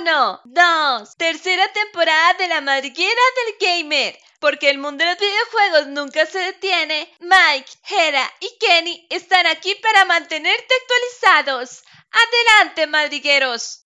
Uno, 0.00 0.40
dos, 0.44 1.14
tercera 1.18 1.70
temporada 1.72 2.32
de 2.38 2.48
la 2.48 2.62
madriguera 2.62 3.20
del 3.36 3.68
gamer. 3.68 4.18
Porque 4.38 4.70
el 4.70 4.78
mundo 4.78 5.04
de 5.04 5.10
los 5.10 5.20
videojuegos 5.20 5.88
nunca 5.88 6.24
se 6.24 6.38
detiene, 6.38 7.12
Mike, 7.20 7.70
Hera 7.86 8.32
y 8.40 8.56
Kenny 8.58 9.06
están 9.10 9.46
aquí 9.46 9.74
para 9.74 10.06
mantenerte 10.06 10.74
actualizados. 10.80 11.82
Adelante, 12.10 12.86
madrigueros. 12.86 13.82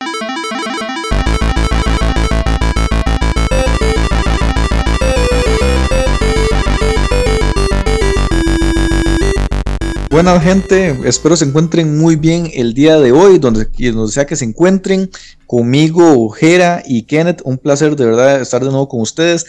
Buenas 10.15 10.45
gente, 10.45 10.97
espero 11.09 11.35
se 11.35 11.45
encuentren 11.45 11.99
muy 11.99 12.15
bien 12.15 12.49
el 12.55 12.73
día 12.73 13.01
de 13.01 13.11
hoy, 13.11 13.41
donde, 13.41 13.65
donde 13.65 14.13
sea 14.13 14.27
que 14.27 14.37
se 14.37 14.45
encuentren, 14.45 15.11
conmigo, 15.45 16.31
Jera 16.31 16.85
y 16.87 17.03
Kenneth, 17.03 17.43
un 17.43 17.59
placer 17.59 17.97
de 17.97 18.05
verdad 18.05 18.41
estar 18.41 18.63
de 18.63 18.71
nuevo 18.71 18.89
con 18.89 19.01
ustedes. 19.01 19.45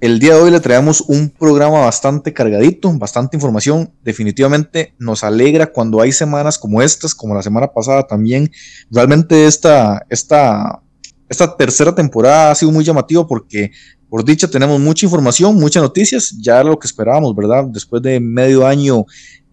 El 0.00 0.18
día 0.18 0.34
de 0.34 0.40
hoy 0.40 0.50
le 0.50 0.60
traemos 0.60 1.02
un 1.02 1.28
programa 1.28 1.80
bastante 1.80 2.32
cargadito, 2.32 2.90
bastante 2.96 3.36
información, 3.36 3.92
definitivamente 4.04 4.94
nos 4.98 5.22
alegra 5.22 5.66
cuando 5.66 6.00
hay 6.00 6.12
semanas 6.12 6.56
como 6.56 6.80
estas, 6.80 7.14
como 7.14 7.34
la 7.34 7.42
semana 7.42 7.66
pasada 7.66 8.06
también, 8.06 8.50
realmente 8.90 9.44
esta, 9.44 10.06
esta, 10.08 10.80
esta 11.28 11.58
tercera 11.58 11.94
temporada 11.94 12.52
ha 12.52 12.54
sido 12.54 12.72
muy 12.72 12.84
llamativa 12.84 13.26
porque 13.26 13.70
por 14.08 14.24
dicha 14.24 14.48
tenemos 14.48 14.80
mucha 14.80 15.04
información, 15.04 15.56
muchas 15.56 15.82
noticias, 15.82 16.34
ya 16.40 16.62
lo 16.62 16.78
que 16.78 16.86
esperábamos, 16.86 17.34
¿verdad? 17.34 17.64
Después 17.64 18.02
de 18.02 18.20
medio 18.20 18.66
año 18.66 19.04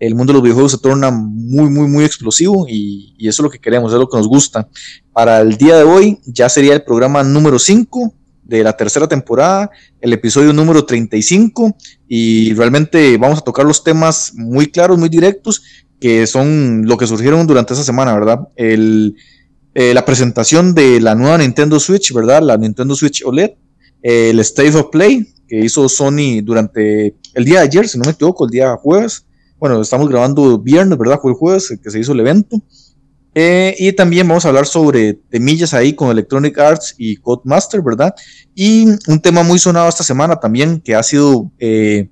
el 0.08 0.16
mundo 0.16 0.34
de 0.34 0.36
los 0.36 0.44
videojuegos 0.44 0.74
se 0.74 0.78
torna 0.80 1.12
muy, 1.12 1.70
muy, 1.70 1.88
muy 1.88 2.04
explosivo 2.04 2.66
y, 2.68 3.16
eso 3.20 3.42
es 3.42 3.44
lo 3.44 3.50
que 3.50 3.60
queremos, 3.60 3.94
es 3.94 3.98
lo 3.98 4.10
que 4.10 4.18
nos 4.18 4.28
gusta. 4.28 4.68
Para 5.14 5.40
el 5.40 5.56
día 5.56 5.78
de 5.78 5.84
hoy 5.84 6.20
ya 6.26 6.50
sería 6.50 6.74
el 6.74 6.84
programa 6.84 7.24
número 7.24 7.58
5 7.58 8.14
de 8.44 8.64
la 8.64 8.76
tercera 8.76 9.08
temporada, 9.08 9.72
el 10.02 10.12
episodio 10.12 10.52
número 10.52 10.84
35 10.84 11.78
y 12.10 12.54
realmente 12.54 13.18
vamos 13.18 13.40
a 13.40 13.44
tocar 13.44 13.66
los 13.66 13.82
temas 13.82 14.34
muy 14.36 14.68
claros, 14.68 14.98
muy 14.98 15.08
directos, 15.08 15.64
que 16.02 16.28
son 16.28 16.86
lo 16.86 16.98
que 16.98 17.08
surgieron 17.08 17.48
durante 17.48 17.74
esa 17.74 17.84
semana, 17.84 18.14
¿verdad? 18.14 18.40
El, 18.58 19.16
eh, 19.74 19.94
la 19.94 20.04
presentación 20.04 20.76
de 20.76 21.00
la 21.00 21.16
nueva 21.16 21.38
Nintendo 21.38 21.80
Switch, 21.80 22.12
¿verdad? 22.14 22.42
La 22.42 22.58
Nintendo 22.58 22.94
Switch 22.94 23.24
OLED, 23.26 23.52
el 24.02 24.38
State 24.42 24.76
of 24.76 24.90
Play 24.92 25.34
que 25.48 25.60
hizo 25.60 25.88
Sony 25.88 26.42
durante 26.44 27.16
el 27.34 27.46
día 27.46 27.60
de 27.60 27.68
ayer, 27.68 27.88
si 27.88 27.98
no 27.98 28.04
me 28.04 28.12
equivoco, 28.12 28.44
el 28.44 28.52
día 28.52 28.76
jueves, 28.76 29.26
bueno, 29.64 29.80
estamos 29.80 30.10
grabando 30.10 30.60
viernes, 30.60 30.98
¿verdad? 30.98 31.20
Fue 31.22 31.32
el 31.32 31.38
jueves 31.38 31.80
que 31.82 31.90
se 31.90 31.98
hizo 31.98 32.12
el 32.12 32.20
evento. 32.20 32.62
Eh, 33.34 33.74
y 33.80 33.94
también 33.94 34.28
vamos 34.28 34.44
a 34.44 34.50
hablar 34.50 34.66
sobre 34.66 35.14
temillas 35.14 35.74
ahí 35.74 35.94
con 35.94 36.12
Electronic 36.12 36.60
Arts 36.60 36.96
y 36.98 37.16
Codemaster, 37.16 37.82
¿verdad? 37.82 38.14
Y 38.54 38.88
un 39.08 39.22
tema 39.22 39.42
muy 39.42 39.60
sonado 39.60 39.88
esta 39.88 40.04
semana 40.04 40.36
también, 40.36 40.82
que 40.82 40.96
ha 40.96 41.02
sido 41.02 41.50
eh, 41.60 42.10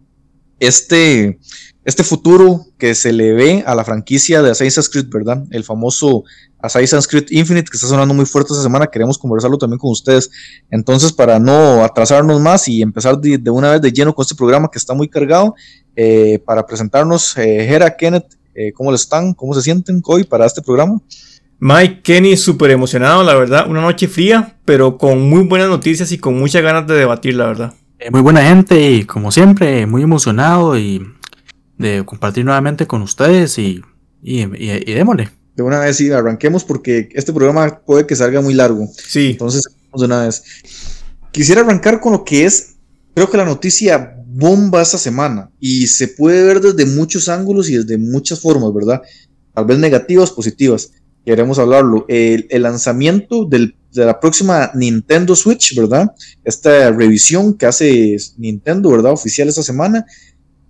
este, 0.60 1.40
este 1.84 2.04
futuro 2.04 2.66
que 2.78 2.94
se 2.94 3.12
le 3.12 3.34
ve 3.34 3.64
a 3.66 3.74
la 3.74 3.84
franquicia 3.84 4.42
de 4.42 4.52
Assassin's 4.52 4.88
Creed, 4.90 5.08
¿verdad? 5.10 5.44
El 5.50 5.64
famoso 5.64 6.24
Assassin's 6.60 7.08
Creed 7.08 7.26
Infinite 7.32 7.70
que 7.70 7.78
está 7.78 7.88
sonando 7.88 8.14
muy 8.14 8.26
fuerte 8.26 8.54
esta 8.54 8.62
semana, 8.62 8.88
queremos 8.88 9.18
conversarlo 9.18 9.58
también 9.58 9.80
con 9.80 9.92
ustedes. 9.92 10.30
Entonces, 10.70 11.12
para 11.12 11.40
no 11.40 11.84
atrasarnos 11.84 12.40
más 12.40 12.68
y 12.68 12.82
empezar 12.82 13.20
de, 13.20 13.50
una 13.50 13.72
vez 13.72 13.82
de 13.82 13.92
lleno 13.92 14.14
con 14.14 14.24
este 14.24 14.36
programa 14.36 14.70
que 14.72 14.78
está 14.78 14.94
muy 14.94 15.08
cargado, 15.08 15.56
eh, 15.96 16.40
para 16.46 16.66
presentarnos, 16.66 17.36
eh, 17.38 17.66
Hera, 17.66 17.96
Kenneth, 17.98 18.38
eh, 18.54 18.72
¿cómo 18.74 18.92
les 18.92 19.02
están? 19.02 19.34
¿Cómo 19.34 19.54
se 19.54 19.62
sienten 19.62 20.02
hoy 20.06 20.24
para 20.24 20.46
este 20.46 20.62
programa? 20.62 21.02
Mike, 21.60 22.02
Kenny, 22.02 22.38
súper 22.38 22.72
emocionado, 22.72 23.24
la 23.24 23.36
verdad. 23.36 23.70
Una 23.70 23.82
noche 23.82 24.08
fría, 24.08 24.58
pero 24.66 24.98
con 24.98 25.22
muy 25.30 25.44
buenas 25.44 25.70
noticias 25.70 26.12
y 26.12 26.18
con 26.18 26.40
muchas 26.40 26.62
ganas 26.62 26.88
de 26.88 26.96
debatir, 26.96 27.36
la 27.36 27.48
verdad. 27.48 27.74
muy 28.12 28.22
buena 28.22 28.44
gente 28.44 28.92
y 28.92 29.04
como 29.04 29.32
siempre, 29.32 29.86
muy 29.86 30.02
emocionado 30.02 30.78
y 30.78 31.06
de 31.82 32.06
compartir 32.06 32.46
nuevamente 32.46 32.88
con 32.88 33.02
ustedes 33.02 33.58
y, 33.58 33.82
y, 34.22 34.42
y 34.42 34.94
démosle 34.94 35.30
de 35.56 35.64
una 35.64 35.80
vez 35.80 35.98
sí, 35.98 36.12
arranquemos 36.12 36.64
porque 36.64 37.10
este 37.14 37.34
programa 37.34 37.82
puede 37.86 38.06
que 38.06 38.16
salga 38.16 38.42
muy 38.42 38.54
largo. 38.54 38.88
Sí. 39.08 39.32
Entonces, 39.32 39.64
de 39.94 40.06
una 40.06 40.26
vez. 40.26 40.44
Quisiera 41.32 41.62
arrancar 41.62 42.00
con 42.00 42.14
lo 42.14 42.24
que 42.24 42.46
es, 42.46 42.76
creo 43.14 43.30
que 43.30 43.38
la 43.38 43.46
noticia 43.46 44.16
bomba 44.28 44.82
esta 44.82 44.98
semana 44.98 45.50
y 45.60 45.88
se 45.88 46.08
puede 46.08 46.44
ver 46.44 46.62
desde 46.62 46.86
muchos 46.86 47.28
ángulos 47.30 47.70
y 47.70 47.76
desde 47.78 47.98
muchas 47.98 48.40
formas, 48.40 48.74
¿verdad? 48.74 49.02
Tal 49.54 49.66
vez 49.66 49.78
negativas, 49.78 50.32
positivas. 50.32 50.92
Queremos 51.26 51.60
hablarlo. 51.60 52.06
El, 52.08 52.48
lanzamiento 52.50 53.46
de 53.46 53.74
la 53.94 54.20
próxima 54.20 54.72
Nintendo 54.74 55.36
Switch, 55.36 55.76
¿verdad? 55.76 56.12
Esta 56.44 56.92
revisión 56.92 57.54
que 57.56 57.66
hace 57.66 58.16
Nintendo, 58.38 58.90
¿verdad? 58.90 59.12
Oficial 59.12 59.50
esta 59.50 59.64
semana 59.64 60.06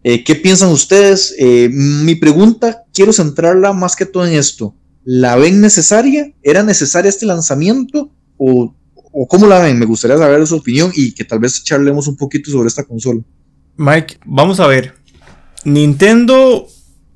eh, 0.03 0.23
¿Qué 0.23 0.35
piensan 0.35 0.69
ustedes? 0.69 1.35
Eh, 1.37 1.69
mi 1.71 2.15
pregunta, 2.15 2.83
quiero 2.93 3.13
centrarla 3.13 3.71
más 3.73 3.95
que 3.95 4.05
todo 4.05 4.25
en 4.25 4.33
esto. 4.33 4.75
¿La 5.03 5.35
ven 5.35 5.61
necesaria? 5.61 6.31
¿Era 6.41 6.63
necesario 6.63 7.09
este 7.09 7.25
lanzamiento? 7.25 8.11
¿O, 8.37 8.75
cómo 9.27 9.45
la 9.45 9.59
ven? 9.59 9.77
Me 9.77 9.85
gustaría 9.85 10.17
saber 10.17 10.45
su 10.47 10.55
opinión 10.55 10.91
y 10.95 11.13
que 11.13 11.23
tal 11.23 11.39
vez 11.39 11.63
charlemos 11.63 12.07
un 12.07 12.17
poquito 12.17 12.49
sobre 12.49 12.67
esta 12.67 12.83
consola. 12.83 13.21
Mike, 13.77 14.17
vamos 14.25 14.59
a 14.59 14.67
ver. 14.67 14.95
Nintendo 15.65 16.67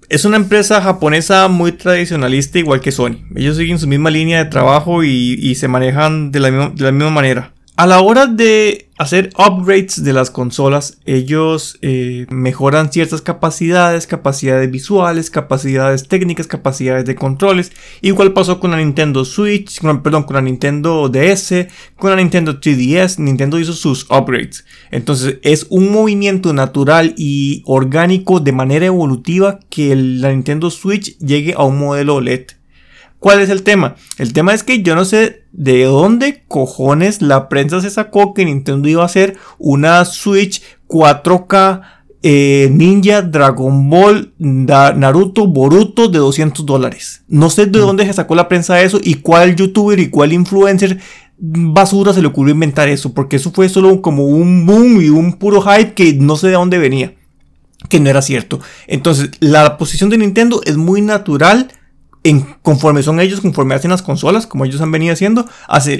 es 0.09 0.25
una 0.25 0.37
empresa 0.37 0.81
japonesa 0.81 1.47
muy 1.47 1.71
tradicionalista, 1.71 2.59
igual 2.59 2.81
que 2.81 2.91
Sony. 2.91 3.25
Ellos 3.35 3.57
siguen 3.57 3.79
su 3.79 3.87
misma 3.87 4.11
línea 4.11 4.43
de 4.43 4.49
trabajo 4.51 5.03
y, 5.03 5.55
se 5.55 5.67
manejan 5.67 6.31
de 6.31 6.39
la 6.39 6.91
misma 6.91 7.09
manera. 7.09 7.54
A 7.77 7.85
la 7.87 7.99
hora 7.99 8.25
de 8.25 8.89
hacer 8.97 9.31
upgrades 9.37 10.01
de 10.01 10.13
las 10.13 10.31
consolas, 10.31 10.97
ellos 11.05 11.77
eh, 11.81 12.25
mejoran 12.29 12.89
ciertas 12.89 13.21
capacidades, 13.21 14.07
capacidades 14.07 14.71
visuales, 14.71 15.29
capacidades 15.29 16.07
técnicas, 16.07 16.47
capacidades 16.47 17.03
de 17.03 17.15
controles. 17.15 17.73
Igual 17.99 18.31
pasó 18.31 18.61
con 18.61 18.71
la 18.71 18.77
Nintendo 18.77 19.25
Switch, 19.25 19.81
perdón, 20.01 20.23
con 20.23 20.35
la 20.37 20.41
Nintendo 20.41 21.09
DS, 21.09 21.67
con 21.97 22.11
la 22.11 22.15
Nintendo 22.15 22.61
3DS. 22.61 23.19
Nintendo 23.19 23.59
hizo 23.59 23.73
sus 23.73 24.09
upgrades. 24.09 24.63
Entonces 24.89 25.39
es 25.41 25.67
un 25.69 25.91
movimiento 25.91 26.53
natural 26.53 27.13
y 27.17 27.61
orgánico 27.65 28.39
de 28.39 28.53
manera 28.53 28.85
evolutiva 28.85 29.59
que 29.69 29.93
la 29.97 30.31
Nintendo 30.31 30.71
Switch 30.71 31.17
llegue 31.17 31.53
a 31.57 31.63
un 31.63 31.77
modelo 31.77 32.21
LED. 32.21 32.54
¿Cuál 33.25 33.39
es 33.39 33.49
el 33.49 33.63
tema? 33.63 33.95
El 34.19 34.33
tema 34.33 34.53
es 34.53 34.61
que 34.61 34.83
yo 34.83 34.93
no 34.93 35.03
sé 35.03 35.45
de 35.51 35.85
dónde 35.85 36.43
cojones 36.47 37.23
la 37.23 37.49
prensa 37.49 37.81
se 37.81 37.89
sacó 37.89 38.35
que 38.35 38.45
Nintendo 38.45 38.87
iba 38.87 39.01
a 39.01 39.07
hacer 39.07 39.35
una 39.57 40.05
Switch 40.05 40.61
4K 40.87 41.81
eh, 42.21 42.69
Ninja, 42.71 43.23
Dragon 43.23 43.89
Ball, 43.89 44.31
Naruto, 44.37 45.47
Boruto 45.47 46.07
de 46.07 46.19
200 46.19 46.67
dólares. 46.67 47.23
No 47.27 47.49
sé 47.49 47.65
de 47.65 47.79
mm. 47.79 47.81
dónde 47.81 48.05
se 48.05 48.13
sacó 48.13 48.35
la 48.35 48.47
prensa 48.47 48.79
eso 48.83 48.99
y 49.03 49.15
cuál 49.15 49.55
youtuber 49.55 49.99
y 49.99 50.11
cuál 50.11 50.31
influencer 50.31 50.99
basura 51.39 52.13
se 52.13 52.21
le 52.21 52.27
ocurrió 52.27 52.53
inventar 52.53 52.89
eso, 52.89 53.15
porque 53.15 53.37
eso 53.37 53.49
fue 53.51 53.69
solo 53.69 54.03
como 54.03 54.25
un 54.25 54.67
boom 54.67 55.01
y 55.01 55.09
un 55.09 55.33
puro 55.33 55.63
hype 55.63 55.95
que 55.95 56.13
no 56.13 56.35
sé 56.35 56.49
de 56.49 56.53
dónde 56.53 56.77
venía, 56.77 57.15
que 57.89 57.99
no 57.99 58.07
era 58.07 58.21
cierto. 58.21 58.59
Entonces, 58.85 59.31
la 59.39 59.79
posición 59.79 60.11
de 60.11 60.19
Nintendo 60.19 60.61
es 60.63 60.77
muy 60.77 61.01
natural 61.01 61.69
conforme 62.61 63.03
son 63.03 63.19
ellos, 63.19 63.41
conforme 63.41 63.75
hacen 63.75 63.91
las 63.91 64.01
consolas, 64.01 64.47
como 64.47 64.65
ellos 64.65 64.81
han 64.81 64.91
venido 64.91 65.13
haciendo, 65.13 65.45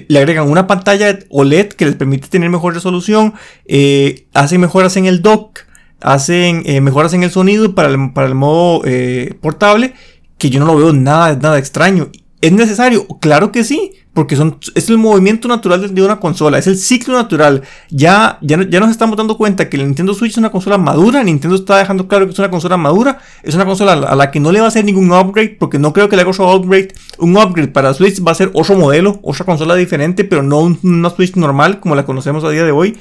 le 0.08 0.20
agregan 0.20 0.50
una 0.50 0.68
pantalla 0.68 1.20
OLED 1.30 1.70
que 1.70 1.86
les 1.86 1.96
permite 1.96 2.28
tener 2.28 2.50
mejor 2.50 2.74
resolución, 2.74 3.34
eh, 3.66 4.28
hacen 4.34 4.62
mejoras 4.62 4.98
en 4.98 5.06
el 5.06 5.22
dock, 5.22 5.60
hacen 6.02 6.64
eh, 6.66 6.82
mejoras 6.82 7.14
en 7.14 7.24
el 7.24 7.32
sonido 7.32 7.76
para 7.76 7.90
el, 7.90 8.14
para 8.14 8.28
el 8.28 8.36
modo 8.36 8.82
eh, 8.86 9.36
portable, 9.42 9.94
que 10.38 10.50
yo 10.50 10.60
no 10.60 10.66
lo 10.66 10.76
veo 10.78 10.94
nada, 10.94 11.36
nada 11.36 11.60
extraño. 11.60 12.10
¿Es 12.42 12.52
necesario? 12.52 13.08
Claro 13.20 13.52
que 13.52 13.64
sí, 13.64 13.94
porque 14.14 14.36
son, 14.36 14.60
es 14.76 14.90
el 14.90 14.98
movimiento 14.98 15.48
natural 15.48 15.94
de 15.94 16.02
una 16.02 16.20
consola, 16.20 16.58
es 16.58 16.68
el 16.68 16.78
ciclo 16.78 17.16
natural. 17.16 17.64
Ya, 17.90 18.38
ya, 18.42 18.62
ya 18.70 18.80
nos 18.80 18.92
estamos 18.92 19.18
dando 19.18 19.38
cuenta 19.38 19.70
que 19.70 19.78
la 19.78 19.84
Nintendo 19.84 20.14
Switch 20.14 20.32
es 20.32 20.38
una 20.38 20.52
consola 20.52 20.78
madura, 20.78 21.24
Nintendo 21.24 21.56
está 21.56 21.78
dejando 21.78 22.08
claro 22.08 22.26
que 22.26 22.34
es 22.34 22.40
una 22.40 22.50
consola 22.50 22.78
madura, 22.78 23.20
es 23.42 23.56
una 23.56 23.66
consola 23.66 23.94
a 23.94 24.16
la 24.16 24.32
que 24.32 24.40
no 24.40 24.52
le 24.52 24.60
va 24.60 24.66
a 24.66 24.68
hacer 24.68 24.86
ningún 24.86 25.12
upgrade, 25.12 25.58
porque 25.60 25.80
no 25.80 25.92
creo 25.92 26.08
que 26.08 26.16
le 26.16 26.22
haga 26.22 26.32
otro 26.32 26.54
upgrade. 26.56 26.90
Un 27.18 27.36
upgrade 27.36 27.70
para 27.70 27.94
Switch 27.94 28.24
va 28.26 28.32
a 28.32 28.36
ser 28.36 28.52
otro 28.54 28.78
modelo, 28.78 29.20
otra 29.24 29.46
consola 29.46 29.76
diferente, 29.76 30.24
pero 30.24 30.44
no 30.44 30.78
una 30.84 31.10
Switch 31.10 31.36
normal 31.36 31.80
como 31.80 31.96
la 31.96 32.06
conocemos 32.06 32.44
a 32.44 32.50
día 32.50 32.64
de 32.64 32.72
hoy. 32.72 32.98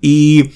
Y 0.00 0.50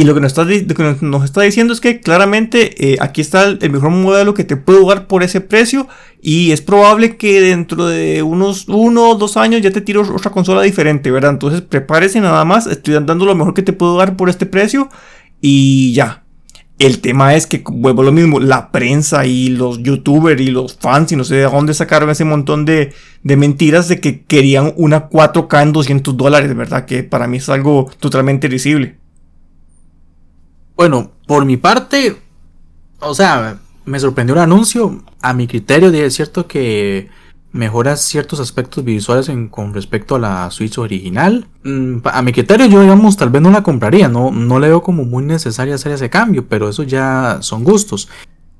y 0.00 0.04
lo 0.04 0.14
que 0.14 0.20
nos 0.22 1.24
está, 1.24 1.42
diciendo 1.42 1.74
es 1.74 1.80
que 1.80 2.00
claramente 2.00 2.92
eh, 2.92 2.96
aquí 3.00 3.20
está 3.20 3.44
el, 3.44 3.70
mejor 3.70 3.90
modelo 3.90 4.32
que 4.32 4.44
te 4.44 4.56
puedo 4.56 4.88
dar 4.88 5.06
por 5.06 5.22
ese 5.22 5.42
precio. 5.42 5.88
Y 6.22 6.52
es 6.52 6.62
probable 6.62 7.18
que 7.18 7.42
dentro 7.42 7.84
de 7.84 8.22
unos 8.22 8.66
uno 8.68 9.10
o 9.10 9.14
dos 9.16 9.36
años 9.36 9.60
ya 9.60 9.70
te 9.70 9.82
tiro 9.82 10.00
otra 10.00 10.30
consola 10.30 10.62
diferente, 10.62 11.10
¿verdad? 11.10 11.32
Entonces 11.32 11.60
prepárese 11.60 12.18
nada 12.22 12.46
más. 12.46 12.66
Estoy 12.66 12.94
dando 12.94 13.26
lo 13.26 13.34
mejor 13.34 13.52
que 13.52 13.60
te 13.60 13.74
puedo 13.74 13.98
dar 13.98 14.16
por 14.16 14.30
este 14.30 14.46
precio. 14.46 14.88
Y 15.42 15.92
ya. 15.92 16.24
El 16.78 17.00
tema 17.02 17.34
es 17.34 17.46
que, 17.46 17.62
vuelvo 17.62 18.00
a 18.00 18.06
lo 18.06 18.12
mismo, 18.12 18.40
la 18.40 18.72
prensa 18.72 19.26
y 19.26 19.50
los 19.50 19.82
youtubers 19.82 20.40
y 20.40 20.46
los 20.46 20.78
fans 20.80 21.12
y 21.12 21.16
no 21.16 21.24
sé 21.24 21.34
de 21.34 21.42
dónde 21.42 21.74
sacaron 21.74 22.08
ese 22.08 22.24
montón 22.24 22.64
de, 22.64 22.94
mentiras 23.22 23.86
de 23.88 24.00
que 24.00 24.22
querían 24.22 24.72
una 24.78 25.10
4K 25.10 25.62
en 25.62 25.72
200 25.72 26.16
dólares, 26.16 26.56
¿verdad? 26.56 26.86
Que 26.86 27.02
para 27.02 27.26
mí 27.26 27.36
es 27.36 27.50
algo 27.50 27.90
totalmente 28.00 28.48
risible. 28.48 28.99
Bueno, 30.80 31.10
por 31.26 31.44
mi 31.44 31.58
parte, 31.58 32.16
o 33.00 33.14
sea, 33.14 33.58
me 33.84 34.00
sorprendió 34.00 34.34
el 34.34 34.40
anuncio. 34.40 35.04
A 35.20 35.34
mi 35.34 35.46
criterio, 35.46 35.90
es 35.90 36.14
cierto 36.14 36.46
que 36.46 37.10
mejora 37.52 37.96
ciertos 37.96 38.40
aspectos 38.40 38.82
visuales 38.82 39.30
con 39.50 39.74
respecto 39.74 40.14
a 40.14 40.18
la 40.18 40.50
Switch 40.50 40.78
original. 40.78 41.46
Mm, 41.64 41.98
a 42.04 42.22
mi 42.22 42.32
criterio 42.32 42.64
yo 42.64 42.80
digamos 42.80 43.18
tal 43.18 43.28
vez 43.28 43.42
no 43.42 43.50
la 43.50 43.62
compraría, 43.62 44.08
no, 44.08 44.30
no 44.30 44.58
le 44.58 44.68
veo 44.68 44.82
como 44.82 45.04
muy 45.04 45.22
necesario 45.22 45.74
hacer 45.74 45.92
ese 45.92 46.08
cambio, 46.08 46.48
pero 46.48 46.70
eso 46.70 46.82
ya 46.82 47.40
son 47.42 47.62
gustos. 47.62 48.08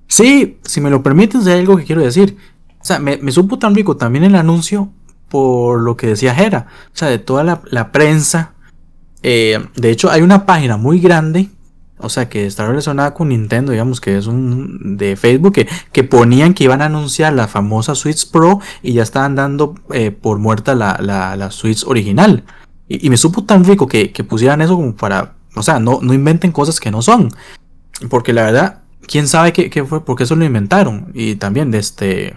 Sí, 0.06 0.58
si 0.62 0.82
me 0.82 0.90
lo 0.90 1.02
permiten, 1.02 1.40
hay 1.49 1.61
algo 1.61 1.78
que 1.78 1.84
quiero 1.84 2.02
decir. 2.02 2.37
O 2.82 2.84
sea, 2.84 2.99
me, 2.99 3.19
supo 3.32 3.58
tan 3.58 3.75
rico 3.75 3.96
también 3.96 4.25
el 4.25 4.34
anuncio 4.34 4.90
por 5.31 5.81
lo 5.81 5.96
que 5.96 6.08
decía 6.08 6.34
Jera. 6.34 6.67
O 6.88 6.99
sea, 6.99 7.08
de 7.08 7.19
toda 7.19 7.62
la, 7.64 7.93
prensa. 7.93 8.52
Eh, 9.22 9.58
de 9.75 9.90
hecho, 9.90 10.11
hay 10.11 10.20
una 10.20 10.44
página 10.44 10.76
muy 10.76 11.00
grande 11.00 11.49
o 12.02 12.08
sea, 12.08 12.29
que 12.29 12.47
está 12.47 12.67
relacionada 12.67 13.14
con 13.14 13.29
Nintendo, 13.29 13.73
digamos 13.73 14.00
que 14.00 14.17
es 14.17 14.26
un 14.26 14.97
de 14.97 15.17
Facebook, 15.17 15.55
que, 15.93 16.05
ponían 16.05 16.55
que 16.55 16.64
iban 16.64 16.82
a 16.82 16.87
anunciar 16.87 17.32
la 17.32 17.49
famosa 17.49 17.94
Switch 17.94 18.31
Pro 18.31 18.61
y 18.82 18.93
ya 18.94 19.02
estaban 19.02 19.35
dando 19.35 19.75
eh, 19.93 20.11
por 20.11 20.38
muerta 20.38 20.75
la, 20.75 20.99
la, 21.00 21.50
Switch 21.50 21.85
original. 21.87 22.44
Y, 22.88 23.08
me 23.11 23.17
supo 23.17 23.44
tan 23.44 23.64
rico 23.64 23.87
que, 23.87 24.08
pusieran 24.29 24.61
eso 24.62 24.76
como 24.76 24.97
para, 24.97 25.35
o 25.55 25.62
sea, 25.62 25.79
no, 25.79 26.00
no 26.02 26.12
inventen 26.14 26.52
cosas 26.52 26.81
que 26.81 26.91
no 26.91 27.02
son. 27.02 27.31
Porque 28.08 28.32
la 28.32 28.43
verdad, 28.43 28.81
quién 29.06 29.29
sabe 29.29 29.53
qué, 29.53 29.85
fue, 29.85 30.05
por 30.05 30.17
qué 30.17 30.25
eso 30.25 30.37
lo 30.37 30.44
inventaron. 30.44 31.12
Y 31.14 31.37
también, 31.37 31.73
este, 31.75 32.37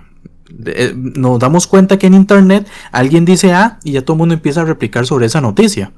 eh, 0.66 0.94
nos 0.96 1.40
damos 1.40 1.68
cuenta 1.68 1.98
que 1.98 2.08
en 2.08 2.14
internet 2.14 2.68
alguien 2.92 3.26
dice 3.26 3.54
A 3.54 3.80
y 3.84 3.94
ya 3.94 4.04
todo 4.04 4.16
el 4.16 4.20
mundo 4.20 4.34
empieza 4.34 4.62
a 4.62 4.66
replicar 4.66 5.06
sobre 5.06 5.26
esa 5.26 5.42
noticia. 5.42 5.92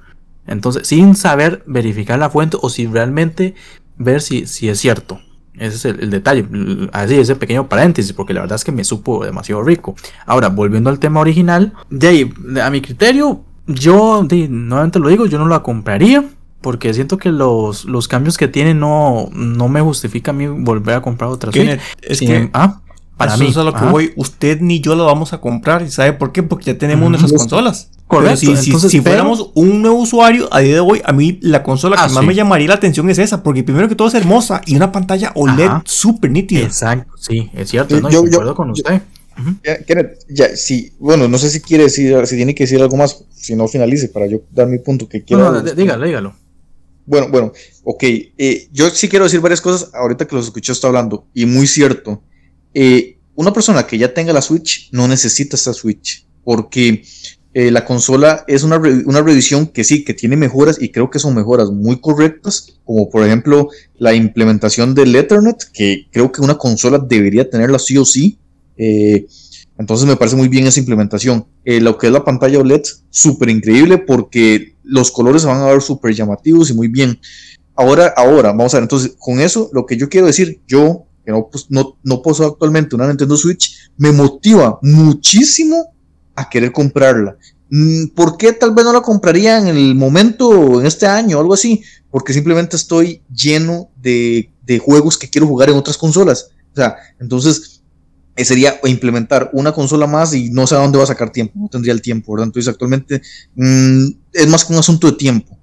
Entonces, 0.48 0.88
sin 0.88 1.16
saber 1.16 1.64
verificar 1.66 2.20
la 2.20 2.30
fuente 2.30 2.58
o 2.62 2.70
si 2.70 2.88
realmente 2.88 3.56
ver 3.98 4.22
si, 4.22 4.48
si 4.48 4.70
es 4.70 4.80
cierto. 4.80 5.20
Ese 5.58 5.76
es 5.76 5.86
el, 5.86 6.10
detalle. 6.10 6.46
Así, 6.92 7.16
ese 7.16 7.36
pequeño 7.36 7.70
paréntesis, 7.70 8.14
porque 8.14 8.34
la 8.34 8.42
verdad 8.42 8.56
es 8.56 8.64
que 8.64 8.72
me 8.72 8.84
supo 8.84 9.24
demasiado 9.24 9.64
rico. 9.64 9.96
Ahora, 10.26 10.50
volviendo 10.50 10.90
al 10.90 11.00
tema 11.00 11.22
original, 11.22 11.74
de 11.90 12.08
ahí, 12.08 12.34
a 12.62 12.70
mi 12.70 12.82
criterio, 12.82 13.44
yo, 13.68 14.26
nuevamente 14.30 15.00
lo 15.00 15.10
digo, 15.10 15.26
yo 15.26 15.38
no 15.38 15.48
la 15.48 15.64
compraría. 15.64 16.26
Porque 16.62 16.96
siento 16.96 17.20
que 17.20 17.32
los, 17.32 17.86
los 17.86 18.08
cambios 18.08 18.40
que 18.40 18.48
tiene 18.48 18.74
no, 18.74 19.30
no 19.34 19.70
me 19.70 19.82
justifica 19.82 20.32
a 20.32 20.34
mí 20.34 20.48
volver 20.48 20.96
a 20.96 21.02
comprar 21.02 21.30
otra 21.30 21.52
Switch. 21.52 21.80
Es 22.02 22.20
que, 22.20 22.50
ah, 22.54 22.82
para 23.18 23.38
mí. 23.38 23.46
Eso 23.46 23.52
es 23.52 23.58
a 23.58 23.64
lo 23.64 23.74
que 23.74 23.86
voy. 23.86 24.14
Usted 24.16 24.60
ni 24.62 24.82
yo 24.82 24.96
lo 24.96 25.06
vamos 25.06 25.34
a 25.34 25.40
comprar. 25.40 25.82
¿Y 25.82 25.92
sabe 25.92 26.14
por 26.14 26.32
qué? 26.32 26.44
Porque 26.44 26.66
ya 26.66 26.78
tenemos 26.78 27.10
nuestras 27.10 27.34
consolas. 27.34 27.90
Correcto. 28.08 28.56
si, 28.56 28.56
si, 28.56 29.02
fuéramos 29.02 29.50
un 29.56 29.82
nuevo 29.82 29.98
usuario 29.98 30.48
a 30.52 30.60
día 30.60 30.76
de 30.76 30.80
hoy, 30.80 31.02
a 31.04 31.12
mí 31.12 31.40
la 31.42 31.64
consola 31.64 31.96
que 31.96 32.04
ah, 32.04 32.10
más 32.10 32.24
me 32.24 32.36
llamaría 32.36 32.68
la 32.68 32.76
atención 32.76 33.10
es 33.10 33.18
esa, 33.18 33.42
porque 33.42 33.64
primero 33.64 33.90
que 33.90 33.96
todo 33.96 34.08
es 34.08 34.14
hermosa 34.14 34.62
y 34.68 34.76
una 34.76 34.92
pantalla 34.92 35.32
OLED 35.34 35.72
súper 35.86 36.30
nítida. 36.30 36.62
Exacto, 36.62 37.18
sí, 37.18 37.50
es 37.54 37.72
cierto, 37.72 38.00
no, 38.00 38.12
yo, 38.12 38.24
yo, 38.28 38.54
con 38.54 38.70
usted. 38.70 39.02
ya, 40.30 40.56
sí, 40.56 40.94
bueno, 41.00 41.28
no 41.28 41.40
sé 41.40 41.50
si 41.50 41.62
quiere 41.62 41.86
decir, 41.86 42.16
si 42.28 42.36
tiene 42.36 42.54
que 42.54 42.66
decir 42.66 42.80
algo 42.80 42.96
más, 42.96 43.26
si 43.34 43.56
no 43.56 43.68
finalice, 43.68 44.10
para 44.10 44.28
yo 44.28 44.42
dar 44.52 44.68
mi 44.68 44.78
punto 44.78 45.10
que 45.10 45.24
quiero. 45.24 45.52
No, 45.52 45.62
dígalo, 45.64 46.06
dígalo. 46.06 46.36
Bueno, 47.08 47.28
bueno, 47.30 47.54
ok. 47.84 48.04
Eh, 48.04 48.68
yo 48.72 48.90
sí 48.92 49.10
quiero 49.10 49.26
decir 49.26 49.40
varias 49.40 49.62
cosas 49.62 49.92
ahorita 49.96 50.28
que 50.28 50.36
los 50.36 50.46
escuché 50.46 50.74
está 50.74 50.88
hablando, 50.88 51.26
y 51.34 51.48
muy 51.48 51.66
cierto. 51.66 52.22
Eh, 52.78 53.20
una 53.36 53.54
persona 53.54 53.88
que 53.88 53.98
ya 53.98 54.14
tenga 54.14 54.34
la 54.34 54.42
Switch 54.42 54.90
no 54.92 55.08
necesita 55.08 55.56
esta 55.56 55.74
Switch, 55.74 56.28
porque 56.44 57.04
eh, 57.54 57.72
la 57.72 57.86
consola 57.86 58.44
es 58.48 58.64
una, 58.64 58.78
una, 58.78 59.22
revisión 59.22 59.68
que 59.68 59.86
sí, 59.86 60.04
que 60.04 60.14
tiene 60.14 60.36
mejoras 60.36 60.82
y 60.82 60.90
creo 60.90 61.10
que 61.10 61.20
son 61.20 61.36
mejoras 61.36 61.72
muy 61.72 62.02
correctas, 62.02 62.78
como 62.84 63.10
por 63.10 63.26
ejemplo 63.26 63.70
la 63.98 64.14
implementación 64.14 64.94
del 64.94 65.16
Ethernet, 65.16 65.64
que 65.74 66.08
creo 66.12 66.34
que 66.34 66.42
una 66.42 66.58
consola 66.58 67.00
debería 67.00 67.50
tenerla 67.50 67.80
sí 67.80 67.98
o 67.98 68.04
sí. 68.04 68.40
Eh, 68.78 69.26
entonces 69.78 70.06
me 70.06 70.18
parece 70.18 70.36
muy 70.36 70.50
bien 70.50 70.68
esa 70.68 70.80
implementación. 70.80 71.48
Lo 71.66 71.98
que 71.98 72.08
es 72.08 72.14
la 72.14 72.24
pantalla 72.24 72.60
OLED, 72.60 72.84
súper 73.10 73.50
increíble 73.50 73.98
porque 73.98 74.76
los 74.84 75.12
colores 75.12 75.42
se 75.42 75.48
van 75.48 75.62
a 75.62 75.68
ver 75.68 75.82
súper 75.82 76.14
llamativos 76.14 76.70
y 76.70 76.74
muy 76.74 76.88
bien. 76.88 77.20
Ahora, 77.76 78.14
ahora, 78.16 78.50
vamos 78.50 78.74
a 78.74 78.78
ver, 78.78 78.84
entonces 78.84 79.16
con 79.20 79.42
eso 79.42 79.70
lo 79.74 79.86
que 79.86 79.98
yo 79.98 80.08
quiero 80.08 80.28
decir, 80.28 80.62
yo 80.66 81.05
que 81.26 81.32
no, 81.32 81.50
pues, 81.52 81.66
no, 81.70 81.98
no 82.04 82.22
poseo 82.22 82.48
actualmente 82.48 82.96
una 82.96 83.08
Nintendo 83.08 83.36
Switch, 83.36 83.90
me 83.98 84.12
motiva 84.12 84.80
muchísimo 84.82 85.94
a 86.36 86.50
querer 86.50 86.72
comprarla. 86.72 87.38
Mm, 87.70 88.08
¿Por 88.10 88.38
qué 88.38 88.54
tal 88.54 88.74
vez 88.74 88.86
no 88.86 88.94
la 88.94 89.02
compraría 89.02 89.58
en 89.58 89.68
el 89.68 89.96
momento, 89.96 90.80
en 90.80 90.86
este 90.86 91.08
año 91.08 91.38
o 91.38 91.42
algo 91.42 91.54
así? 91.54 91.82
Porque 92.12 92.34
simplemente 92.34 92.76
estoy 92.76 93.22
lleno 93.34 93.90
de, 93.96 94.52
juegos 94.84 95.18
que 95.18 95.30
quiero 95.30 95.48
jugar 95.48 95.70
en 95.70 95.76
otras 95.76 95.98
consolas. 95.98 96.52
O 96.72 96.76
sea, 96.76 96.96
entonces 97.20 97.82
eh, 98.36 98.46
sería 98.46 98.80
implementar 98.84 99.50
una 99.54 99.72
consola 99.72 100.06
más 100.06 100.34
y 100.34 100.50
no 100.50 100.68
sé 100.68 100.76
a 100.76 100.80
dónde 100.80 100.98
va 100.98 101.06
a 101.06 101.08
sacar 101.08 101.32
tiempo, 101.32 101.54
no 101.58 101.70
tendría 101.70 101.94
el 101.94 102.02
tiempo, 102.02 102.34
¿verdad? 102.34 102.48
Entonces 102.48 102.72
actualmente 102.72 103.22
mm, 103.56 104.08
es 104.34 104.48
más 104.48 104.66
que 104.66 104.74
un 104.74 104.80
asunto 104.80 105.08
de 105.08 105.18
tiempo. 105.18 105.58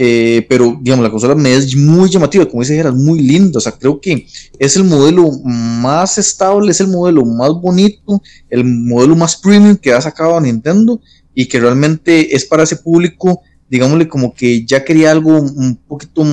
Eh, 0.00 0.46
pero 0.48 0.78
digamos, 0.80 1.02
la 1.02 1.10
consola 1.10 1.34
me 1.34 1.52
es 1.52 1.74
muy 1.74 2.08
llamativa, 2.08 2.46
como 2.46 2.62
dice 2.62 2.78
era 2.78 2.92
muy 2.92 3.18
linda, 3.18 3.58
o 3.58 3.60
sea, 3.60 3.72
creo 3.72 4.00
que 4.00 4.28
es 4.56 4.76
el 4.76 4.84
modelo 4.84 5.28
más 5.42 6.18
estable, 6.18 6.70
es 6.70 6.80
el 6.80 6.86
modelo 6.86 7.24
más 7.24 7.50
bonito, 7.50 8.22
el 8.48 8.64
modelo 8.64 9.16
más 9.16 9.36
premium 9.36 9.74
que 9.76 9.92
ha 9.92 10.00
sacado 10.00 10.40
Nintendo 10.40 11.00
y 11.34 11.46
que 11.46 11.58
realmente 11.58 12.32
es 12.32 12.44
para 12.44 12.62
ese 12.62 12.76
público, 12.76 13.42
digámosle 13.68 14.06
como 14.06 14.32
que 14.32 14.64
ya 14.64 14.84
quería 14.84 15.10
algo 15.10 15.30
un 15.40 15.74
poquito, 15.88 16.24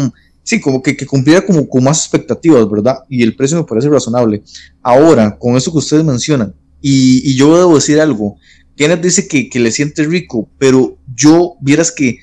sí, 0.43 0.61
como 0.61 0.83
que, 0.83 0.95
que 0.95 1.07
cumpliera 1.07 1.43
como 1.43 1.67
con 1.67 1.83
más 1.83 2.01
expectativas, 2.01 2.69
¿verdad? 2.69 2.99
Y 3.09 3.23
el 3.23 3.35
precio 3.35 3.57
me 3.57 3.63
parece 3.63 3.89
razonable. 3.89 4.43
Ahora, 4.83 5.35
con 5.39 5.55
eso 5.57 5.71
que 5.71 5.79
ustedes 5.79 6.03
mencionan, 6.03 6.53
y, 6.81 7.31
y 7.31 7.35
yo 7.35 7.57
debo 7.57 7.73
decir 7.73 7.99
algo, 7.99 8.37
Kenneth 8.77 9.01
dice 9.01 9.27
que, 9.27 9.49
que 9.49 9.59
le 9.59 9.71
siente 9.71 10.03
rico, 10.03 10.49
pero 10.59 10.99
yo 11.15 11.55
vieras 11.61 11.91
que 11.91 12.19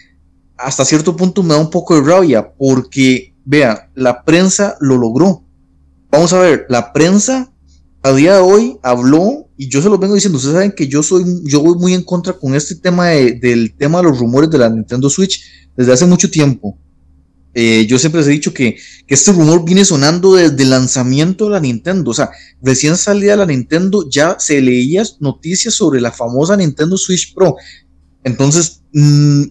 hasta 0.63 0.85
cierto 0.85 1.17
punto 1.17 1.43
me 1.43 1.55
da 1.55 1.61
un 1.61 1.71
poco 1.71 1.95
de 1.95 2.03
rabia 2.03 2.53
porque, 2.57 3.35
vea, 3.45 3.91
la 3.95 4.25
prensa 4.25 4.77
lo 4.81 4.97
logró. 4.97 5.45
Vamos 6.11 6.33
a 6.33 6.41
ver, 6.41 6.67
la 6.69 6.93
prensa 6.93 7.53
a 8.03 8.13
día 8.13 8.35
de 8.35 8.41
hoy 8.41 8.79
habló 8.83 9.49
y 9.57 9.69
yo 9.69 9.81
se 9.81 9.89
lo 9.89 9.99
vengo 9.99 10.15
diciendo, 10.15 10.37
ustedes 10.37 10.55
saben 10.55 10.73
que 10.73 10.89
yo 10.89 11.03
soy, 11.03 11.25
yo 11.45 11.61
voy 11.61 11.79
muy 11.79 11.95
en 11.95 12.03
contra 12.03 12.33
con 12.33 12.55
este 12.55 12.75
tema 12.75 13.09
del 13.09 13.75
tema 13.77 13.99
de 13.99 14.05
los 14.05 14.19
rumores 14.19 14.51
de 14.51 14.59
la 14.59 14.69
Nintendo 14.69 15.09
Switch 15.09 15.43
desde 15.77 15.93
hace 15.93 16.07
mucho 16.07 16.31
tiempo. 16.31 16.79
Eh, 17.55 17.87
yo 17.87 17.99
siempre 17.99 18.21
les 18.21 18.29
he 18.29 18.33
dicho 18.33 18.55
que, 18.55 18.77
que, 19.07 19.15
este 19.15 19.31
rumor 19.31 19.63
viene 19.65 19.85
sonando 19.85 20.35
desde 20.35 20.63
el 20.63 20.71
lanzamiento 20.71 21.45
de 21.45 21.51
la 21.51 21.61
Nintendo. 21.61 22.11
O 22.11 22.15
sea, 22.15 22.31
recién 22.63 22.97
salida 22.97 23.37
la 23.37 23.47
Nintendo 23.47 24.09
ya 24.09 24.37
se 24.39 24.61
leía 24.61 25.03
noticias 25.21 25.75
sobre 25.75 26.01
la 26.01 26.13
famosa 26.13 26.57
Nintendo 26.57 26.97
Switch 26.97 27.35
Pro. 27.35 27.57
Entonces, 28.25 28.83
mmm, 28.93 29.43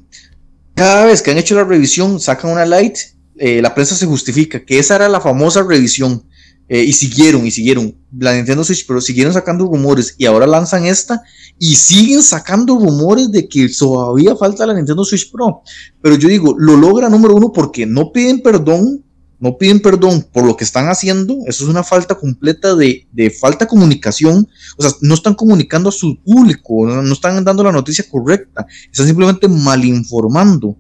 cada 0.82 1.06
vez 1.06 1.22
que 1.22 1.30
han 1.30 1.38
hecho 1.38 1.54
la 1.54 1.64
revisión, 1.64 2.20
sacan 2.20 2.50
una 2.50 2.66
light, 2.66 2.98
eh, 3.38 3.62
la 3.62 3.76
prensa 3.76 3.94
se 3.94 4.08
justifica 4.08 4.66
que 4.66 4.80
esa 4.80 4.96
era 4.96 5.10
la 5.10 5.22
famosa 5.22 5.62
revisión. 5.62 6.24
Eh, 6.68 6.84
y 6.84 6.94
siguieron, 6.94 7.46
y 7.46 7.52
siguieron. 7.52 7.96
La 8.18 8.34
Nintendo 8.34 8.64
Switch, 8.64 8.88
pero 8.88 9.00
siguieron 9.00 9.32
sacando 9.32 9.66
rumores 9.66 10.16
y 10.18 10.26
ahora 10.26 10.48
lanzan 10.48 10.86
esta 10.86 11.22
y 11.60 11.76
siguen 11.76 12.24
sacando 12.24 12.80
rumores 12.80 13.30
de 13.30 13.48
que 13.48 13.70
todavía 13.70 14.36
falta 14.36 14.66
la 14.66 14.74
Nintendo 14.74 15.06
Switch 15.06 15.32
Pro. 15.32 15.62
Pero 16.02 16.16
yo 16.16 16.28
digo, 16.30 16.56
lo 16.58 16.76
logra 16.76 17.10
número 17.10 17.36
uno 17.36 17.52
porque 17.52 17.86
no 17.86 18.12
piden 18.12 18.42
perdón 18.42 19.04
no 19.42 19.58
piden 19.58 19.82
perdón 19.82 20.26
por 20.32 20.46
lo 20.46 20.56
que 20.56 20.64
están 20.64 20.88
haciendo, 20.88 21.40
eso 21.48 21.64
es 21.64 21.70
una 21.70 21.84
falta 21.84 22.14
completa 22.14 22.76
de, 22.76 23.08
falta 23.42 23.66
de 23.66 23.70
comunicación, 23.70 24.48
o 24.78 24.84
sea, 24.84 24.92
no 25.02 25.16
están 25.16 25.34
comunicando 25.34 25.90
a 25.90 25.92
su 25.92 26.22
público, 26.24 26.86
no, 26.86 27.12
están 27.12 27.44
dando 27.44 27.64
la 27.64 27.72
noticia 27.72 28.06
correcta, 28.10 28.68
están 28.92 29.08
simplemente 29.08 29.48
malinformando. 29.48 30.78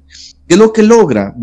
¿Qué 0.48 0.54
es 0.54 0.60
lo 0.60 0.72
que 0.72 0.84
logra? 0.84 1.36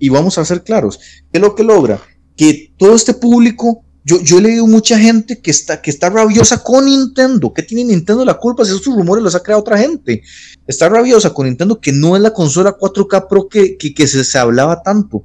Y 0.00 0.08
vamos 0.08 0.36
a 0.36 0.44
ser 0.44 0.64
claros, 0.64 0.98
¿qué 1.30 1.38
es 1.38 1.40
lo 1.40 1.54
que 1.54 1.62
logra? 1.62 2.00
Que 2.36 2.74
todo 2.76 2.96
este 2.96 3.14
público, 3.14 3.84
yo, 4.04 4.20
yo 4.20 4.38
he 4.38 4.42
leído 4.42 4.66
mucha 4.66 4.98
gente 4.98 5.40
que 5.40 5.52
está, 5.52 5.80
que 5.80 5.92
está 5.92 6.10
rabiosa 6.10 6.60
con 6.60 6.86
Nintendo, 6.86 7.52
¿qué 7.54 7.62
tiene 7.62 7.84
Nintendo 7.84 8.24
la 8.24 8.34
culpa 8.34 8.64
si 8.64 8.72
esos 8.72 8.86
rumores 8.86 9.22
los 9.22 9.36
ha 9.36 9.44
creado 9.44 9.60
otra 9.60 9.78
gente? 9.78 10.22
Está 10.66 10.88
rabiosa 10.88 11.32
con 11.32 11.46
Nintendo 11.46 11.80
que 11.80 11.92
no 11.92 12.16
es 12.16 12.22
la 12.22 12.32
consola 12.32 12.76
4K 12.76 13.28
Pro 13.28 13.48
que, 13.48 13.76
que, 13.76 14.06
se, 14.08 14.24
se 14.24 14.38
hablaba 14.38 14.82
tanto 14.82 15.24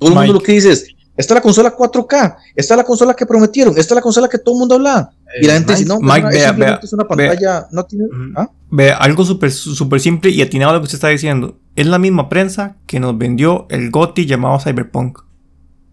todo 0.00 0.10
el 0.10 0.16
mundo 0.16 0.32
lo 0.32 0.40
que 0.40 0.52
dice 0.52 0.72
es, 0.72 0.86
esta 1.16 1.34
es 1.34 1.36
la 1.36 1.42
consola 1.42 1.76
4K, 1.76 2.36
esta 2.56 2.74
es 2.74 2.78
la 2.78 2.84
consola 2.84 3.14
que 3.14 3.26
prometieron, 3.26 3.76
esta 3.76 3.92
es 3.92 3.96
la 3.96 4.00
consola 4.00 4.26
que 4.26 4.38
todo 4.38 4.54
el 4.54 4.60
mundo 4.60 4.76
habla. 4.76 5.12
y 5.40 5.46
la 5.46 5.52
gente 5.52 5.74
dice, 5.74 5.84
no, 5.84 6.00
Mike, 6.00 6.28
vea, 6.56 6.80
es 6.82 6.92
una 6.94 7.06
pantalla, 7.06 7.68
no 7.70 7.84
tiene... 7.84 8.06
¿ah? 8.36 8.50
Ve, 8.70 8.90
algo 8.90 9.24
súper 9.24 9.52
super 9.52 10.00
simple 10.00 10.30
y 10.30 10.40
atinado 10.40 10.70
a 10.70 10.74
lo 10.74 10.80
que 10.80 10.84
usted 10.84 10.96
está 10.96 11.08
diciendo. 11.08 11.58
Es 11.76 11.86
la 11.86 11.98
misma 11.98 12.28
prensa 12.30 12.76
que 12.86 13.00
nos 13.00 13.18
vendió 13.18 13.66
el 13.68 13.90
GOTI 13.90 14.24
llamado 14.24 14.60
Cyberpunk. 14.60 15.18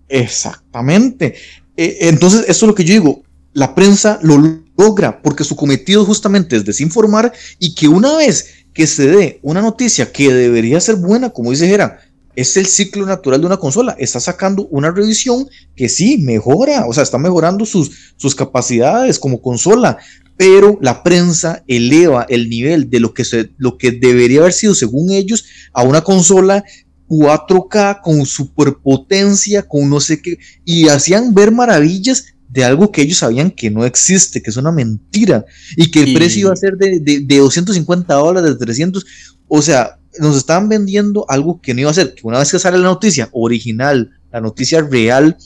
Exactamente. 0.07 1.35
Eh, 1.75 1.97
entonces, 2.01 2.45
esto 2.47 2.65
es 2.65 2.69
lo 2.69 2.75
que 2.75 2.85
yo 2.85 2.93
digo. 2.93 3.23
La 3.51 3.75
prensa 3.75 4.19
lo 4.21 4.37
logra 4.77 5.21
porque 5.21 5.43
su 5.43 5.55
cometido 5.55 6.05
justamente 6.05 6.55
es 6.55 6.63
desinformar 6.63 7.33
y 7.59 7.75
que 7.75 7.87
una 7.87 8.15
vez 8.15 8.65
que 8.73 8.85
se 8.85 9.07
dé 9.07 9.39
una 9.41 9.61
noticia 9.61 10.11
que 10.11 10.31
debería 10.31 10.79
ser 10.79 10.95
buena, 10.95 11.31
como 11.31 11.51
dice 11.51 11.67
Jera, 11.67 11.99
es 12.38 12.56
el 12.56 12.67
ciclo 12.67 13.03
natural 13.08 13.41
de 13.41 13.48
una 13.48 13.58
consola. 13.58 13.96
Está 13.98 14.20
sacando 14.20 14.67
una 14.67 14.91
revisión 14.91 15.48
que 15.75 15.89
sí 15.89 16.20
mejora, 16.20 16.86
o 16.86 16.94
sea, 16.94 17.01
está 17.01 17.17
mejorando 17.17 17.65
sus, 17.65 18.13
sus 18.15 18.36
capacidades 18.36 19.17
como 19.17 19.41
consola, 19.41 19.98
pero 20.38 20.77
la 20.79 21.01
prensa 21.01 21.63
eleva 21.67 22.27
el 22.29 22.48
nivel 22.48 22.91
de 22.91 23.00
lo 23.00 23.15
que, 23.15 23.25
se, 23.25 23.50
lo 23.58 23.79
que 23.79 23.91
debería 23.91 24.41
haber 24.41 24.53
sido, 24.53 24.75
según 24.75 25.12
ellos, 25.12 25.46
a 25.74 25.82
una 25.82 26.01
consola 26.01 26.63
4K 27.10 28.01
con 28.03 28.24
superpotencia, 28.27 29.63
con 29.63 29.89
no 29.89 30.00
sé 30.00 30.22
qué, 30.22 30.38
y 30.63 30.89
hacían 30.89 31.34
ver 31.34 31.51
maravillas 31.51 32.36
de 32.50 32.63
algo 32.63 32.91
que 32.91 33.01
ellos 33.01 33.17
sabían 33.17 33.50
que 33.50 33.72
no 33.72 33.84
existe, 33.84 34.44
que 34.44 34.51
es 34.51 34.58
una 34.58 34.72
mentira, 34.72 35.44
y 35.75 35.89
que 35.89 36.03
el 36.03 36.13
precio 36.13 36.41
iba 36.41 36.53
a 36.53 36.56
ser 36.56 36.77
de, 36.77 37.00
de, 37.00 37.22
de 37.22 37.38
250 37.39 38.13
dólares, 38.13 38.51
de 38.51 38.58
300, 38.58 39.06
o 39.48 39.62
sea, 39.63 39.98
nos 40.19 40.38
estaban 40.38 40.69
vendiendo 40.69 41.25
algo 41.29 41.62
que 41.62 41.74
no 41.74 41.81
iba 41.81 41.91
a 41.91 41.93
ser, 41.93 42.13
que 42.13 42.21
una 42.24 42.39
vez 42.39 42.51
que 42.51 42.59
sale 42.59 42.77
la 42.77 42.86
noticia 42.86 43.29
original, 43.31 44.12
la 44.31 44.41
noticia 44.41 44.81
real, 44.81 45.38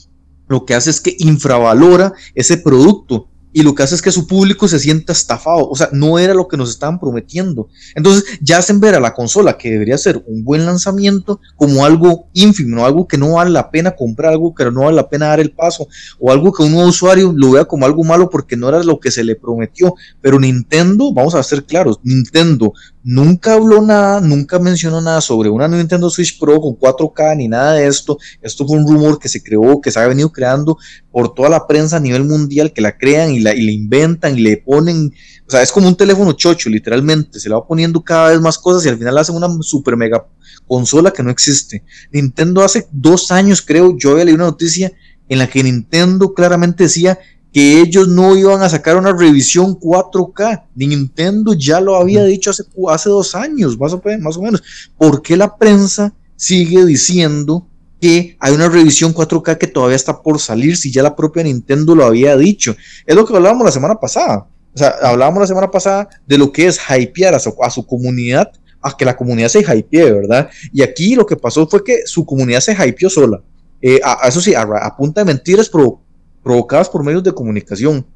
lo 0.48 0.64
que 0.64 0.74
hace 0.74 0.90
es 0.90 1.00
que 1.00 1.16
infravalora 1.18 2.12
ese 2.34 2.58
producto 2.58 3.28
y 3.52 3.62
lo 3.62 3.74
que 3.74 3.82
hace 3.82 3.94
es 3.94 4.02
que 4.02 4.12
su 4.12 4.26
público 4.26 4.66
se 4.66 4.78
sienta 4.78 5.12
estafado, 5.12 5.68
o 5.68 5.76
sea, 5.76 5.90
no 5.92 6.18
era 6.18 6.34
lo 6.34 6.48
que 6.48 6.56
nos 6.56 6.70
estaban 6.70 6.98
prometiendo. 6.98 7.68
Entonces 7.94 8.38
ya 8.40 8.58
hacen 8.58 8.80
ver 8.80 8.94
a 8.94 9.00
la 9.00 9.12
consola 9.12 9.58
que 9.58 9.70
debería 9.70 9.98
ser 9.98 10.22
un 10.26 10.42
buen 10.42 10.64
lanzamiento 10.64 11.40
como 11.56 11.84
algo 11.84 12.28
ínfimo, 12.32 12.84
algo 12.84 13.06
que 13.06 13.18
no 13.18 13.32
vale 13.32 13.50
la 13.50 13.70
pena 13.70 13.94
comprar, 13.94 14.32
algo 14.32 14.54
que 14.54 14.64
no 14.70 14.82
vale 14.82 14.96
la 14.96 15.08
pena 15.08 15.26
dar 15.26 15.40
el 15.40 15.52
paso, 15.52 15.86
o 16.18 16.32
algo 16.32 16.52
que 16.52 16.62
un 16.62 16.72
nuevo 16.72 16.88
usuario 16.88 17.32
lo 17.36 17.52
vea 17.52 17.66
como 17.66 17.84
algo 17.84 18.04
malo 18.04 18.30
porque 18.30 18.56
no 18.56 18.68
era 18.68 18.82
lo 18.82 18.98
que 18.98 19.10
se 19.10 19.22
le 19.22 19.36
prometió. 19.36 19.94
Pero 20.20 20.40
Nintendo, 20.40 21.12
vamos 21.12 21.34
a 21.34 21.42
ser 21.42 21.64
claros, 21.64 22.00
Nintendo 22.02 22.72
nunca 23.04 23.54
habló 23.54 23.82
nada, 23.82 24.20
nunca 24.20 24.58
mencionó 24.58 25.00
nada 25.00 25.20
sobre 25.20 25.48
una 25.48 25.68
Nintendo 25.68 26.08
Switch 26.10 26.38
Pro 26.38 26.60
con 26.60 26.78
4K 26.78 27.36
ni 27.36 27.48
nada 27.48 27.74
de 27.74 27.86
esto. 27.86 28.18
Esto 28.40 28.66
fue 28.66 28.78
un 28.78 28.86
rumor 28.86 29.18
que 29.18 29.28
se 29.28 29.42
creó, 29.42 29.80
que 29.80 29.90
se 29.90 29.98
ha 29.98 30.06
venido 30.06 30.30
creando 30.30 30.78
por 31.10 31.34
toda 31.34 31.48
la 31.48 31.66
prensa 31.66 31.96
a 31.96 32.00
nivel 32.00 32.24
mundial, 32.24 32.72
que 32.72 32.80
la 32.80 32.96
crean 32.96 33.32
y 33.32 33.40
la, 33.40 33.54
y 33.54 33.68
inventan 33.70 34.38
y 34.38 34.42
le 34.42 34.56
ponen. 34.58 35.12
O 35.46 35.50
sea, 35.50 35.62
es 35.62 35.72
como 35.72 35.88
un 35.88 35.96
teléfono 35.96 36.32
chocho, 36.32 36.70
literalmente. 36.70 37.40
Se 37.40 37.48
le 37.48 37.54
va 37.54 37.66
poniendo 37.66 38.02
cada 38.02 38.30
vez 38.30 38.40
más 38.40 38.58
cosas 38.58 38.86
y 38.86 38.88
al 38.88 38.98
final 38.98 39.18
hacen 39.18 39.36
una 39.36 39.48
super 39.62 39.96
mega 39.96 40.26
consola 40.66 41.12
que 41.12 41.22
no 41.22 41.30
existe. 41.30 41.84
Nintendo 42.10 42.62
hace 42.62 42.86
dos 42.90 43.30
años, 43.30 43.62
creo, 43.62 43.96
yo 43.96 44.12
había 44.12 44.24
leído 44.24 44.36
una 44.36 44.50
noticia 44.50 44.92
en 45.28 45.38
la 45.38 45.48
que 45.48 45.62
Nintendo 45.62 46.34
claramente 46.34 46.84
decía 46.84 47.18
que 47.52 47.80
ellos 47.80 48.08
no 48.08 48.34
iban 48.34 48.62
a 48.62 48.68
sacar 48.68 48.96
una 48.96 49.12
revisión 49.12 49.78
4K. 49.78 50.64
Nintendo 50.74 51.52
ya 51.52 51.80
lo 51.80 51.96
había 51.96 52.24
dicho 52.24 52.50
hace, 52.50 52.64
hace 52.88 53.10
dos 53.10 53.34
años, 53.34 53.78
más 53.78 53.92
o, 53.92 54.02
más 54.20 54.36
o 54.38 54.42
menos. 54.42 54.62
¿Por 54.96 55.20
qué 55.20 55.36
la 55.36 55.56
prensa 55.56 56.14
sigue 56.34 56.84
diciendo 56.86 57.66
que 58.00 58.36
hay 58.40 58.54
una 58.54 58.68
revisión 58.68 59.12
4K 59.12 59.58
que 59.58 59.66
todavía 59.66 59.96
está 59.96 60.22
por 60.22 60.40
salir 60.40 60.76
si 60.76 60.90
ya 60.90 61.02
la 61.02 61.14
propia 61.14 61.42
Nintendo 61.42 61.94
lo 61.94 62.06
había 62.06 62.36
dicho? 62.38 62.74
Es 63.06 63.14
lo 63.14 63.26
que 63.26 63.36
hablábamos 63.36 63.66
la 63.66 63.72
semana 63.72 63.96
pasada. 63.96 64.46
O 64.74 64.78
sea, 64.78 64.94
hablábamos 65.02 65.42
la 65.42 65.46
semana 65.46 65.70
pasada 65.70 66.08
de 66.26 66.38
lo 66.38 66.50
que 66.50 66.66
es 66.66 66.80
hypear 66.88 67.34
a 67.34 67.38
su, 67.38 67.54
a 67.62 67.68
su 67.68 67.86
comunidad, 67.86 68.50
a 68.80 68.96
que 68.96 69.04
la 69.04 69.14
comunidad 69.14 69.48
se 69.48 69.60
hypee, 69.60 70.10
¿verdad? 70.10 70.48
Y 70.72 70.80
aquí 70.80 71.14
lo 71.14 71.26
que 71.26 71.36
pasó 71.36 71.68
fue 71.68 71.84
que 71.84 72.06
su 72.06 72.24
comunidad 72.24 72.60
se 72.60 72.72
hypeó 72.72 73.10
sola. 73.10 73.42
Eh, 73.82 74.00
a, 74.02 74.26
eso 74.26 74.40
sí, 74.40 74.54
a, 74.54 74.62
a 74.62 74.96
punta 74.96 75.20
de 75.20 75.26
mentiras, 75.26 75.68
pero 75.68 76.01
provocadas 76.42 76.88
por 76.88 77.04
medios 77.04 77.22
de 77.22 77.32
comunicación, 77.32 78.06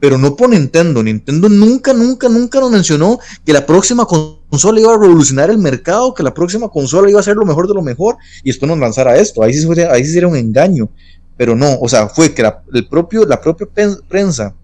pero 0.00 0.18
no 0.18 0.36
por 0.36 0.50
Nintendo. 0.50 1.02
Nintendo 1.02 1.48
nunca, 1.48 1.92
nunca, 1.92 2.28
nunca 2.28 2.60
nos 2.60 2.70
mencionó 2.70 3.18
que 3.44 3.52
la 3.52 3.66
próxima 3.66 4.06
consola 4.06 4.80
iba 4.80 4.94
a 4.94 4.98
revolucionar 4.98 5.50
el 5.50 5.58
mercado, 5.58 6.14
que 6.14 6.22
la 6.22 6.34
próxima 6.34 6.68
consola 6.68 7.10
iba 7.10 7.20
a 7.20 7.22
ser 7.22 7.36
lo 7.36 7.44
mejor 7.44 7.68
de 7.68 7.74
lo 7.74 7.82
mejor 7.82 8.16
y 8.42 8.50
después 8.50 8.68
nos 8.68 8.78
lanzara 8.78 9.16
esto. 9.16 9.42
Ahí 9.42 9.52
sí, 9.54 9.66
ahí 9.90 10.04
sí 10.04 10.12
sería 10.12 10.28
un 10.28 10.36
engaño, 10.36 10.88
pero 11.36 11.54
no, 11.54 11.78
o 11.80 11.88
sea, 11.88 12.08
fue 12.08 12.32
que 12.34 12.42
la, 12.42 12.62
el 12.72 12.88
propio, 12.88 13.24
la 13.26 13.40
propia 13.40 13.66
prensa 14.08 14.54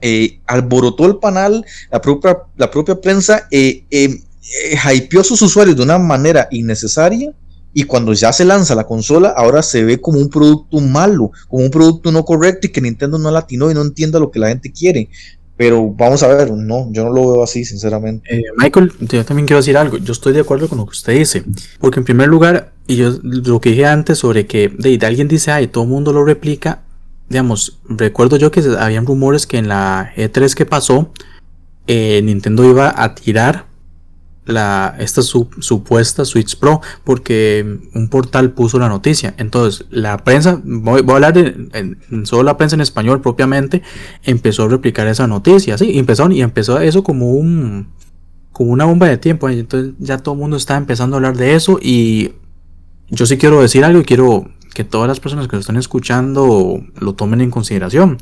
eh, 0.00 0.40
alborotó 0.46 1.06
el 1.06 1.16
panal, 1.16 1.64
la 1.90 2.00
propia, 2.00 2.38
la 2.56 2.70
propia 2.70 3.00
prensa 3.00 3.48
eh, 3.50 3.84
eh, 3.90 4.22
eh 4.62 4.94
hypeó 4.94 5.20
a 5.20 5.24
sus 5.24 5.42
usuarios 5.42 5.76
de 5.76 5.82
una 5.82 5.98
manera 5.98 6.46
innecesaria 6.50 7.32
y 7.78 7.82
cuando 7.82 8.14
ya 8.14 8.32
se 8.32 8.46
lanza 8.46 8.74
la 8.74 8.86
consola, 8.86 9.34
ahora 9.36 9.62
se 9.62 9.84
ve 9.84 10.00
como 10.00 10.18
un 10.18 10.30
producto 10.30 10.80
malo, 10.80 11.30
como 11.46 11.62
un 11.62 11.70
producto 11.70 12.10
no 12.10 12.24
correcto 12.24 12.66
y 12.66 12.70
que 12.70 12.80
Nintendo 12.80 13.18
no 13.18 13.30
latinó 13.30 13.70
y 13.70 13.74
no 13.74 13.82
entienda 13.82 14.18
lo 14.18 14.30
que 14.30 14.38
la 14.38 14.48
gente 14.48 14.72
quiere. 14.72 15.10
Pero 15.58 15.90
vamos 15.90 16.22
a 16.22 16.28
ver, 16.28 16.50
no, 16.52 16.90
yo 16.90 17.04
no 17.04 17.12
lo 17.12 17.32
veo 17.32 17.42
así, 17.42 17.66
sinceramente. 17.66 18.34
Eh, 18.34 18.44
Michael, 18.56 18.92
yo 19.00 19.22
también 19.26 19.46
quiero 19.46 19.58
decir 19.58 19.76
algo. 19.76 19.98
Yo 19.98 20.12
estoy 20.14 20.32
de 20.32 20.40
acuerdo 20.40 20.70
con 20.70 20.78
lo 20.78 20.86
que 20.86 20.92
usted 20.92 21.18
dice. 21.18 21.44
Porque 21.78 22.00
en 22.00 22.06
primer 22.06 22.28
lugar, 22.28 22.72
y 22.86 22.96
yo 22.96 23.12
lo 23.22 23.60
que 23.60 23.68
dije 23.68 23.84
antes 23.84 24.16
sobre 24.16 24.46
que 24.46 24.70
de, 24.70 24.96
de 24.96 25.06
alguien 25.06 25.28
dice, 25.28 25.50
ay, 25.50 25.66
todo 25.66 25.84
el 25.84 25.90
mundo 25.90 26.14
lo 26.14 26.24
replica. 26.24 26.80
Digamos, 27.28 27.78
recuerdo 27.90 28.38
yo 28.38 28.50
que 28.50 28.62
habían 28.78 29.04
rumores 29.04 29.46
que 29.46 29.58
en 29.58 29.68
la 29.68 30.14
E3 30.16 30.54
que 30.54 30.64
pasó, 30.64 31.12
eh, 31.86 32.22
Nintendo 32.24 32.64
iba 32.64 32.94
a 32.96 33.14
tirar 33.14 33.66
la, 34.46 34.94
esta 34.98 35.22
supuesta 35.22 36.24
Switch 36.24 36.58
Pro 36.58 36.80
porque 37.04 37.80
un 37.94 38.08
portal 38.08 38.52
puso 38.52 38.78
la 38.78 38.88
noticia. 38.88 39.34
Entonces, 39.38 39.86
la 39.90 40.18
prensa, 40.18 40.60
voy, 40.64 41.02
a 41.06 41.12
hablar 41.12 41.34
de 41.34 41.96
solo 42.24 42.44
la 42.44 42.56
prensa 42.56 42.76
en 42.76 42.80
español 42.80 43.20
propiamente, 43.20 43.82
empezó 44.22 44.64
a 44.64 44.68
replicar 44.68 45.06
esa 45.08 45.26
noticia. 45.26 45.76
Sí, 45.76 45.98
empezó, 45.98 46.30
y 46.30 46.40
empezó 46.42 46.80
eso 46.80 47.02
como 47.02 47.32
un 47.32 47.88
como 48.52 48.72
una 48.72 48.86
bomba 48.86 49.06
de 49.06 49.18
tiempo. 49.18 49.50
Entonces, 49.50 49.92
ya 49.98 50.16
todo 50.18 50.34
el 50.34 50.40
mundo 50.40 50.56
está 50.56 50.76
empezando 50.76 51.16
a 51.16 51.18
hablar 51.18 51.36
de 51.36 51.54
eso. 51.54 51.78
Y 51.82 52.32
yo 53.10 53.26
sí 53.26 53.36
quiero 53.36 53.60
decir 53.60 53.84
algo 53.84 54.00
y 54.00 54.04
quiero 54.04 54.48
que 54.72 54.84
todas 54.84 55.08
las 55.08 55.20
personas 55.20 55.46
que 55.46 55.56
lo 55.56 55.60
están 55.60 55.76
escuchando 55.76 56.82
lo 56.98 57.14
tomen 57.14 57.42
en 57.42 57.50
consideración. 57.50 58.18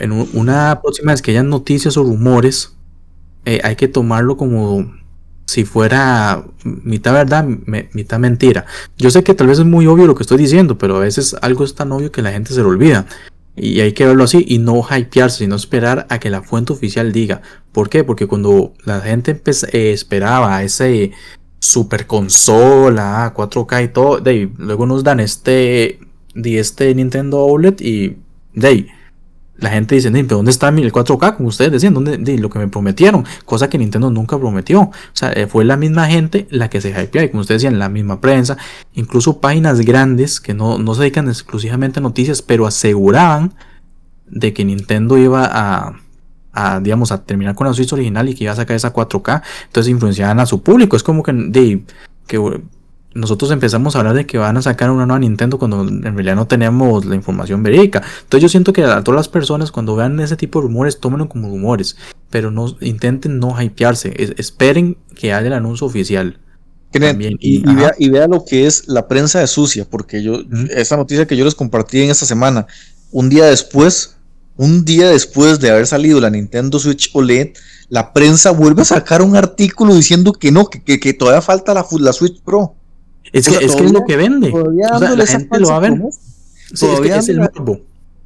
En 0.00 0.12
una 0.12 0.80
próxima 0.82 1.12
vez 1.12 1.22
que 1.22 1.30
hayan 1.30 1.48
noticias 1.48 1.96
o 1.96 2.02
rumores 2.02 2.75
eh, 3.46 3.60
hay 3.64 3.76
que 3.76 3.88
tomarlo 3.88 4.36
como 4.36 4.92
si 5.46 5.64
fuera 5.64 6.44
mitad 6.64 7.12
verdad, 7.12 7.44
mitad 7.44 8.18
mentira. 8.18 8.66
Yo 8.98 9.10
sé 9.10 9.22
que 9.22 9.34
tal 9.34 9.46
vez 9.46 9.60
es 9.60 9.64
muy 9.64 9.86
obvio 9.86 10.06
lo 10.06 10.16
que 10.16 10.24
estoy 10.24 10.38
diciendo, 10.38 10.76
pero 10.76 10.96
a 10.96 11.00
veces 11.00 11.36
algo 11.40 11.64
es 11.64 11.76
tan 11.76 11.92
obvio 11.92 12.10
que 12.10 12.22
la 12.22 12.32
gente 12.32 12.52
se 12.52 12.62
lo 12.62 12.68
olvida. 12.68 13.06
Y 13.54 13.80
hay 13.80 13.92
que 13.92 14.04
verlo 14.04 14.24
así 14.24 14.44
y 14.46 14.58
no 14.58 14.82
hypearse, 14.82 15.38
sino 15.38 15.54
esperar 15.54 16.06
a 16.10 16.18
que 16.18 16.28
la 16.28 16.42
fuente 16.42 16.72
oficial 16.72 17.12
diga. 17.12 17.40
¿Por 17.72 17.88
qué? 17.88 18.02
Porque 18.02 18.26
cuando 18.26 18.74
la 18.84 19.00
gente 19.00 19.40
eh, 19.72 19.92
esperaba 19.92 20.62
ese 20.64 21.12
super 21.60 22.06
consola, 22.06 23.32
4K 23.34 23.84
y 23.84 23.88
todo, 23.88 24.18
de 24.18 24.50
luego 24.58 24.86
nos 24.86 25.04
dan 25.04 25.20
este, 25.20 26.00
de 26.34 26.58
este 26.58 26.94
Nintendo 26.94 27.44
OLED 27.44 27.80
y 27.80 28.16
de 28.52 28.88
la 29.58 29.70
gente 29.70 29.94
dice, 29.94 30.10
pero 30.10 30.36
¿dónde 30.36 30.50
está 30.50 30.68
el 30.68 30.92
4K? 30.92 31.36
Como 31.36 31.48
ustedes 31.48 31.72
decían, 31.72 31.94
¿dónde, 31.94 32.18
de, 32.18 32.38
lo 32.38 32.50
que 32.50 32.58
me 32.58 32.68
prometieron? 32.68 33.24
Cosa 33.44 33.70
que 33.70 33.78
Nintendo 33.78 34.10
nunca 34.10 34.38
prometió. 34.38 34.82
O 34.82 34.92
sea, 35.12 35.32
eh, 35.32 35.46
fue 35.46 35.64
la 35.64 35.76
misma 35.76 36.06
gente 36.06 36.46
la 36.50 36.68
que 36.68 36.80
se 36.80 36.90
hypeó, 36.90 37.22
y 37.22 37.30
como 37.30 37.40
ustedes 37.40 37.62
decían, 37.62 37.78
la 37.78 37.88
misma 37.88 38.20
prensa, 38.20 38.58
incluso 38.92 39.40
páginas 39.40 39.80
grandes 39.80 40.40
que 40.40 40.52
no, 40.52 40.78
no 40.78 40.94
se 40.94 41.02
dedican 41.02 41.28
exclusivamente 41.28 42.00
a 42.00 42.02
noticias, 42.02 42.42
pero 42.42 42.66
aseguraban 42.66 43.54
de 44.26 44.52
que 44.52 44.64
Nintendo 44.64 45.16
iba 45.16 45.48
a, 45.50 45.94
a, 46.52 46.80
digamos, 46.80 47.12
a 47.12 47.24
terminar 47.24 47.54
con 47.54 47.66
la 47.66 47.72
Switch 47.72 47.92
original 47.92 48.28
y 48.28 48.34
que 48.34 48.44
iba 48.44 48.52
a 48.52 48.56
sacar 48.56 48.76
esa 48.76 48.92
4K. 48.92 49.42
Entonces 49.66 49.90
influenciaban 49.90 50.38
a 50.40 50.46
su 50.46 50.62
público. 50.62 50.96
Es 50.96 51.02
como 51.02 51.22
que, 51.22 51.32
de, 51.32 51.82
que 52.26 52.60
nosotros 53.16 53.50
empezamos 53.50 53.96
a 53.96 54.00
hablar 54.00 54.14
de 54.14 54.26
que 54.26 54.38
van 54.38 54.56
a 54.56 54.62
sacar 54.62 54.90
una 54.90 55.06
nueva 55.06 55.18
Nintendo 55.18 55.58
cuando 55.58 55.82
en 55.82 56.02
realidad 56.02 56.36
no 56.36 56.46
tenemos 56.46 57.04
la 57.06 57.14
información 57.14 57.62
verídica. 57.62 58.02
Entonces 58.22 58.42
yo 58.42 58.48
siento 58.48 58.72
que 58.72 58.84
a 58.84 59.02
todas 59.02 59.16
las 59.16 59.28
personas 59.28 59.72
cuando 59.72 59.96
vean 59.96 60.20
ese 60.20 60.36
tipo 60.36 60.60
de 60.60 60.64
rumores, 60.64 61.00
tómenlo 61.00 61.28
como 61.28 61.48
rumores, 61.48 61.96
pero 62.30 62.50
no 62.50 62.76
intenten 62.80 63.38
no 63.38 63.60
hypearse, 63.60 64.34
esperen 64.36 64.98
que 65.14 65.32
haya 65.32 65.46
el 65.46 65.54
anuncio 65.54 65.86
oficial. 65.86 66.38
y, 67.40 68.08
vea, 68.10 68.28
lo 68.28 68.44
que 68.44 68.66
es 68.66 68.86
la 68.86 69.08
prensa 69.08 69.40
de 69.40 69.46
sucia, 69.46 69.86
porque 69.88 70.22
yo, 70.22 70.42
esa 70.70 70.96
noticia 70.96 71.26
que 71.26 71.36
yo 71.36 71.44
les 71.44 71.54
compartí 71.54 72.02
en 72.02 72.10
esta 72.10 72.26
semana, 72.26 72.66
un 73.10 73.28
día 73.28 73.46
después, 73.46 74.16
un 74.56 74.84
día 74.84 75.10
después 75.10 75.58
de 75.60 75.70
haber 75.70 75.86
salido 75.86 76.20
la 76.20 76.30
Nintendo 76.30 76.78
Switch 76.78 77.10
OLED, 77.12 77.54
la 77.88 78.12
prensa 78.12 78.50
vuelve 78.50 78.82
a 78.82 78.86
sacar 78.86 79.22
un 79.22 79.36
artículo 79.36 79.94
diciendo 79.94 80.32
que 80.32 80.50
no, 80.50 80.68
que, 80.68 80.98
que, 80.98 81.14
todavía 81.14 81.42
falta 81.42 81.74
la, 81.74 81.86
la 82.00 82.12
Switch 82.12 82.42
Pro. 82.42 82.75
Es 83.38 83.48
que, 83.48 83.64
es, 83.64 83.74
que 83.74 83.84
es 83.84 83.92
lo 83.92 84.04
que 84.04 84.16
vende. 84.16 84.52
O 84.52 84.98
sea, 84.98 85.14
la 85.14 85.26
gente 85.26 85.60
lo 85.60 85.68
va 85.68 85.76
a 85.76 85.80
ver. 85.80 85.94
Sí, 86.74 86.86
es, 86.86 87.00
que 87.00 87.16
es 87.16 87.28
el 87.28 87.38
morbo. 87.40 87.80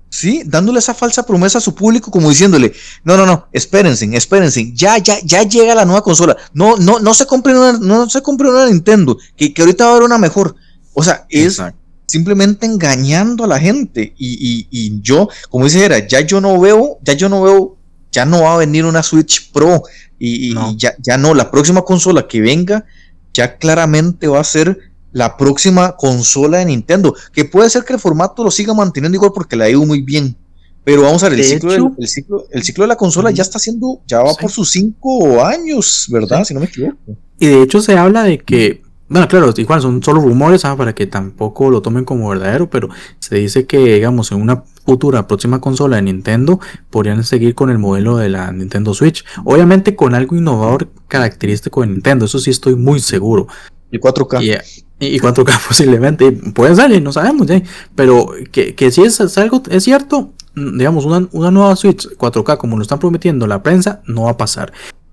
Sí, 0.08 0.42
dándole 0.44 0.80
esa 0.80 0.92
falsa 0.92 1.24
promesa 1.24 1.58
a 1.58 1.60
su 1.60 1.74
público, 1.74 2.10
como 2.10 2.28
diciéndole, 2.30 2.72
no, 3.04 3.16
no, 3.16 3.26
no, 3.26 3.46
espérense, 3.52 4.10
espérense, 4.16 4.72
ya, 4.74 4.98
ya, 4.98 5.18
ya 5.22 5.44
llega 5.44 5.72
la 5.72 5.84
nueva 5.84 6.02
consola. 6.02 6.36
No, 6.52 6.76
no, 6.76 6.98
no 6.98 7.14
se 7.14 7.26
compre 7.26 7.56
una, 7.56 7.72
no 7.74 8.10
se 8.10 8.20
compre 8.20 8.50
una 8.50 8.66
Nintendo, 8.66 9.16
que, 9.36 9.54
que 9.54 9.62
ahorita 9.62 9.84
va 9.84 9.90
a 9.90 9.94
haber 9.94 10.04
una 10.04 10.18
mejor. 10.18 10.56
O 10.94 11.04
sea, 11.04 11.26
es 11.28 11.62
simplemente 12.06 12.66
engañando 12.66 13.44
a 13.44 13.46
la 13.46 13.60
gente. 13.60 14.12
Y, 14.18 15.00
yo, 15.00 15.28
como 15.48 15.66
dice 15.66 15.84
era, 15.84 16.06
ya 16.06 16.20
yo 16.20 16.40
no 16.40 16.58
veo, 16.60 16.98
ya 17.02 17.12
yo 17.12 17.28
no 17.28 17.42
veo, 17.42 17.76
ya 18.10 18.24
no 18.24 18.42
va 18.42 18.54
a 18.54 18.58
venir 18.58 18.84
una 18.84 19.04
Switch 19.04 19.52
Pro 19.52 19.84
y, 20.18 20.54
Ya, 20.76 20.94
ya 20.98 21.16
no, 21.16 21.34
la 21.34 21.50
próxima 21.52 21.82
consola 21.82 22.26
que 22.26 22.40
venga 22.40 22.84
ya 23.32 23.56
claramente 23.58 24.26
va 24.26 24.40
a 24.40 24.44
ser 24.44 24.89
la 25.12 25.36
próxima 25.36 25.96
consola 25.96 26.58
de 26.58 26.66
Nintendo, 26.66 27.14
que 27.32 27.44
puede 27.44 27.70
ser 27.70 27.84
que 27.84 27.92
el 27.92 27.98
formato 27.98 28.44
lo 28.44 28.50
siga 28.50 28.74
manteniendo 28.74 29.16
igual 29.16 29.32
porque 29.34 29.56
la 29.56 29.68
ido 29.68 29.84
muy 29.84 30.02
bien. 30.02 30.36
Pero 30.82 31.02
vamos 31.02 31.22
a 31.22 31.28
ver, 31.28 31.38
el 31.38 31.44
ciclo, 31.44 31.94
el, 31.98 32.08
ciclo, 32.08 32.46
el 32.50 32.62
ciclo 32.62 32.84
de 32.84 32.88
la 32.88 32.96
consola 32.96 33.30
ya 33.30 33.42
está 33.42 33.58
haciendo, 33.58 34.00
ya 34.06 34.22
va 34.22 34.34
por 34.34 34.50
sus 34.50 34.70
cinco 34.70 35.44
años, 35.44 36.06
¿verdad? 36.10 36.42
Si 36.44 36.54
no 36.54 36.60
me 36.60 36.66
equivoco. 36.66 36.96
Y 37.38 37.46
de 37.46 37.62
hecho 37.62 37.82
se 37.82 37.98
habla 37.98 38.22
de 38.24 38.38
que 38.38 38.82
bueno, 39.10 39.26
claro, 39.26 39.52
igual 39.56 39.82
son 39.82 40.00
solo 40.04 40.20
rumores 40.20 40.64
¿ah? 40.64 40.76
para 40.76 40.94
que 40.94 41.04
tampoco 41.04 41.68
lo 41.68 41.82
tomen 41.82 42.04
como 42.04 42.28
verdadero, 42.28 42.70
pero 42.70 42.90
se 43.18 43.34
dice 43.34 43.66
que, 43.66 43.78
digamos, 43.78 44.30
en 44.30 44.40
una 44.40 44.62
futura 44.86 45.26
próxima 45.26 45.60
consola 45.60 45.96
de 45.96 46.02
Nintendo 46.02 46.60
podrían 46.90 47.24
seguir 47.24 47.56
con 47.56 47.70
el 47.70 47.78
modelo 47.78 48.16
de 48.18 48.28
la 48.28 48.52
Nintendo 48.52 48.94
Switch. 48.94 49.24
Obviamente 49.44 49.96
con 49.96 50.14
algo 50.14 50.36
innovador 50.36 50.92
característico 51.08 51.80
de 51.80 51.88
Nintendo, 51.88 52.26
eso 52.26 52.38
sí 52.38 52.50
estoy 52.50 52.76
muy 52.76 53.00
seguro. 53.00 53.48
Y 53.90 53.98
4K. 53.98 54.62
Y, 55.00 55.18
4K 55.18 55.60
posiblemente, 55.68 56.32
puede 56.32 56.76
salir, 56.76 57.02
no 57.02 57.12
sabemos, 57.12 57.48
pero 57.94 58.30
que, 58.52 58.74
que 58.74 58.90
si 58.90 59.02
es, 59.02 59.38
algo, 59.38 59.62
es 59.70 59.84
cierto, 59.84 60.30
digamos, 60.54 61.04
una, 61.06 61.26
una 61.32 61.50
nueva 61.50 61.74
Switch 61.76 62.06
4K 62.16 62.58
como 62.58 62.76
lo 62.76 62.82
están 62.82 62.98
prometiendo 62.98 63.46
la 63.46 63.62
prensa, 63.62 64.02
no 64.06 64.24
va 64.24 64.32
a 64.32 64.36
pasar 64.36 64.72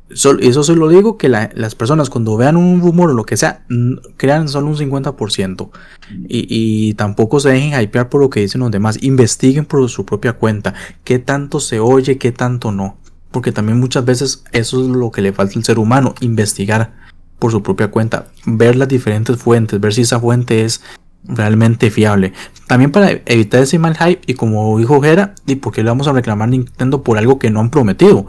eso 0.09 0.63
se 0.63 0.75
lo 0.75 0.87
digo 0.87 1.17
que 1.17 1.27
las 1.27 1.75
personas 1.75 2.09
cuando 2.09 2.37
vean 2.37 2.55
un 2.55 2.81
rumor 2.81 3.09
o 3.09 3.13
lo 3.13 3.25
que 3.25 3.35
sea, 3.35 3.65
crean 4.15 4.47
solo 4.47 4.67
un 4.67 4.77
50%. 4.77 5.69
Y, 6.27 6.47
y, 6.49 6.93
tampoco 6.93 7.39
se 7.39 7.49
dejen 7.49 7.79
hypear 7.79 8.09
por 8.09 8.21
lo 8.21 8.29
que 8.29 8.39
dicen 8.39 8.61
los 8.61 8.71
demás. 8.71 9.01
Investiguen 9.03 9.65
por 9.65 9.87
su 9.89 10.05
propia 10.05 10.33
cuenta. 10.33 10.73
Qué 11.03 11.19
tanto 11.19 11.59
se 11.59 11.79
oye, 11.79 12.17
qué 12.17 12.31
tanto 12.31 12.71
no. 12.71 12.97
Porque 13.31 13.51
también 13.51 13.79
muchas 13.79 14.05
veces 14.05 14.43
eso 14.53 14.81
es 14.81 14.87
lo 14.87 15.11
que 15.11 15.21
le 15.21 15.33
falta 15.33 15.59
al 15.59 15.65
ser 15.65 15.77
humano. 15.77 16.15
Investigar 16.21 16.93
por 17.39 17.51
su 17.51 17.63
propia 17.63 17.89
cuenta. 17.89 18.27
Ver 18.45 18.75
las 18.75 18.87
diferentes 18.87 19.37
fuentes. 19.37 19.79
Ver 19.79 19.93
si 19.93 20.01
esa 20.01 20.19
fuente 20.19 20.65
es 20.65 20.81
realmente 21.23 21.91
fiable. 21.91 22.33
También 22.67 22.91
para 22.91 23.11
evitar 23.25 23.61
ese 23.61 23.79
mal 23.79 23.97
hype. 23.97 24.21
Y 24.27 24.35
como 24.35 24.77
dijo 24.77 25.01
Jera, 25.01 25.35
¿y 25.45 25.55
por 25.55 25.73
qué 25.73 25.83
le 25.83 25.89
vamos 25.89 26.07
a 26.07 26.13
reclamar 26.13 26.47
a 26.47 26.51
Nintendo 26.51 27.03
por 27.03 27.17
algo 27.17 27.39
que 27.39 27.49
no 27.49 27.59
han 27.59 27.69
prometido? 27.69 28.27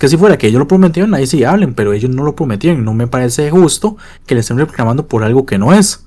que 0.00 0.08
si 0.08 0.16
fuera 0.16 0.38
que 0.38 0.46
ellos 0.46 0.58
lo 0.58 0.66
prometieron, 0.66 1.12
ahí 1.12 1.26
sí 1.26 1.44
hablen, 1.44 1.74
pero 1.74 1.92
ellos 1.92 2.10
no 2.10 2.24
lo 2.24 2.34
prometieron. 2.34 2.82
No 2.86 2.94
me 2.94 3.06
parece 3.06 3.50
justo 3.50 3.98
que 4.26 4.34
le 4.34 4.40
estén 4.40 4.56
reclamando 4.56 5.06
por 5.06 5.22
algo 5.22 5.44
que 5.44 5.58
no 5.58 5.74
es. 5.74 6.06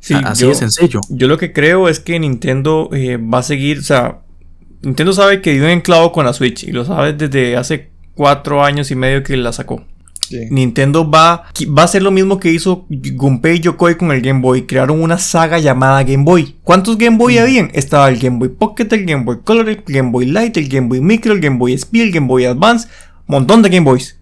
Sí, 0.00 0.14
Así 0.24 0.46
de 0.46 0.54
sencillo. 0.54 1.02
Yo 1.10 1.28
lo 1.28 1.36
que 1.36 1.52
creo 1.52 1.88
es 1.90 2.00
que 2.00 2.18
Nintendo 2.18 2.88
eh, 2.90 3.18
va 3.18 3.40
a 3.40 3.42
seguir, 3.42 3.80
o 3.80 3.82
sea, 3.82 4.22
Nintendo 4.80 5.12
sabe 5.12 5.42
que 5.42 5.52
dio 5.52 5.68
en 5.68 5.82
clavo 5.82 6.10
con 6.10 6.24
la 6.24 6.32
Switch 6.32 6.64
y 6.64 6.72
lo 6.72 6.86
sabe 6.86 7.12
desde 7.12 7.58
hace 7.58 7.90
cuatro 8.14 8.64
años 8.64 8.90
y 8.90 8.94
medio 8.94 9.22
que 9.22 9.36
la 9.36 9.52
sacó. 9.52 9.84
Nintendo 10.50 11.10
va, 11.10 11.44
va 11.76 11.82
a 11.82 11.84
hacer 11.84 12.02
lo 12.02 12.10
mismo 12.10 12.38
que 12.38 12.52
hizo 12.52 12.86
Gunpei 12.88 13.56
y 13.56 13.60
Yokoi 13.60 13.96
con 13.96 14.10
el 14.12 14.20
Game 14.20 14.40
Boy. 14.40 14.66
Crearon 14.66 15.02
una 15.02 15.18
saga 15.18 15.58
llamada 15.58 16.02
Game 16.02 16.24
Boy. 16.24 16.56
¿Cuántos 16.62 16.98
Game 16.98 17.16
Boy 17.16 17.38
habían? 17.38 17.70
Estaba 17.74 18.08
el 18.08 18.18
Game 18.18 18.38
Boy 18.38 18.48
Pocket, 18.48 18.88
el 18.90 19.06
Game 19.06 19.24
Boy 19.24 19.38
Color, 19.44 19.68
el 19.68 19.82
Game 19.86 20.10
Boy 20.10 20.26
Light, 20.26 20.56
el 20.56 20.68
Game 20.68 20.88
Boy 20.88 21.00
Micro, 21.00 21.32
el 21.32 21.40
Game 21.40 21.56
Boy 21.56 21.72
Speed, 21.72 22.02
el 22.02 22.12
Game 22.12 22.26
Boy 22.26 22.44
Advance 22.44 22.88
montón 23.28 23.62
de 23.62 23.68
Game 23.68 23.84
Boys. 23.84 24.18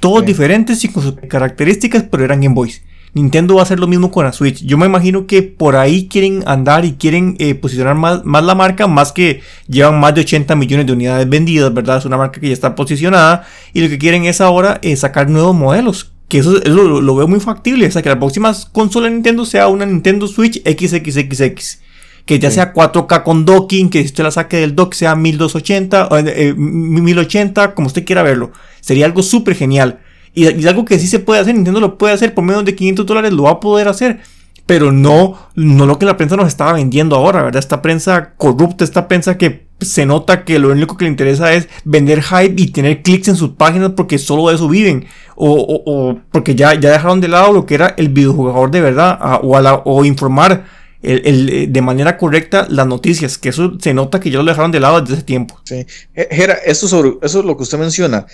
Todos 0.00 0.24
diferentes 0.24 0.82
y 0.84 0.88
con 0.88 1.02
sus 1.02 1.14
características, 1.28 2.04
pero 2.04 2.24
eran 2.24 2.40
Game 2.40 2.54
Boys. 2.54 2.82
Nintendo 3.16 3.54
va 3.54 3.60
a 3.60 3.64
hacer 3.64 3.80
lo 3.80 3.86
mismo 3.86 4.10
con 4.10 4.26
la 4.26 4.32
Switch. 4.34 4.62
Yo 4.62 4.76
me 4.76 4.84
imagino 4.84 5.26
que 5.26 5.42
por 5.42 5.76
ahí 5.76 6.06
quieren 6.06 6.44
andar 6.44 6.84
y 6.84 6.92
quieren 6.92 7.34
eh, 7.38 7.54
posicionar 7.54 7.94
más, 7.94 8.26
más, 8.26 8.44
la 8.44 8.54
marca, 8.54 8.86
más 8.88 9.10
que 9.10 9.40
llevan 9.68 9.98
más 9.98 10.14
de 10.14 10.20
80 10.20 10.54
millones 10.54 10.84
de 10.84 10.92
unidades 10.92 11.26
vendidas, 11.26 11.72
¿verdad? 11.72 11.96
Es 11.96 12.04
una 12.04 12.18
marca 12.18 12.38
que 12.42 12.48
ya 12.48 12.52
está 12.52 12.74
posicionada 12.74 13.46
y 13.72 13.80
lo 13.80 13.88
que 13.88 13.96
quieren 13.96 14.26
es 14.26 14.42
ahora 14.42 14.80
eh, 14.82 14.94
sacar 14.96 15.30
nuevos 15.30 15.56
modelos. 15.56 16.12
Que 16.28 16.40
eso, 16.40 16.60
lo, 16.66 17.00
lo, 17.00 17.16
veo 17.16 17.26
muy 17.26 17.40
factible. 17.40 17.86
O 17.86 17.90
sea, 17.90 18.02
que 18.02 18.10
la 18.10 18.18
próxima 18.18 18.54
consola 18.72 19.06
de 19.06 19.14
Nintendo 19.14 19.46
sea 19.46 19.68
una 19.68 19.86
Nintendo 19.86 20.28
Switch 20.28 20.62
XXXX 20.62 21.86
que 22.26 22.40
ya 22.40 22.50
sea 22.50 22.74
4K 22.74 23.22
con 23.22 23.44
docking, 23.44 23.88
que 23.88 24.00
si 24.00 24.06
usted 24.06 24.24
la 24.24 24.32
saque 24.32 24.58
del 24.58 24.74
dock 24.74 24.92
sea 24.94 25.14
1280, 25.14 26.08
1080, 26.56 27.64
eh, 27.64 27.72
como 27.72 27.86
usted 27.86 28.04
quiera 28.04 28.24
verlo. 28.24 28.50
Sería 28.80 29.06
algo 29.06 29.22
súper 29.22 29.54
genial. 29.54 30.00
Y, 30.36 30.62
y, 30.62 30.68
algo 30.68 30.84
que 30.84 30.98
sí 30.98 31.06
se 31.06 31.18
puede 31.18 31.40
hacer, 31.40 31.54
Nintendo 31.54 31.80
lo 31.80 31.96
puede 31.96 32.12
hacer 32.12 32.34
por 32.34 32.44
menos 32.44 32.64
de 32.66 32.74
500 32.74 33.06
dólares, 33.06 33.32
lo 33.32 33.44
va 33.44 33.52
a 33.52 33.60
poder 33.60 33.88
hacer. 33.88 34.20
Pero 34.66 34.92
no, 34.92 35.38
no 35.54 35.86
lo 35.86 35.98
que 35.98 36.04
la 36.04 36.18
prensa 36.18 36.36
nos 36.36 36.48
estaba 36.48 36.74
vendiendo 36.74 37.16
ahora, 37.16 37.42
¿verdad? 37.42 37.60
Esta 37.60 37.80
prensa 37.80 38.34
corrupta, 38.36 38.84
esta 38.84 39.08
prensa 39.08 39.38
que 39.38 39.66
se 39.80 40.04
nota 40.04 40.44
que 40.44 40.58
lo 40.58 40.70
único 40.70 40.96
que 40.96 41.06
le 41.06 41.10
interesa 41.10 41.54
es 41.54 41.68
vender 41.84 42.22
hype 42.22 42.54
y 42.60 42.66
tener 42.68 43.02
clics 43.02 43.28
en 43.28 43.36
sus 43.36 43.50
páginas 43.50 43.92
porque 43.96 44.18
solo 44.18 44.48
de 44.48 44.56
eso 44.56 44.68
viven. 44.68 45.06
O, 45.36 45.82
o, 45.86 46.18
porque 46.30 46.54
ya, 46.54 46.74
ya 46.74 46.90
dejaron 46.90 47.22
de 47.22 47.28
lado 47.28 47.54
lo 47.54 47.64
que 47.64 47.74
era 47.74 47.94
el 47.96 48.10
videojugador 48.10 48.70
de 48.70 48.80
verdad. 48.82 49.18
o, 49.42 49.56
a 49.56 49.82
o 49.86 50.04
informar 50.04 50.64
eh, 51.08 51.66
de 51.68 51.82
manera 51.82 52.18
correcta 52.18 52.66
las 52.68 52.86
noticias, 52.86 53.38
que 53.38 53.50
eso 53.50 53.78
se 53.80 53.94
nota 53.94 54.18
que 54.18 54.30
ya 54.30 54.38
lo 54.38 54.44
dejaron 54.44 54.72
de 54.72 54.80
lado 54.80 55.00
desde 55.00 55.14
ese 55.14 55.22
tiempo. 55.22 55.60
Sí. 55.64 55.86
Gera, 56.14 56.54
eso, 56.54 56.86
eso 57.22 57.38
es 57.38 57.44
lo 57.44 57.56
que 57.56 57.62
usted 57.62 57.78
menciona. 57.78 58.26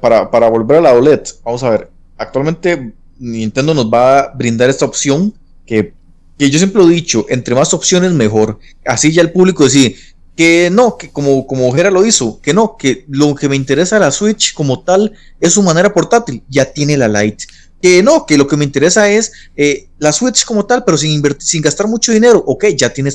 para, 0.00 0.30
para 0.30 0.50
volver 0.50 0.78
a 0.78 0.80
la 0.82 0.92
OLED, 0.92 1.22
vamos 1.42 1.62
a 1.62 1.70
ver, 1.70 1.90
actualmente 2.18 2.92
Nintendo 3.18 3.72
nos 3.72 3.90
va 3.90 4.20
a 4.20 4.34
brindar 4.34 4.68
esta 4.68 4.84
opción 4.84 5.32
que, 5.64 5.94
que 6.38 6.50
yo 6.50 6.58
siempre 6.58 6.82
lo 6.82 6.90
he 6.90 6.94
dicho, 6.94 7.24
entre 7.30 7.54
más 7.54 7.72
opciones 7.72 8.12
mejor. 8.12 8.58
Así 8.84 9.10
ya 9.10 9.22
el 9.22 9.32
público 9.32 9.64
decide 9.64 9.96
que 10.36 10.70
no, 10.72 10.96
que 10.96 11.10
como, 11.10 11.46
como 11.46 11.72
Jera 11.72 11.90
lo 11.90 12.04
hizo, 12.04 12.40
que 12.40 12.52
no, 12.52 12.76
que 12.76 13.04
lo 13.08 13.34
que 13.34 13.48
me 13.48 13.56
interesa 13.56 13.98
la 13.98 14.10
Switch 14.10 14.54
como 14.54 14.80
tal 14.80 15.12
es 15.40 15.52
su 15.54 15.62
manera 15.62 15.92
portátil, 15.92 16.42
ya 16.48 16.64
tiene 16.66 16.96
la 16.96 17.08
Lite 17.08 17.46
que 17.82 18.00
no, 18.00 18.24
que 18.24 18.38
lo 18.38 18.46
que 18.46 18.56
me 18.56 18.64
interesa 18.64 19.10
es 19.10 19.32
eh, 19.56 19.88
la 19.98 20.12
Switch 20.12 20.44
como 20.44 20.64
tal, 20.64 20.84
pero 20.84 20.96
sin, 20.96 21.20
sin 21.40 21.60
gastar 21.60 21.88
mucho 21.88 22.12
dinero. 22.12 22.42
Ok, 22.46 22.66
ya 22.76 22.90
tiene, 22.90 23.10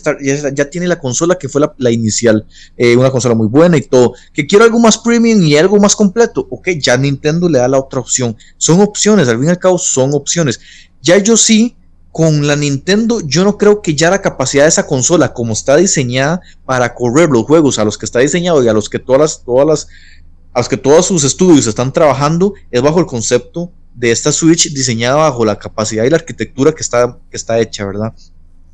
ya, 0.53 0.69
tiene 0.69 0.87
la 0.87 0.99
consola 0.99 1.37
que 1.37 1.47
fue 1.47 1.61
la, 1.77 1.89
inicial, 1.89 2.45
eh, 2.75 2.97
una 2.97 3.09
consola 3.09 3.33
muy 3.33 3.47
buena 3.47 3.77
y 3.77 3.83
todo. 3.83 4.13
Que 4.33 4.45
quiero 4.45 4.65
algo 4.65 4.77
más 4.77 4.97
premium 4.97 5.41
y 5.41 5.55
algo 5.55 5.79
más 5.79 5.95
completo. 5.95 6.45
Ok, 6.51 6.67
ya 6.81 6.97
Nintendo 6.97 7.47
le 7.47 7.59
da 7.59 7.69
la 7.69 7.79
otra 7.79 8.01
opción. 8.01 8.35
Son 8.57 8.81
opciones, 8.81 9.29
al 9.29 9.37
fin 9.37 9.47
y 9.47 9.51
al 9.51 9.57
cabo 9.57 9.77
son 9.77 10.13
opciones. 10.13 10.59
Ya 11.01 11.17
yo 11.17 11.37
sí, 11.37 11.77
con 12.11 12.45
la 12.45 12.57
Nintendo, 12.57 13.21
yo 13.21 13.45
no 13.45 13.57
creo 13.57 13.81
que 13.81 13.95
ya 13.95 14.09
la 14.09 14.21
capacidad 14.21 14.63
de 14.63 14.69
esa 14.69 14.85
consola, 14.85 15.33
como 15.33 15.53
está 15.53 15.77
diseñada 15.77 16.41
para 16.65 16.93
correr 16.93 17.29
los 17.29 17.45
juegos 17.45 17.79
a 17.79 17.85
los 17.85 17.97
que 17.97 18.05
está 18.05 18.19
diseñado 18.19 18.61
y 18.61 18.67
a 18.67 18.73
los 18.73 18.89
que 18.89 18.99
todas 18.99 19.21
las, 19.21 19.43
todas 19.45 19.65
las, 19.65 19.87
a 20.51 20.59
los 20.59 20.67
que 20.67 20.75
todos 20.75 21.05
sus 21.05 21.23
estudios 21.23 21.67
están 21.67 21.93
trabajando, 21.93 22.53
es 22.69 22.81
bajo 22.81 22.99
el 22.99 23.05
concepto 23.05 23.71
de 23.97 24.11
esta 24.11 24.31
Switch 24.31 24.71
diseñada 24.73 25.15
bajo 25.15 25.43
la 25.43 25.57
capacidad 25.57 26.03
y 26.03 26.09
la 26.09 26.17
arquitectura 26.17 26.71
que 26.71 26.83
está, 26.83 27.17
que 27.31 27.35
está 27.35 27.59
hecha, 27.59 27.83
¿verdad? 27.83 28.13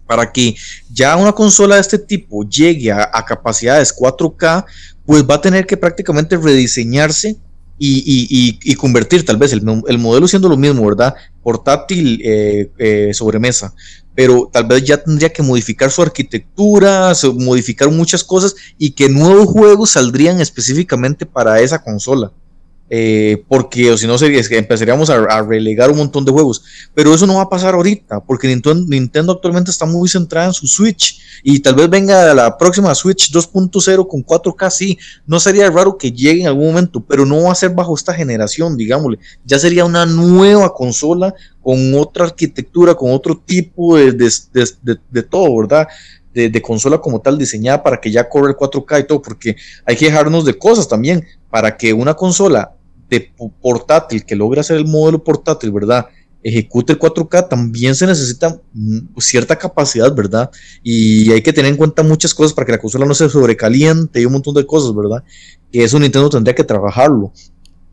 Para 0.05 0.29
que 0.31 0.53
ya 0.91 1.15
una 1.15 1.31
consola 1.31 1.75
de 1.75 1.81
este 1.81 1.97
tipo 1.97 2.43
llegue 2.43 2.91
a, 2.91 3.09
capacidades 3.25 3.95
4K, 3.95 4.65
pues 5.05 5.23
va 5.23 5.35
a 5.35 5.41
tener 5.41 5.65
que 5.65 5.77
prácticamente 5.77 6.35
rediseñarse 6.35 7.37
y, 7.79 8.75
convertir 8.75 9.25
tal 9.25 9.37
vez 9.37 9.53
el, 9.53 9.63
modelo 9.97 10.27
siendo 10.27 10.49
lo 10.49 10.57
mismo, 10.57 10.85
¿verdad? 10.85 11.15
Portátil 11.41 12.21
eh, 12.23 12.69
eh, 12.77 13.11
sobre 13.13 13.39
mesa, 13.39 13.73
pero 14.13 14.49
tal 14.51 14.65
vez 14.65 14.83
ya 14.83 15.01
tendría 15.01 15.31
que 15.31 15.41
modificar 15.41 15.89
su 15.89 16.01
arquitectura, 16.01 17.13
modificar 17.35 17.89
muchas 17.89 18.25
cosas 18.25 18.55
y 18.77 18.91
que 18.91 19.07
nuevos 19.07 19.47
juegos 19.47 19.91
saldrían 19.91 20.41
específicamente 20.41 21.25
para 21.25 21.61
esa 21.61 21.81
consola. 21.81 22.33
Eh, 22.89 23.43
porque 23.47 23.89
o 23.89 23.97
si 23.97 24.05
no 24.05 24.17
sería, 24.17 24.43
que 24.43 24.57
empezaríamos 24.57 25.09
a, 25.09 25.41
relegar 25.41 25.89
un 25.89 25.97
montón 25.97 26.25
de 26.25 26.31
juegos. 26.31 26.63
Pero 26.93 27.13
eso 27.13 27.25
no 27.25 27.35
va 27.35 27.43
a 27.43 27.49
pasar 27.49 27.73
ahorita, 27.73 28.19
porque 28.19 28.47
Nintendo, 28.47 29.31
actualmente 29.31 29.71
está 29.71 29.85
muy 29.85 30.07
centrada 30.09 30.47
en 30.47 30.53
su 30.53 30.67
Switch 30.67 31.19
y 31.43 31.59
tal 31.59 31.75
vez 31.75 31.89
venga 31.89 32.33
la 32.33 32.57
próxima 32.57 32.93
Switch 32.93 33.31
2.0 33.31 34.07
con 34.07 34.23
4K, 34.23 34.69
sí, 34.69 34.99
no 35.25 35.39
sería 35.39 35.69
raro 35.69 35.97
que 35.97 36.11
llegue 36.11 36.41
en 36.41 36.47
algún 36.47 36.67
momento, 36.67 37.03
pero 37.03 37.25
no 37.25 37.43
va 37.43 37.51
a 37.51 37.55
ser 37.55 37.71
bajo 37.71 37.95
esta 37.95 38.13
generación, 38.13 38.77
digámosle, 38.77 39.17
ya 39.43 39.57
sería 39.57 39.85
una 39.85 40.05
nueva 40.05 40.73
consola 40.73 41.33
con 41.61 41.95
otra 41.95 42.25
arquitectura, 42.25 42.93
con 42.93 43.11
otro 43.11 43.41
tipo 43.43 43.97
de, 43.97 44.11
de, 44.11 45.23
todo, 45.23 45.57
¿verdad? 45.57 45.87
De, 46.33 46.61
consola 46.61 46.97
como 46.97 47.21
tal 47.21 47.37
diseñada 47.37 47.83
para 47.83 48.01
que 48.01 48.09
ya 48.09 48.27
corra 48.27 48.49
el 48.49 48.55
4K 48.55 49.01
y 49.01 49.07
todo, 49.07 49.21
porque 49.21 49.55
hay 49.85 49.95
que 49.95 50.05
dejarnos 50.05 50.45
de 50.45 50.57
cosas 50.57 50.87
también 50.87 51.23
para 51.49 51.77
que 51.77 51.93
una 51.93 52.15
consola 52.15 52.73
de 53.09 53.31
portátil 53.61 54.25
que 54.25 54.35
logre 54.35 54.61
hacer 54.61 54.77
el 54.77 54.87
modelo 54.87 55.23
portátil, 55.23 55.71
¿verdad? 55.71 56.07
Ejecute 56.41 56.93
el 56.93 56.99
4K, 56.99 57.47
también 57.47 57.95
se 57.95 58.07
necesita 58.07 58.59
mm, 58.73 59.19
cierta 59.19 59.55
capacidad, 59.57 60.13
¿verdad? 60.13 60.49
Y 60.81 61.31
hay 61.31 61.41
que 61.41 61.53
tener 61.53 61.71
en 61.71 61.77
cuenta 61.77 62.03
muchas 62.03 62.33
cosas 62.33 62.53
para 62.53 62.65
que 62.65 62.71
la 62.73 62.79
consola 62.79 63.05
no 63.05 63.13
se 63.13 63.29
sobrecaliente 63.29 64.19
y 64.19 64.25
un 64.25 64.33
montón 64.33 64.55
de 64.55 64.65
cosas, 64.65 64.93
¿verdad? 64.95 65.23
Que 65.71 65.83
eso 65.83 65.99
Nintendo 65.99 66.29
tendría 66.29 66.55
que 66.55 66.63
trabajarlo. 66.63 67.31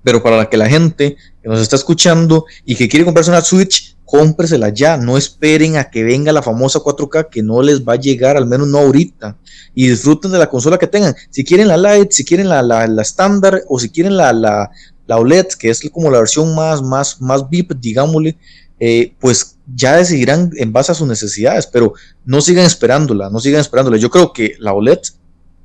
pero 0.02 0.22
para 0.22 0.48
que 0.48 0.56
la 0.56 0.66
gente 0.66 1.16
que 1.42 1.48
nos 1.48 1.60
está 1.60 1.76
escuchando 1.76 2.46
y 2.64 2.74
que 2.74 2.88
quiere 2.88 3.04
comprarse 3.04 3.30
una 3.30 3.42
Switch, 3.42 3.96
cómpresela 4.10 4.70
ya, 4.70 4.96
no 4.96 5.16
esperen 5.16 5.76
a 5.76 5.84
que 5.88 6.02
venga 6.02 6.32
la 6.32 6.42
famosa 6.42 6.80
4K 6.80 7.28
que 7.30 7.44
no 7.44 7.62
les 7.62 7.82
va 7.86 7.92
a 7.92 7.96
llegar, 7.96 8.36
al 8.36 8.44
menos 8.44 8.66
no 8.66 8.78
ahorita, 8.78 9.36
y 9.72 9.86
disfruten 9.86 10.32
de 10.32 10.38
la 10.38 10.50
consola 10.50 10.78
que 10.78 10.88
tengan. 10.88 11.14
Si 11.30 11.44
quieren 11.44 11.68
la 11.68 11.76
Lite, 11.76 12.10
si 12.10 12.24
quieren 12.24 12.48
la, 12.48 12.60
la, 12.60 13.00
estándar 13.00 13.62
o 13.68 13.78
si 13.78 13.88
quieren 13.88 14.16
la, 14.16 14.32
la, 14.32 14.68
la, 15.06 15.16
OLED, 15.16 15.46
que 15.56 15.70
es 15.70 15.88
como 15.92 16.10
la 16.10 16.18
versión 16.18 16.56
más, 16.56 16.82
más, 16.82 17.20
más 17.20 17.48
VIP, 17.48 17.74
digámosle, 17.74 18.36
eh, 18.80 19.14
pues 19.20 19.56
ya 19.72 19.96
decidirán 19.96 20.50
en 20.56 20.72
base 20.72 20.90
a 20.90 20.96
sus 20.96 21.06
necesidades, 21.06 21.68
pero 21.68 21.94
no 22.24 22.40
sigan 22.40 22.66
esperándola, 22.66 23.30
no 23.30 23.38
sigan 23.38 23.60
esperándola. 23.60 23.96
Yo 23.96 24.10
creo 24.10 24.32
que 24.32 24.56
la 24.58 24.72
OLED, 24.72 24.98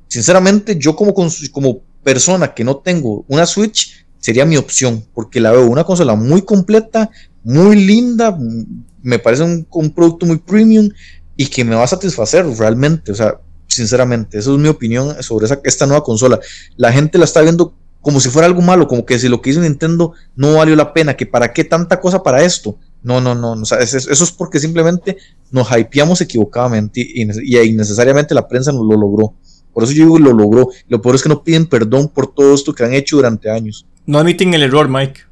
sinceramente, 0.06 0.78
yo 0.78 0.94
como, 0.94 1.12
como 1.50 1.80
persona 2.04 2.54
que 2.54 2.62
no 2.62 2.76
tengo 2.76 3.24
una 3.26 3.44
Switch, 3.44 4.06
sería 4.20 4.44
mi 4.44 4.56
opción, 4.56 5.04
porque 5.14 5.40
la 5.40 5.50
veo 5.52 5.66
una 5.66 5.84
consola 5.84 6.14
muy 6.14 6.42
completa, 6.42 7.10
muy 7.46 7.76
linda, 7.76 8.36
me 9.02 9.20
parece 9.20 9.44
un, 9.44 9.90
producto 9.94 10.26
muy 10.26 10.36
premium 10.38 10.90
y 11.36 11.46
que 11.46 11.64
me 11.64 11.76
va 11.76 11.84
a 11.84 11.86
satisfacer 11.86 12.44
realmente, 12.44 13.12
o 13.12 13.14
sea, 13.14 13.38
sinceramente, 13.68 14.38
esa 14.38 14.50
es 14.50 14.58
mi 14.58 14.66
opinión 14.66 15.22
sobre 15.22 15.46
esta 15.62 15.86
nueva 15.86 16.02
consola. 16.02 16.40
La 16.76 16.92
gente 16.92 17.18
la 17.18 17.24
está 17.24 17.42
viendo 17.42 17.72
como 18.00 18.18
si 18.18 18.30
fuera 18.30 18.48
algo 18.48 18.62
malo, 18.62 18.88
como 18.88 19.06
que 19.06 19.16
si 19.16 19.28
lo 19.28 19.40
que 19.40 19.50
hizo 19.50 19.60
Nintendo 19.60 20.12
no 20.34 20.54
valió 20.54 20.74
la 20.74 20.92
pena, 20.92 21.14
que 21.14 21.24
para 21.24 21.52
qué 21.52 21.62
tanta 21.62 22.00
cosa 22.00 22.20
para 22.20 22.42
esto. 22.42 22.78
No, 23.04 23.20
no, 23.20 23.36
no, 23.36 23.62
eso 23.62 23.78
es 23.78 24.32
porque 24.32 24.58
simplemente 24.58 25.16
nos 25.52 25.68
hypeamos 25.70 26.20
equivocadamente 26.20 27.00
y, 27.00 27.22
y, 27.22 27.60
innecesariamente 27.60 28.34
la 28.34 28.48
prensa 28.48 28.72
nos 28.72 28.84
lo 28.84 28.96
logró. 28.96 29.34
Por 29.72 29.84
eso 29.84 29.92
yo 29.92 30.02
digo 30.02 30.18
lo 30.18 30.32
logró. 30.32 30.70
Lo 30.88 31.00
peor 31.00 31.14
es 31.14 31.22
que 31.22 31.28
no 31.28 31.44
piden 31.44 31.66
perdón 31.66 32.08
por 32.08 32.26
todo 32.34 32.54
esto 32.54 32.74
que 32.74 32.82
han 32.82 32.92
hecho 32.92 33.14
durante 33.14 33.48
años. 33.48 33.86
No 34.04 34.18
admiten 34.18 34.52
el 34.52 34.64
error, 34.64 34.88
Mike 34.88 35.26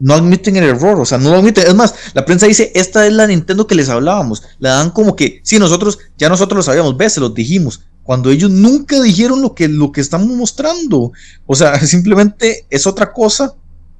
no 0.00 0.14
admiten 0.14 0.56
el 0.56 0.64
error, 0.64 1.00
o 1.00 1.04
sea, 1.04 1.18
no 1.18 1.30
lo 1.30 1.38
admiten. 1.38 1.66
Es 1.66 1.74
más, 1.74 1.94
la 2.14 2.24
prensa 2.24 2.46
dice, 2.46 2.70
esta 2.74 3.06
es 3.06 3.12
la 3.12 3.26
Nintendo 3.26 3.66
que 3.66 3.74
les 3.74 3.88
hablábamos. 3.88 4.42
La 4.58 4.70
dan 4.70 4.90
como 4.90 5.16
que, 5.16 5.40
sí, 5.42 5.58
nosotros, 5.58 5.98
ya 6.16 6.28
nosotros 6.28 6.56
lo 6.56 6.62
sabíamos, 6.62 6.96
ves, 6.96 7.14
se 7.14 7.20
los 7.20 7.34
dijimos. 7.34 7.82
Cuando 8.08 8.30
ellos 8.30 8.50
nunca 8.50 9.02
dijeron 9.02 9.42
lo 9.42 9.54
que, 9.54 9.68
lo 9.68 9.92
que 9.92 10.00
estamos 10.00 10.28
mostrando. 10.28 11.12
O 11.46 11.54
sea, 11.54 11.78
simplemente 11.86 12.64
es 12.70 12.86
otra 12.86 13.12
cosa. 13.12 13.54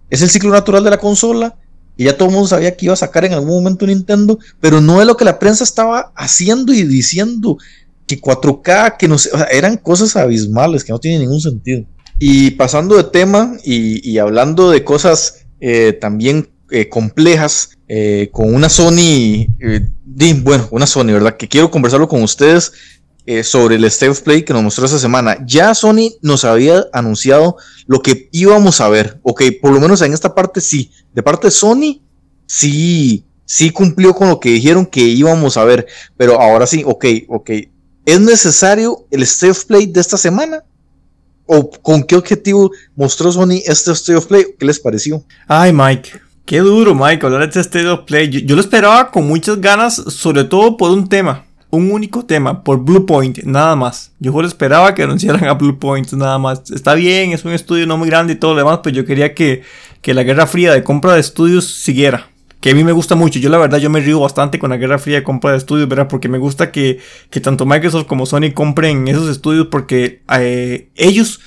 Es 0.08 0.22
el 0.22 0.30
ciclo 0.30 0.50
natural 0.50 0.82
de 0.84 0.90
la 0.90 0.98
consola. 0.98 1.56
Y 1.96 2.04
ya 2.04 2.16
todo 2.16 2.28
el 2.28 2.34
mundo 2.34 2.48
sabía 2.48 2.76
que 2.76 2.86
iba 2.86 2.94
a 2.94 2.96
sacar 2.96 3.24
en 3.24 3.34
algún 3.34 3.50
momento 3.50 3.86
Nintendo. 3.86 4.38
Pero 4.60 4.80
no 4.80 5.00
es 5.00 5.06
lo 5.06 5.16
que 5.16 5.26
la 5.26 5.38
prensa 5.38 5.64
estaba 5.64 6.12
haciendo 6.16 6.72
y 6.72 6.84
diciendo. 6.84 7.58
Que 8.06 8.18
4K, 8.18 8.96
que 8.96 9.08
no 9.08 9.18
sé, 9.18 9.28
o 9.30 9.36
sea, 9.36 9.46
eran 9.48 9.76
cosas 9.76 10.16
abismales 10.16 10.84
que 10.84 10.92
no 10.92 10.98
tienen 10.98 11.20
ningún 11.20 11.42
sentido. 11.42 11.84
Y 12.18 12.52
pasando 12.52 12.96
de 12.96 13.04
tema 13.04 13.58
y 13.62 14.16
hablando 14.16 14.70
de 14.70 14.82
cosas 14.84 15.44
eh, 15.60 15.92
también 16.00 16.50
eh, 16.70 16.88
complejas 16.88 17.70
eh, 17.88 18.28
con 18.32 18.54
una 18.54 18.68
Sony, 18.68 19.46
bueno, 20.42 20.68
una 20.70 20.86
Sony, 20.86 21.06
¿verdad? 21.06 21.36
Que 21.36 21.48
quiero 21.48 21.70
conversarlo 21.70 22.08
con 22.08 22.22
ustedes 22.22 22.72
sobre 23.42 23.76
el 23.76 23.84
State 23.84 24.08
of 24.08 24.22
Play 24.22 24.42
que 24.42 24.54
nos 24.54 24.62
mostró 24.62 24.86
esta 24.86 24.98
semana. 24.98 25.36
Ya 25.46 25.74
Sony 25.74 26.14
nos 26.22 26.46
había 26.46 26.86
anunciado 26.94 27.56
lo 27.86 28.00
que 28.00 28.30
íbamos 28.32 28.80
a 28.80 28.88
ver, 28.88 29.20
ok, 29.22 29.42
por 29.60 29.72
lo 29.72 29.80
menos 29.80 30.00
en 30.00 30.14
esta 30.14 30.34
parte 30.34 30.62
sí, 30.62 30.90
de 31.12 31.22
parte 31.22 31.48
de 31.48 31.50
Sony, 31.50 32.00
sí, 32.46 33.26
sí 33.44 33.68
cumplió 33.68 34.14
con 34.14 34.30
lo 34.30 34.40
que 34.40 34.48
dijeron 34.48 34.86
que 34.86 35.00
íbamos 35.00 35.58
a 35.58 35.64
ver, 35.64 35.86
pero 36.16 36.40
ahora 36.40 36.66
sí, 36.66 36.82
ok, 36.86 37.04
ok, 37.28 37.50
¿es 38.06 38.20
necesario 38.20 39.06
el 39.10 39.22
State 39.24 39.50
of 39.50 39.64
Play 39.66 39.86
de 39.86 40.00
esta 40.00 40.16
semana? 40.16 40.64
¿O 41.50 41.70
con 41.70 42.02
qué 42.02 42.14
objetivo 42.14 42.70
mostró 42.94 43.32
Sony 43.32 43.62
este 43.64 43.92
State 43.92 44.16
of 44.16 44.26
Play? 44.26 44.44
¿Qué 44.58 44.66
les 44.66 44.78
pareció? 44.78 45.24
Ay, 45.46 45.72
Mike. 45.72 46.10
Qué 46.44 46.58
duro, 46.58 46.94
Mike, 46.94 47.24
hablar 47.24 47.40
de 47.40 47.46
este 47.46 47.60
State 47.60 47.88
of 47.88 48.04
Play. 48.04 48.28
Yo, 48.28 48.54
lo 48.54 48.60
esperaba 48.60 49.10
con 49.10 49.26
muchas 49.26 49.58
ganas, 49.58 49.94
sobre 49.94 50.44
todo 50.44 50.76
por 50.76 50.90
un 50.90 51.08
tema. 51.08 51.46
Un 51.70 51.90
único 51.90 52.24
tema, 52.26 52.62
por 52.62 52.78
Bluepoint, 52.84 53.38
nada 53.44 53.76
más. 53.76 54.12
Yo 54.18 54.30
solo 54.30 54.46
esperaba 54.46 54.94
que 54.94 55.02
anunciaran 55.02 55.44
a 55.44 55.54
Bluepoint, 55.54 56.12
nada 56.12 56.38
más. 56.38 56.70
Está 56.70 56.94
bien, 56.94 57.32
es 57.32 57.46
un 57.46 57.52
estudio 57.52 57.86
no 57.86 57.96
muy 57.96 58.08
grande 58.08 58.34
y 58.34 58.36
todo 58.36 58.52
lo 58.52 58.58
demás, 58.58 58.80
pero 58.82 58.96
yo 58.96 59.06
quería 59.06 59.34
que, 59.34 59.62
que 60.02 60.12
la 60.12 60.24
guerra 60.24 60.46
fría 60.46 60.72
de 60.74 60.84
compra 60.84 61.14
de 61.14 61.20
estudios 61.20 61.64
siguiera 61.66 62.28
que 62.60 62.70
a 62.70 62.74
mí 62.74 62.84
me 62.84 62.92
gusta 62.92 63.14
mucho. 63.14 63.38
Yo 63.38 63.50
la 63.50 63.58
verdad 63.58 63.78
yo 63.78 63.90
me 63.90 64.00
río 64.00 64.20
bastante 64.20 64.58
con 64.58 64.70
la 64.70 64.76
Guerra 64.76 64.98
Fría 64.98 65.16
de 65.16 65.22
compra 65.22 65.52
de 65.52 65.58
estudios, 65.58 65.88
¿verdad? 65.88 66.08
Porque 66.08 66.28
me 66.28 66.38
gusta 66.38 66.72
que, 66.72 66.98
que 67.30 67.40
tanto 67.40 67.66
Microsoft 67.66 68.06
como 68.06 68.26
Sony 68.26 68.52
compren 68.54 69.08
esos 69.08 69.28
estudios 69.28 69.68
porque 69.68 70.22
eh, 70.38 70.90
ellos 70.96 71.40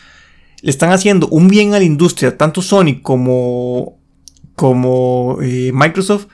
le 0.62 0.70
están 0.70 0.92
haciendo 0.92 1.28
un 1.28 1.48
bien 1.48 1.74
a 1.74 1.80
la 1.80 1.86
industria, 1.86 2.38
tanto 2.38 2.62
Sony 2.62 3.02
como, 3.02 3.98
como 4.56 5.40
eh, 5.42 5.72
Microsoft, 5.74 6.28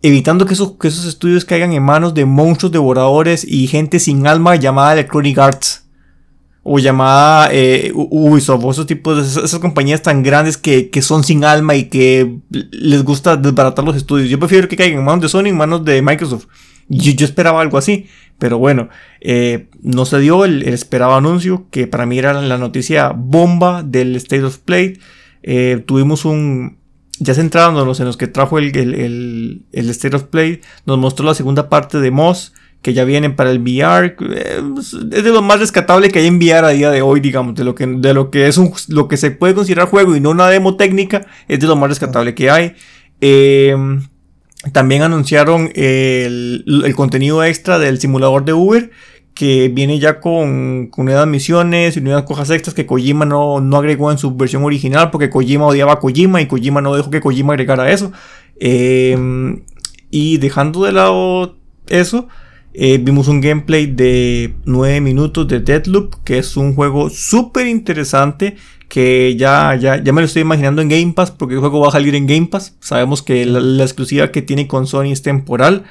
evitando 0.00 0.46
que 0.46 0.54
esos, 0.54 0.76
que 0.78 0.88
esos 0.88 1.06
estudios 1.06 1.44
caigan 1.44 1.72
en 1.72 1.82
manos 1.82 2.14
de 2.14 2.24
monstruos 2.24 2.72
devoradores 2.72 3.44
y 3.44 3.66
gente 3.66 3.98
sin 3.98 4.26
alma 4.26 4.56
llamada 4.56 4.92
Electronic 4.92 5.38
Arts 5.38 5.85
o 6.68 6.80
llamada 6.80 7.48
eh, 7.52 7.92
Ubisoft, 7.94 8.64
o 8.64 8.70
esos 8.72 8.86
tipos 8.86 9.16
de 9.16 9.44
esas, 9.44 9.60
compañías 9.60 10.02
tan 10.02 10.24
grandes 10.24 10.56
que, 10.56 10.90
son 11.00 11.22
sin 11.22 11.44
alma 11.44 11.76
y 11.76 11.84
que 11.84 12.38
les 12.50 13.04
gusta 13.04 13.36
desbaratar 13.36 13.84
los 13.84 13.94
estudios. 13.94 14.28
Yo 14.28 14.40
prefiero 14.40 14.66
que 14.66 14.76
caigan 14.76 14.98
en 14.98 15.04
manos 15.04 15.22
de 15.22 15.28
Sony, 15.28 15.46
en 15.46 15.56
manos 15.56 15.84
de 15.84 16.02
Microsoft. 16.02 16.46
Yo, 16.88 17.12
yo 17.12 17.24
esperaba 17.24 17.60
algo 17.60 17.78
así, 17.78 18.06
pero 18.38 18.58
bueno, 18.58 18.88
eh, 19.20 19.68
no 19.80 20.06
se 20.06 20.18
dio 20.18 20.44
el, 20.44 20.64
esperado 20.64 21.14
anuncio, 21.14 21.68
que 21.70 21.86
para 21.86 22.04
mí 22.04 22.18
era 22.18 22.32
la 22.32 22.58
noticia 22.58 23.12
bomba 23.14 23.84
del 23.84 24.16
State 24.16 24.42
of 24.42 24.58
Play. 24.58 24.98
Eh, 25.44 25.84
tuvimos 25.86 26.24
un, 26.24 26.78
ya 27.20 27.34
centrándonos 27.34 28.00
en 28.00 28.06
los 28.06 28.16
que 28.16 28.26
trajo 28.26 28.58
el, 28.58 28.76
el, 28.76 29.66
el, 29.70 29.90
State 29.90 30.16
of 30.16 30.24
Play, 30.24 30.62
nos 30.84 30.98
mostró 30.98 31.26
la 31.26 31.34
segunda 31.34 31.68
parte 31.68 32.00
de 32.00 32.10
Moss 32.10 32.52
que 32.86 32.94
ya 32.94 33.02
vienen 33.02 33.34
para 33.34 33.50
el 33.50 33.58
VR. 33.58 34.14
Eh, 34.30 34.62
es 34.78 35.24
de 35.24 35.30
lo 35.30 35.42
más 35.42 35.58
rescatable 35.58 36.08
que 36.08 36.20
hay 36.20 36.28
en 36.28 36.36
VR 36.36 36.68
a 36.68 36.68
día 36.68 36.88
de 36.92 37.02
hoy, 37.02 37.18
digamos, 37.18 37.56
de 37.56 37.64
lo 37.64 37.74
que, 37.74 37.84
de 37.84 38.14
lo 38.14 38.30
que 38.30 38.46
es 38.46 38.58
un, 38.58 38.72
lo 38.86 39.08
que 39.08 39.16
se 39.16 39.32
puede 39.32 39.54
considerar 39.54 39.88
juego 39.88 40.14
y 40.14 40.20
no 40.20 40.30
una 40.30 40.46
demo 40.48 40.76
técnica, 40.76 41.26
es 41.48 41.58
de 41.58 41.66
lo 41.66 41.74
más 41.74 41.88
rescatable 41.88 42.36
que 42.36 42.48
hay. 42.48 42.76
Em, 43.20 44.06
también 44.72 45.02
anunciaron 45.02 45.72
el, 45.74 46.64
el, 46.84 46.94
contenido 46.94 47.42
extra 47.42 47.80
del 47.80 47.98
simulador 47.98 48.44
de 48.44 48.52
Uber, 48.52 48.92
que 49.34 49.68
viene 49.68 49.98
ya 49.98 50.20
con, 50.20 50.86
con 50.86 51.06
nuevas 51.06 51.26
misiones 51.26 51.96
y 51.96 52.00
nuevas 52.00 52.22
cosas 52.22 52.50
extras 52.50 52.72
que 52.72 52.86
Kojima 52.86 53.24
no, 53.24 53.60
no 53.60 53.78
agregó 53.78 54.12
en 54.12 54.18
su 54.18 54.36
versión 54.36 54.62
original, 54.62 55.10
porque 55.10 55.28
Kojima 55.28 55.66
odiaba 55.66 55.94
a 55.94 55.98
Kojima 55.98 56.40
y 56.40 56.46
Kojima 56.46 56.80
no 56.80 56.94
dejó 56.94 57.10
que 57.10 57.20
Kojima 57.20 57.54
agregara 57.54 57.90
eso. 57.90 58.12
Em, 58.60 59.64
y 60.08 60.38
dejando 60.38 60.84
de 60.84 60.92
lado 60.92 61.56
eso, 61.88 62.28
eh, 62.78 62.98
vimos 62.98 63.26
un 63.28 63.40
gameplay 63.40 63.86
de 63.86 64.54
9 64.66 65.00
minutos 65.00 65.48
de 65.48 65.60
Deadloop, 65.60 66.16
que 66.24 66.36
es 66.36 66.58
un 66.58 66.74
juego 66.74 67.08
súper 67.08 67.66
interesante. 67.66 68.56
Que 68.88 69.34
ya, 69.36 69.74
ya, 69.74 70.00
ya 70.02 70.12
me 70.12 70.20
lo 70.20 70.26
estoy 70.26 70.42
imaginando 70.42 70.82
en 70.82 70.88
Game 70.88 71.12
Pass, 71.12 71.30
porque 71.32 71.54
el 71.54 71.60
juego 71.60 71.80
va 71.80 71.88
a 71.88 71.92
salir 71.92 72.14
en 72.14 72.26
Game 72.26 72.46
Pass. 72.46 72.76
Sabemos 72.80 73.22
que 73.22 73.46
la 73.46 73.82
exclusiva 73.82 74.30
que 74.30 74.42
tiene 74.42 74.68
con 74.68 74.86
Sony 74.86 75.10
es 75.10 75.22
temporal. 75.22 75.84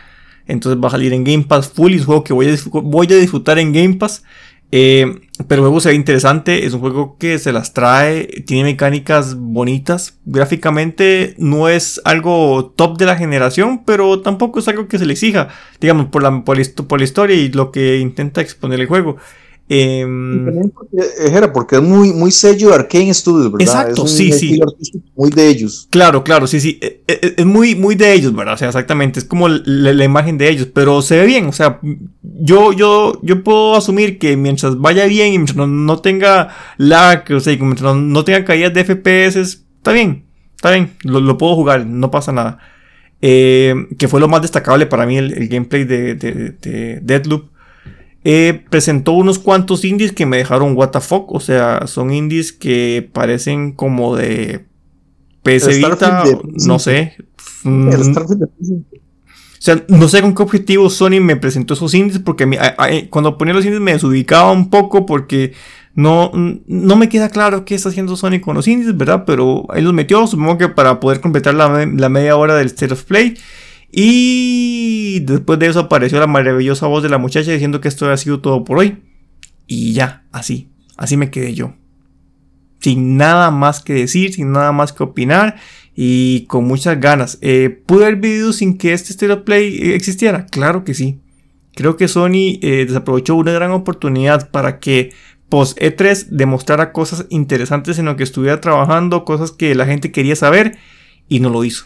Entonces 0.47 0.81
va 0.81 0.89
a 0.89 0.91
salir 0.91 1.11
en 1.11 1.23
Game 1.23 1.43
Pass 1.43 1.69
full 1.69 1.91
y 1.91 1.95
es 1.95 2.01
un 2.01 2.05
juego 2.05 2.23
que 2.23 2.33
voy 2.33 2.47
a, 2.47 2.55
voy 2.83 3.07
a 3.11 3.15
disfrutar 3.17 3.57
en 3.57 3.73
Game 3.73 3.95
Pass. 3.95 4.23
Eh, 4.71 5.21
pero 5.47 5.61
el 5.61 5.67
juego 5.67 5.79
se 5.79 5.89
ve 5.89 5.95
interesante, 5.95 6.65
es 6.65 6.73
un 6.73 6.79
juego 6.79 7.17
que 7.17 7.39
se 7.39 7.51
las 7.51 7.73
trae, 7.73 8.25
tiene 8.45 8.63
mecánicas 8.63 9.35
bonitas, 9.35 10.17
gráficamente 10.25 11.35
no 11.37 11.67
es 11.67 12.01
algo 12.05 12.73
top 12.75 12.97
de 12.97 13.05
la 13.05 13.17
generación, 13.17 13.83
pero 13.85 14.21
tampoco 14.21 14.59
es 14.59 14.67
algo 14.67 14.87
que 14.87 14.97
se 14.97 15.05
le 15.05 15.13
exija, 15.13 15.49
digamos, 15.81 16.07
por 16.07 16.23
la, 16.23 16.43
por 16.43 16.57
la 16.57 17.03
historia 17.03 17.35
y 17.35 17.49
lo 17.49 17.71
que 17.71 17.99
intenta 17.99 18.41
exponer 18.41 18.79
el 18.79 18.87
juego. 18.87 19.17
Eh, 19.67 20.05
era 21.17 21.51
porque 21.51 21.77
es 21.77 21.81
muy, 21.81 22.13
muy 22.13 22.29
sello 22.29 22.69
de 22.69 22.75
Arkane 22.75 23.11
Studios, 23.13 23.51
¿verdad? 23.51 23.61
Exacto, 23.61 24.07
sí, 24.07 24.31
sí. 24.31 24.59
Muy 25.15 25.31
de 25.31 25.47
ellos. 25.47 25.87
Claro, 25.89 26.23
claro, 26.23 26.45
sí, 26.45 26.59
sí. 26.59 26.77
Eh, 26.81 27.01
eh, 27.07 27.33
es, 27.37 27.45
muy, 27.45 27.73
muy 27.75 27.95
de 27.95 28.13
ellos, 28.13 28.35
¿verdad? 28.35 28.53
O 28.53 28.57
sea, 28.57 28.67
exactamente. 28.67 29.19
Es 29.19 29.25
como 29.25 29.47
la, 29.49 30.03
imagen 30.03 30.37
de 30.37 30.49
ellos, 30.49 30.67
pero 30.71 31.01
se 31.01 31.17
ve 31.17 31.25
bien. 31.25 31.47
O 31.47 31.51
sea, 31.51 31.79
yo, 32.21 32.73
yo, 32.73 33.19
yo 33.23 33.43
puedo 33.43 33.75
asumir 33.75 34.19
que 34.19 34.37
mientras 34.37 34.79
vaya 34.79 35.05
bien 35.07 35.33
y 35.33 35.39
mientras 35.39 35.67
no, 35.67 35.99
tenga 35.99 36.49
lag, 36.77 37.25
o 37.31 37.39
sea, 37.39 37.57
mientras 37.57 37.95
no, 37.95 38.23
tenga 38.23 38.45
caídas 38.45 38.73
de 38.73 38.83
FPS, 38.83 39.35
está 39.37 39.91
bien. 39.93 40.25
Está 40.55 40.71
bien, 40.71 40.91
lo, 41.03 41.37
puedo 41.37 41.55
jugar, 41.55 41.85
no 41.85 42.11
pasa 42.11 42.31
nada. 42.31 42.59
Eh, 43.21 43.73
que 43.97 44.07
fue 44.07 44.19
lo 44.19 44.27
más 44.27 44.41
destacable 44.41 44.85
para 44.85 45.05
mí 45.05 45.17
el, 45.17 45.47
gameplay 45.47 45.83
de, 45.85 46.15
de, 46.15 46.33
de 46.61 46.99
Deadloop 47.01 47.54
eh, 48.27 48.65
presentó 48.71 49.11
unos 49.11 49.37
cuantos 49.37 49.85
indies 49.85 50.11
que 50.11 50.25
me 50.25 50.37
dejaron 50.37 50.75
fuck. 50.99 51.31
O 51.31 51.39
sea, 51.39 51.85
son 51.85 52.11
indies 52.11 52.51
que 52.51 53.07
parecen 53.13 53.71
como 53.71 54.15
de 54.15 54.65
PC 55.43 55.75
Vita, 55.75 56.23
no 56.65 56.79
sé. 56.79 57.13
Mm. 57.63 57.89
o 57.89 57.93
sea, 59.59 59.85
no 59.87 60.07
sé 60.07 60.21
con 60.21 60.33
qué 60.33 60.41
objetivo 60.41 60.89
Sony 60.89 61.21
me 61.21 61.35
presentó 61.35 61.75
esos 61.75 61.93
indies 61.93 62.19
porque 62.19 62.47
cuando 63.11 63.37
ponía 63.37 63.53
los 63.53 63.63
indies 63.63 63.81
me 63.81 63.93
desubicaba 63.93 64.51
un 64.51 64.71
poco 64.71 65.05
porque 65.05 65.53
No, 65.93 66.31
no 66.33 66.95
me 66.95 67.09
queda 67.09 67.29
claro 67.29 67.63
qué 67.63 67.75
está 67.75 67.89
haciendo 67.89 68.17
Sony 68.17 68.41
con 68.41 68.55
los 68.55 68.67
indies, 68.67 68.97
¿verdad? 68.97 69.23
Pero 69.27 69.67
ahí 69.69 69.83
los 69.83 69.93
metió, 69.93 70.25
supongo 70.25 70.57
que 70.57 70.67
para 70.67 70.99
poder 70.99 71.21
completar 71.21 71.53
la, 71.53 71.85
la 71.85 72.09
media 72.09 72.35
hora 72.35 72.55
del 72.55 72.67
State 72.67 72.93
of 72.93 73.03
Play. 73.03 73.37
Y 73.97 75.21
después 75.21 75.57
de 75.57 75.67
eso 75.67 75.79
apareció 75.79 76.19
la 76.19 76.27
maravillosa 76.27 76.85
voz 76.85 77.01
de 77.01 77.07
la 77.07 77.17
muchacha 77.17 77.53
diciendo 77.53 77.79
que 77.79 77.87
esto 77.87 78.11
ha 78.11 78.17
sido 78.17 78.41
todo 78.41 78.65
por 78.65 78.79
hoy. 78.79 78.97
Y 79.67 79.93
ya, 79.93 80.25
así, 80.33 80.69
así 80.97 81.15
me 81.15 81.31
quedé 81.31 81.53
yo. 81.53 81.75
Sin 82.81 83.15
nada 83.15 83.51
más 83.51 83.79
que 83.79 83.93
decir, 83.93 84.33
sin 84.33 84.51
nada 84.51 84.73
más 84.73 84.91
que 84.91 85.03
opinar 85.03 85.55
y 85.95 86.45
con 86.47 86.65
muchas 86.65 86.99
ganas. 86.99 87.37
Eh, 87.39 87.69
¿Pude 87.85 88.03
haber 88.03 88.17
vivido 88.17 88.51
sin 88.51 88.77
que 88.77 88.91
este 88.91 89.11
State 89.11 89.31
of 89.31 89.43
Play 89.43 89.93
existiera? 89.93 90.45
Claro 90.47 90.83
que 90.83 90.93
sí. 90.93 91.21
Creo 91.73 91.95
que 91.95 92.09
Sony 92.09 92.59
eh, 92.61 92.83
desaprovechó 92.85 93.35
una 93.35 93.53
gran 93.53 93.71
oportunidad 93.71 94.51
para 94.51 94.79
que 94.81 95.13
post 95.47 95.79
E3 95.79 96.27
demostrara 96.31 96.91
cosas 96.91 97.27
interesantes 97.29 97.97
en 97.97 98.07
lo 98.07 98.17
que 98.17 98.23
estuviera 98.23 98.59
trabajando, 98.59 99.23
cosas 99.23 99.53
que 99.53 99.73
la 99.73 99.85
gente 99.85 100.11
quería 100.11 100.35
saber 100.35 100.77
y 101.29 101.39
no 101.39 101.49
lo 101.49 101.63
hizo. 101.63 101.85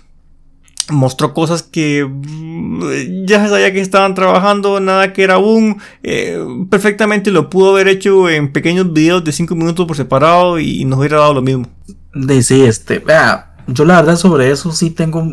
Mostró 0.89 1.33
cosas 1.33 1.63
que 1.63 2.05
mm, 2.05 3.25
ya 3.25 3.47
sabía 3.47 3.71
que 3.71 3.81
estaban 3.81 4.15
trabajando, 4.15 4.79
nada 4.79 5.13
que 5.13 5.23
era 5.23 5.35
aún. 5.35 5.77
Eh, 6.03 6.39
perfectamente 6.69 7.31
lo 7.31 7.49
pudo 7.49 7.71
haber 7.71 7.87
hecho 7.87 8.29
en 8.29 8.51
pequeños 8.51 8.91
videos 8.91 9.23
de 9.23 9.31
5 9.31 9.55
minutos 9.55 9.85
por 9.85 9.95
separado 9.95 10.59
y 10.59 10.85
nos 10.85 10.99
hubiera 10.99 11.17
dado 11.17 11.35
lo 11.35 11.41
mismo. 11.41 11.67
De 12.13 12.41
sí, 12.41 12.63
este, 12.63 12.99
vea, 12.99 13.55
yo 13.67 13.85
la 13.85 13.97
verdad 13.97 14.15
sobre 14.15 14.51
eso 14.51 14.71
sí 14.71 14.89
tengo 14.89 15.23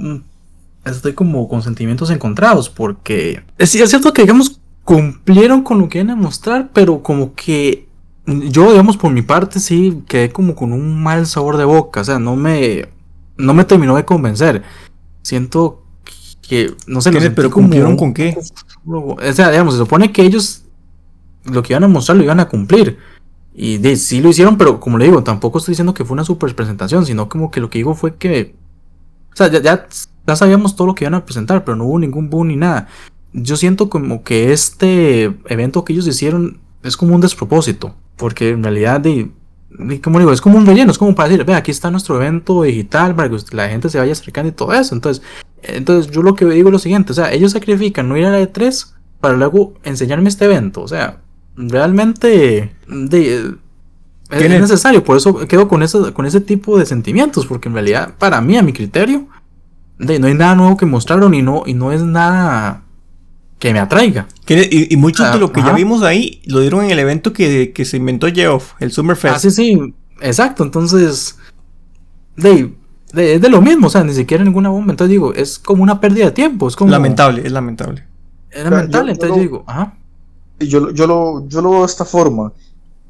estoy 0.90 1.14
como 1.14 1.49
con 1.49 1.62
sentimientos 1.62 2.11
encontrados 2.11 2.69
porque 2.69 3.42
es, 3.59 3.71
cierto 3.71 4.12
que 4.12 4.23
digamos 4.23 4.61
cumplieron 4.85 5.62
con 5.62 5.81
lo 5.81 5.88
que 5.88 5.99
iban 5.99 6.11
a 6.11 6.16
mostrar, 6.16 6.71
pero 6.73 7.03
como 7.03 7.35
que 7.35 7.88
yo 8.27 8.71
digamos 8.71 8.97
por 8.97 9.11
mi 9.11 9.23
parte 9.23 9.59
sí 9.59 10.03
quedé 10.07 10.31
como 10.31 10.55
con 10.55 10.73
un 10.73 11.03
mal 11.03 11.27
sabor 11.27 11.57
de 11.57 11.64
boca, 11.64 12.03
o 12.03 12.05
sea, 12.05 12.19
no 12.19 12.37
me 12.37 12.88
no 13.37 13.53
me 13.53 13.64
terminó 13.64 13.97
de 13.97 14.05
convencer. 14.05 14.62
Siento 15.26 15.82
que 16.48 16.72
no 16.86 17.00
sé, 17.00 17.10
pero 17.32 17.50
cumplieron 17.50 17.96
con 17.96 18.14
qué? 18.14 18.38
O 18.86 19.16
sea, 19.32 19.50
digamos, 19.50 19.74
se 19.74 19.80
supone 19.80 20.12
que 20.12 20.22
ellos 20.22 20.62
lo 21.42 21.64
que 21.64 21.72
iban 21.72 21.82
a 21.82 21.88
mostrar 21.88 22.16
lo 22.16 22.22
iban 22.22 22.38
a 22.38 22.48
cumplir. 22.48 22.98
Y 23.52 23.78
de, 23.78 23.96
sí 23.96 24.20
lo 24.20 24.28
hicieron, 24.28 24.56
pero 24.56 24.78
como 24.78 24.98
le 24.98 25.06
digo, 25.06 25.24
tampoco 25.24 25.58
estoy 25.58 25.72
diciendo 25.72 25.94
que 25.94 26.04
fue 26.04 26.14
una 26.14 26.22
super 26.22 26.54
presentación, 26.54 27.04
sino 27.04 27.28
como 27.28 27.50
que 27.50 27.58
lo 27.58 27.70
que 27.70 27.78
digo 27.78 27.96
fue 27.96 28.14
que. 28.14 28.54
O 29.32 29.36
sea, 29.36 29.50
ya, 29.50 29.60
ya 29.60 29.88
ya 30.28 30.36
sabíamos 30.36 30.76
todo 30.76 30.86
lo 30.86 30.94
que 30.94 31.02
iban 31.02 31.14
a 31.14 31.24
presentar, 31.24 31.64
pero 31.64 31.76
no 31.76 31.86
hubo 31.86 31.98
ningún 31.98 32.30
boom 32.30 32.46
ni 32.46 32.56
nada. 32.56 32.86
Yo 33.32 33.56
siento 33.56 33.90
como 33.90 34.22
que 34.22 34.52
este 34.52 35.24
evento 35.48 35.84
que 35.84 35.92
ellos 35.92 36.06
hicieron 36.06 36.60
es 36.84 36.96
como 36.96 37.16
un 37.16 37.20
despropósito, 37.20 37.96
porque 38.16 38.50
en 38.50 38.62
realidad, 38.62 39.00
de, 39.00 39.32
como 40.02 40.18
digo, 40.18 40.32
es 40.32 40.40
como 40.40 40.58
un 40.58 40.66
relleno, 40.66 40.90
es 40.90 40.98
como 40.98 41.14
para 41.14 41.28
decir, 41.28 41.44
ve, 41.44 41.54
aquí 41.54 41.70
está 41.70 41.90
nuestro 41.90 42.16
evento 42.16 42.62
digital 42.62 43.14
para 43.14 43.28
que 43.28 43.36
la 43.52 43.68
gente 43.68 43.88
se 43.88 43.98
vaya 43.98 44.12
acercando 44.12 44.48
y 44.48 44.52
todo 44.52 44.72
eso. 44.72 44.94
Entonces, 44.94 45.22
entonces 45.62 46.10
yo 46.12 46.22
lo 46.22 46.34
que 46.34 46.44
digo 46.46 46.68
es 46.68 46.72
lo 46.72 46.78
siguiente, 46.78 47.12
o 47.12 47.14
sea, 47.14 47.32
ellos 47.32 47.52
sacrifican 47.52 48.08
no 48.08 48.16
ir 48.16 48.24
a 48.24 48.30
la 48.30 48.40
E3 48.40 48.92
para 49.20 49.36
luego 49.36 49.74
enseñarme 49.82 50.28
este 50.28 50.44
evento, 50.44 50.82
o 50.82 50.88
sea, 50.88 51.20
realmente 51.56 52.74
de, 52.86 53.54
es 54.30 54.60
necesario, 54.60 55.04
por 55.04 55.16
eso 55.16 55.36
quedo 55.46 55.68
con, 55.68 55.82
eso, 55.82 56.12
con 56.12 56.26
ese 56.26 56.40
tipo 56.40 56.78
de 56.78 56.86
sentimientos, 56.86 57.46
porque 57.46 57.68
en 57.68 57.74
realidad, 57.74 58.14
para 58.18 58.40
mí, 58.40 58.56
a 58.56 58.62
mi 58.62 58.72
criterio, 58.72 59.26
no 59.98 60.26
hay 60.26 60.34
nada 60.34 60.54
nuevo 60.54 60.76
que 60.76 60.86
mostraron 60.86 61.32
y 61.34 61.42
no, 61.42 61.62
y 61.66 61.74
no 61.74 61.92
es 61.92 62.02
nada 62.02 62.82
que 63.59 63.73
me 63.73 63.79
atraiga. 63.79 64.27
Y, 64.49 64.92
y 64.92 64.97
mucho 64.97 65.25
de 65.25 65.38
lo 65.38 65.53
que 65.53 65.62
ya 65.62 65.73
vimos 65.73 66.03
ahí 66.03 66.40
lo 66.47 66.61
dieron 66.61 66.85
en 66.85 66.90
el 66.90 66.99
evento 66.99 67.33
que, 67.33 67.73
se 67.85 67.97
inventó 67.97 68.27
Geoff, 68.29 68.75
el 68.81 68.92
Summerfest. 68.92 69.37
Ah, 69.37 69.38
sí, 69.38 69.51
sí, 69.51 69.95
exacto. 70.21 70.62
Entonces, 70.62 71.38
de, 72.37 72.75
es 73.14 73.40
de 73.40 73.49
lo 73.49 73.62
mismo, 73.62 73.87
o 73.87 73.90
sea, 73.90 74.05
ni 74.05 74.12
siquiera 74.12 74.45
ninguna 74.45 74.69
bomba. 74.69 74.92
Entonces 74.92 75.11
digo, 75.11 75.33
es 75.33 75.59
como 75.59 75.83
una 75.83 76.01
pérdida 76.01 76.27
de 76.27 76.33
tiempo. 76.33 76.69
Es 76.69 76.77
como, 76.77 76.90
lamentable, 76.90 77.42
es 77.45 77.53
lamentable. 77.53 78.05
Es 78.51 78.64
lamentable, 78.64 79.12
entonces 79.12 79.37
yo 79.37 79.42
digo, 79.42 79.64
ajá. 79.66 79.97
Yo, 80.59 80.90
yo, 80.90 81.07
lo, 81.07 81.47
yo 81.49 81.61
lo 81.61 81.71
veo 81.71 81.81
de 81.81 81.87
esta 81.87 82.07
forma, 82.07 82.53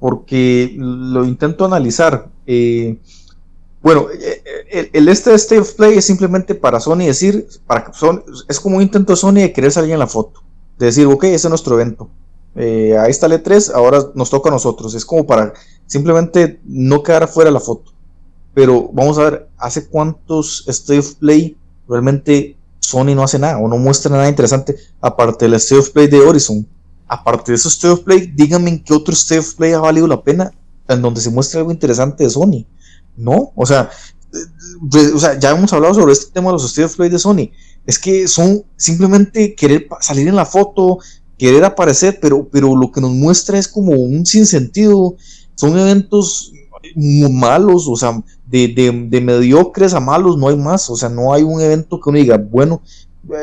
porque 0.01 0.75
lo 0.77 1.25
intento 1.25 1.65
analizar. 1.65 2.29
Eh, 2.47 2.99
bueno, 3.87 4.09
eh, 4.11 4.42
eh, 4.68 4.90
el, 4.94 5.07
este 5.07 5.33
State 5.35 5.61
of 5.61 5.75
Play 5.75 5.96
es 5.96 6.05
simplemente 6.05 6.57
para 6.57 6.81
Sony 6.81 7.07
decir, 7.07 7.46
para 7.68 7.92
Sony, 7.92 8.20
es 8.49 8.59
como 8.59 8.79
un 8.79 8.83
intento 8.83 9.12
de 9.12 9.16
Sony 9.16 9.35
de 9.35 9.53
querer 9.53 9.70
salir 9.70 9.92
en 9.92 10.01
la 10.01 10.09
foto, 10.09 10.42
de 10.77 10.87
decir, 10.87 11.07
ok, 11.07 11.22
ese 11.22 11.46
es 11.46 11.49
nuestro 11.49 11.77
evento. 11.77 12.11
Eh, 12.57 12.99
ahí 12.99 13.12
está 13.12 13.27
el 13.27 13.35
E3, 13.35 13.72
ahora 13.72 14.01
nos 14.16 14.29
toca 14.29 14.49
a 14.49 14.53
nosotros. 14.53 14.92
Es 14.96 15.05
como 15.05 15.25
para 15.25 15.55
simplemente 15.87 16.59
no 16.64 17.05
quedar 17.05 17.29
fuera 17.29 17.49
la 17.53 17.61
foto. 17.61 17.92
Pero 18.55 18.90
vamos 18.92 19.18
a 19.18 19.31
ver, 19.31 19.49
¿hace 19.57 19.87
cuántos 19.87 20.64
State 20.66 20.99
of 20.99 21.14
Play 21.20 21.57
realmente 21.88 22.57
Sony 22.81 23.14
no 23.14 23.22
hace 23.22 23.38
nada 23.38 23.59
o 23.59 23.68
no 23.68 23.79
muestra 23.79 24.11
nada 24.11 24.29
interesante 24.29 24.75
aparte 25.01 25.44
del 25.44 25.55
State 25.55 25.81
of 25.83 25.90
Play 25.90 26.09
de 26.09 26.18
Horizon? 26.18 26.66
Aparte 27.07 27.53
de 27.53 27.57
esos 27.57 27.75
State 27.75 27.94
of 27.94 28.01
Play, 28.01 28.33
díganme 28.35 28.68
en 28.68 28.83
qué 28.83 28.94
otro 28.94 29.14
State 29.14 29.38
of 29.38 29.55
Play 29.55 29.75
ha 29.75 29.79
valido 29.79 30.09
la 30.09 30.20
pena 30.20 30.51
en 30.88 31.01
donde 31.01 31.20
se 31.20 31.31
muestra 31.31 31.61
algo 31.61 31.70
interesante 31.70 32.25
de 32.25 32.31
Sony. 32.31 32.66
No, 33.16 33.52
o 33.55 33.66
sea, 33.66 33.90
pues, 34.90 35.12
o 35.12 35.18
sea, 35.18 35.38
ya 35.38 35.50
hemos 35.50 35.72
hablado 35.72 35.94
sobre 35.94 36.12
este 36.12 36.33
tema 36.33 36.48
de 36.48 36.55
los 36.55 36.79
of 36.79 36.96
Play 36.96 37.09
de 37.09 37.18
Sony. 37.18 37.50
Es 37.87 37.98
que 37.98 38.26
son 38.29 38.64
simplemente 38.76 39.55
querer 39.55 39.88
salir 40.00 40.29
en 40.29 40.37
la 40.37 40.44
foto, 40.44 40.98
querer 41.38 41.64
aparecer, 41.64 42.18
pero, 42.20 42.48
pero 42.48 42.74
lo 42.76 42.90
que 42.90 43.00
nos 43.00 43.12
muestra 43.12 43.59
es 43.59 43.68
como 43.68 43.92
un 43.92 44.26
sinsentido. 44.26 45.16
Son 45.55 45.79
eventos 45.79 46.52
malos, 46.94 47.87
o 47.88 47.96
sea, 47.96 48.22
de, 48.46 48.68
de, 49.09 49.20
mediocres 49.20 49.94
a 49.94 50.00
malos 50.00 50.37
no 50.37 50.48
hay 50.48 50.57
más. 50.57 50.90
O 50.90 50.96
sea, 50.96 51.09
no 51.09 51.33
hay 51.33 51.42
un 51.42 51.61
evento 51.61 52.00
que 52.00 52.11
uno 52.11 52.18
diga, 52.18 52.38
bueno, 52.38 52.83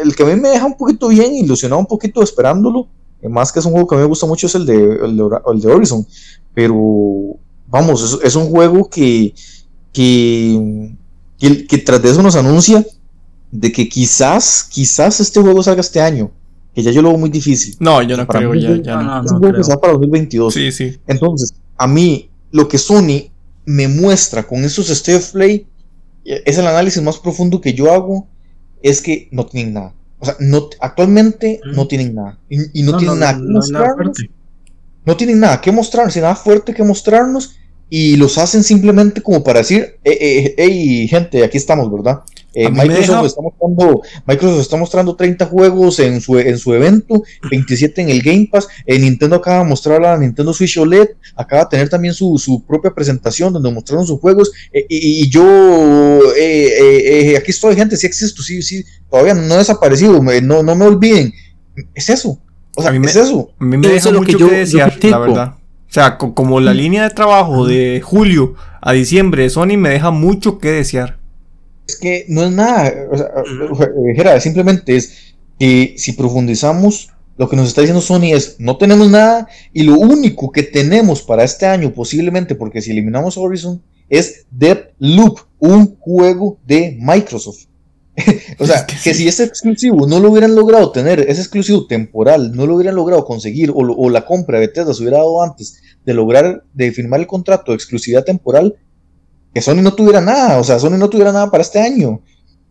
el 0.04 0.16
que 0.16 0.24
a 0.24 0.26
mí 0.28 0.36
me 0.40 0.50
deja 0.50 0.66
un 0.66 0.78
poquito 0.78 1.08
bien, 1.08 1.34
ilusionado 1.34 1.80
un 1.80 1.88
poquito 1.88 2.22
esperándolo, 2.22 2.88
eh, 3.22 3.30
más 3.30 3.52
que 3.52 3.60
es 3.60 3.66
un 3.66 3.72
juego 3.72 3.88
que 3.88 3.96
a 3.96 3.98
mí 3.98 4.04
me 4.04 4.10
gusta 4.10 4.26
mucho, 4.26 4.48
es 4.48 4.54
de, 4.54 4.60
el 4.60 5.18
de, 5.18 5.30
el 5.54 5.62
de 5.62 5.72
Horizon. 5.72 6.06
Pero, 6.54 7.38
vamos, 7.68 8.20
es 8.24 8.36
un 8.36 8.50
juego 8.50 8.90
que 8.90 9.34
que, 9.94 10.96
que, 11.40 11.78
tras 11.78 12.02
de 12.02 12.10
eso 12.10 12.22
nos 12.22 12.36
anuncia 12.36 12.86
de 13.52 13.72
que 13.72 13.88
quizás, 13.88 14.68
quizás 14.70 15.20
este 15.20 15.40
juego 15.40 15.64
salga 15.64 15.82
este 15.82 16.02
año. 16.02 16.32
Que 16.74 16.82
ya 16.82 16.92
yo 16.92 17.04
lo 17.04 17.10
veo 17.10 17.20
muy 17.20 17.30
difícil. 17.30 17.76
No, 17.80 18.02
yo 18.02 18.18
no 18.18 18.28
creo, 18.28 18.56
ya, 18.56 18.76
ya 18.82 18.98
no. 18.98 19.24
Es 19.24 19.32
un 19.32 19.38
juego 19.40 19.56
que 19.56 19.78
para 19.78 19.94
2022. 19.94 20.54
Sí, 20.54 20.72
sí. 20.72 20.98
Entonces, 21.06 21.54
a 21.78 21.86
mí, 21.86 22.32
lo 22.52 22.68
que 22.68 22.80
Sony 22.80 23.30
me 23.66 23.88
muestra 23.88 24.44
con 24.44 24.64
esos 24.64 24.90
State 24.90 25.20
of 25.20 25.32
Play, 25.32 25.68
es 26.26 26.58
el 26.58 26.66
análisis 26.66 27.02
más 27.04 27.18
profundo 27.20 27.62
que 27.62 27.74
yo 27.74 27.94
hago, 27.94 28.28
es 28.82 29.02
que 29.02 29.28
no 29.32 29.46
tienen 29.46 29.76
nada. 29.76 29.94
O 30.20 30.26
sea, 30.26 30.36
no, 30.40 30.70
actualmente 30.80 31.60
no 31.76 31.88
tienen 31.88 32.16
nada. 32.16 32.40
Y, 32.50 32.82
no, 32.84 32.98
tienen 32.98 33.20
nada 33.20 33.38
que 33.38 33.44
mostrarnos. 33.44 34.18
No 35.06 35.18
tienen 35.18 35.40
nada 35.40 35.62
que 35.62 35.72
mostrarnos, 35.72 36.16
nada 36.16 36.36
fuerte 36.36 36.74
que 36.74 36.84
mostrarnos 36.84 37.58
y 37.96 38.18
los 38.18 38.40
hacen 38.40 38.64
simplemente 38.64 39.22
como 39.22 39.44
para 39.44 39.60
decir, 39.60 40.00
hey, 40.04 40.56
eh, 40.58 41.08
gente, 41.08 41.44
aquí 41.44 41.58
estamos, 41.60 41.92
¿verdad? 41.92 42.22
Eh, 42.56 42.68
Microsoft, 42.68 43.28
está 43.28 43.42
mostrando, 43.44 44.02
Microsoft 44.26 44.62
está 44.62 44.78
mostrando 44.78 45.16
30 45.16 45.46
juegos 45.46 46.00
en 46.00 46.20
su, 46.20 46.40
en 46.40 46.58
su 46.58 46.74
evento, 46.74 47.22
27 47.52 48.02
en 48.02 48.10
el 48.10 48.24
Game 48.24 48.50
Pass, 48.52 48.68
eh, 48.88 48.98
Nintendo 48.98 49.36
acaba 49.36 49.60
de 49.60 49.66
mostrar 49.66 50.02
la 50.02 50.18
Nintendo 50.18 50.56
Switch 50.56 50.76
OLED, 50.76 51.10
acaba 51.36 51.66
de 51.66 51.70
tener 51.70 51.90
también 51.90 52.16
su, 52.16 52.36
su 52.40 52.66
propia 52.66 52.90
presentación 52.90 53.54
donde 53.54 53.72
mostraron 53.72 54.08
sus 54.08 54.20
juegos, 54.20 54.52
y, 54.90 55.30
yo, 55.30 56.20
aquí 57.38 57.52
estoy, 57.52 57.76
gente, 57.76 57.96
sí 57.96 58.08
existo, 58.08 58.42
sí, 58.42 58.64
sí, 58.64 58.84
todavía 59.08 59.36
no 59.36 59.54
he 59.54 59.60
desaparecido, 59.60 60.20
no, 60.42 60.64
no 60.64 60.76
me 60.76 60.86
olviden, 60.86 61.32
es 61.94 62.10
eso, 62.10 62.40
o 62.76 62.82
sea, 62.82 62.92
es 62.92 63.16
eso. 63.16 63.52
A 63.60 63.66
mí 63.66 63.78
me 63.78 63.88
deja 63.88 64.12
mucho 64.12 64.36
que, 64.36 64.46
desear, 64.46 64.98
la 65.04 65.20
verdad. 65.20 65.63
O 65.94 65.96
sea, 65.96 66.18
como 66.18 66.60
la 66.60 66.74
línea 66.74 67.04
de 67.04 67.12
trabajo 67.12 67.68
de 67.68 68.02
julio 68.04 68.56
a 68.82 68.94
diciembre 68.94 69.44
de 69.44 69.52
Sony 69.52 69.78
me 69.78 69.92
deja 69.92 70.10
mucho 70.10 70.58
que 70.58 70.72
desear. 70.72 71.20
Es 71.88 71.98
que 71.98 72.26
no 72.30 72.44
es 72.44 72.52
nada, 72.52 72.92
o 73.12 73.16
sea, 73.16 74.40
simplemente 74.40 74.96
es 74.96 75.36
que 75.60 75.94
si 75.96 76.14
profundizamos, 76.14 77.12
lo 77.38 77.48
que 77.48 77.56
nos 77.56 77.68
está 77.68 77.82
diciendo 77.82 78.02
Sony 78.02 78.34
es, 78.34 78.56
no 78.58 78.78
tenemos 78.78 79.08
nada 79.12 79.48
y 79.72 79.84
lo 79.84 80.00
único 80.00 80.52
que 80.52 80.64
tenemos 80.64 81.22
para 81.22 81.44
este 81.44 81.68
año 81.68 81.94
posiblemente, 81.94 82.56
porque 82.56 82.82
si 82.82 82.90
eliminamos 82.90 83.38
Horizon, 83.38 83.80
es 84.10 84.48
Loop, 84.98 85.42
un 85.60 85.96
juego 86.00 86.58
de 86.66 86.98
Microsoft. 87.00 87.66
o 88.60 88.66
sea, 88.66 88.86
que, 88.86 89.14
si 89.14 89.28
ese 89.28 89.44
exclusivo 89.44 90.08
no 90.08 90.20
lo 90.20 90.30
hubieran 90.30 90.56
logrado 90.56 90.92
tener, 90.92 91.20
ese 91.22 91.42
exclusivo 91.42 91.88
temporal, 91.88 92.56
no 92.56 92.68
lo 92.68 92.76
hubieran 92.76 92.96
logrado 92.96 93.26
conseguir, 93.26 93.72
o, 93.74 94.10
la 94.10 94.26
compra 94.26 94.60
de 94.60 94.68
Bethesda 94.68 94.94
se 94.94 95.02
hubiera 95.02 95.18
dado 95.18 95.42
antes 95.42 95.82
de 96.06 96.14
lograr, 96.14 96.64
de 96.74 96.92
firmar 96.92 97.22
el 97.22 97.28
contrato 97.28 97.72
de 97.72 97.76
exclusividad 97.76 98.24
temporal, 98.24 98.76
que 99.54 99.62
Sony 99.62 99.82
no 99.82 99.94
tuviera 99.94 100.22
nada, 100.22 100.60
o 100.60 100.64
sea, 100.64 100.80
Sony 100.80 100.98
no 100.98 101.10
tuviera 101.10 101.32
nada 101.32 101.50
para 101.50 101.64
este 101.64 101.80
año. 101.80 102.22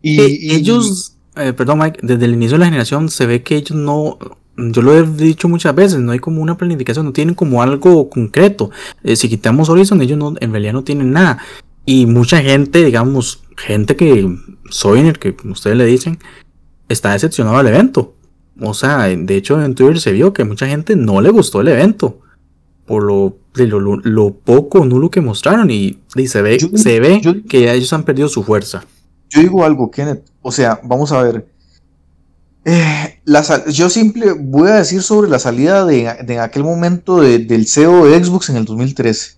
Y, 0.01 0.53
ellos, 0.53 1.17
eh, 1.35 1.53
perdón 1.53 1.79
Mike, 1.79 1.99
desde 2.03 2.25
el 2.25 2.33
inicio 2.33 2.55
de 2.55 2.59
la 2.59 2.65
generación 2.65 3.09
se 3.09 3.25
ve 3.25 3.41
que 3.41 3.55
ellos 3.55 3.77
no, 3.77 4.17
yo 4.55 4.81
lo 4.81 4.97
he 4.97 5.03
dicho 5.03 5.49
muchas 5.49 5.73
veces, 5.75 5.99
no 5.99 6.11
hay 6.11 6.19
como 6.19 6.41
una 6.41 6.57
planificación, 6.57 7.05
no 7.05 7.13
tienen 7.13 7.35
como 7.35 7.61
algo 7.61 8.09
concreto. 8.09 8.71
Eh, 9.03 9.15
si 9.15 9.29
quitamos 9.29 9.69
Horizon, 9.69 10.01
ellos 10.01 10.17
no, 10.17 10.33
en 10.39 10.51
realidad 10.51 10.73
no 10.73 10.83
tienen 10.83 11.11
nada. 11.11 11.39
Y 11.85 12.05
mucha 12.05 12.41
gente, 12.41 12.83
digamos, 12.83 13.42
gente 13.57 13.95
que 13.95 14.27
soy 14.69 15.01
el 15.01 15.19
que 15.19 15.35
ustedes 15.45 15.77
le 15.77 15.85
dicen, 15.85 16.19
está 16.89 17.13
decepcionado 17.13 17.57
del 17.57 17.67
evento. 17.67 18.15
O 18.59 18.73
sea, 18.73 19.07
de 19.07 19.35
hecho 19.35 19.61
en 19.63 19.75
Twitter 19.75 19.99
se 19.99 20.11
vio 20.11 20.33
que 20.33 20.43
mucha 20.43 20.67
gente 20.67 20.95
no 20.95 21.21
le 21.21 21.29
gustó 21.29 21.61
el 21.61 21.69
evento. 21.69 22.19
Por 22.85 23.03
lo, 23.03 23.37
lo, 23.55 23.79
lo, 23.79 24.33
poco 24.33 24.83
nulo 24.85 25.09
que 25.09 25.21
mostraron. 25.21 25.71
Y, 25.71 25.99
se 26.27 26.41
ve, 26.41 26.59
se 26.75 26.99
ve 26.99 27.43
que 27.47 27.71
ellos 27.71 27.93
han 27.93 28.03
perdido 28.03 28.27
su 28.27 28.43
fuerza. 28.43 28.85
Yo 29.29 29.41
digo 29.41 29.63
algo, 29.63 29.89
Kenneth. 29.89 30.25
O 30.41 30.51
sea, 30.51 30.79
vamos 30.83 31.11
a 31.11 31.23
ver. 31.23 31.47
Eh, 32.65 33.19
yo 33.71 33.89
simple 33.89 34.33
voy 34.33 34.69
a 34.69 34.75
decir 34.75 35.01
sobre 35.01 35.29
la 35.29 35.39
salida 35.39 35.85
de, 35.85 36.23
de 36.25 36.39
aquel 36.39 36.63
momento 36.63 37.19
del 37.21 37.67
CEO 37.67 38.05
de 38.05 38.23
Xbox 38.23 38.49
en 38.49 38.57
el 38.57 38.65
2013. 38.65 39.37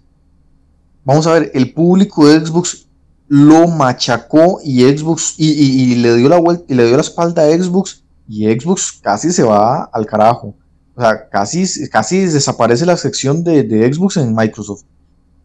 Vamos 1.05 1.27
a 1.27 1.33
ver, 1.33 1.51
el 1.53 1.71
público 1.71 2.27
de 2.27 2.43
Xbox 2.43 2.87
lo 3.27 3.67
machacó 3.67 4.59
y 4.63 4.83
Xbox 4.83 5.35
y, 5.37 5.95
le 5.95 6.15
dio 6.15 6.29
la 6.29 6.39
vuelta 6.39 6.65
y 6.67 6.75
le 6.75 6.85
dio 6.85 6.95
la 6.95 7.01
espalda 7.01 7.43
a 7.43 7.49
Xbox 7.49 8.03
y 8.27 8.45
Xbox 8.45 8.99
casi 9.01 9.31
se 9.31 9.43
va 9.43 9.83
al 9.91 10.05
carajo. 10.05 10.55
O 10.95 11.01
sea, 11.01 11.27
casi, 11.29 11.89
casi 11.89 12.19
desaparece 12.19 12.85
la 12.85 12.97
sección 12.97 13.43
de, 13.43 13.63
de 13.63 13.91
Xbox 13.91 14.17
en 14.17 14.33
Microsoft. 14.33 14.83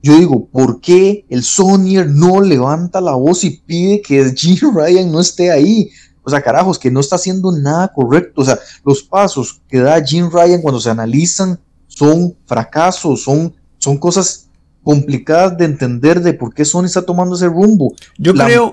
Yo 0.03 0.17
digo, 0.17 0.47
¿por 0.47 0.81
qué 0.81 1.27
el 1.29 1.43
Sonyer 1.43 2.09
no 2.09 2.41
levanta 2.41 3.01
la 3.01 3.15
voz 3.15 3.45
y 3.45 3.51
pide 3.51 4.01
que 4.01 4.33
Jim 4.37 4.59
Ryan 4.75 5.11
no 5.11 5.21
esté 5.21 5.51
ahí? 5.51 5.91
O 6.23 6.31
sea, 6.31 6.43
carajos, 6.43 6.79
que 6.79 6.91
no 6.91 7.01
está 7.01 7.17
haciendo 7.17 7.51
nada 7.53 7.89
correcto. 7.93 8.43
O 8.43 8.45
sea, 8.45 8.59
los 8.85 9.03
pasos 9.03 9.61
que 9.69 9.81
da 9.81 10.03
Jim 10.03 10.31
Ryan 10.31 10.63
cuando 10.63 10.81
se 10.81 10.91
analizan 10.91 11.59
son 11.89 12.37
fracasos, 12.47 13.23
son, 13.25 13.55
son 13.79 13.99
cosas 13.99 14.50
complicadas 14.83 15.57
de 15.59 15.65
entender 15.65 16.21
de 16.21 16.35
por 16.35 16.55
qué 16.55 16.65
Sony 16.65 16.85
está 16.85 17.03
tomando 17.03 17.37
ese 17.37 17.47
rumbo. 17.47 17.95
Yo 18.19 18.35
creo, 18.35 18.73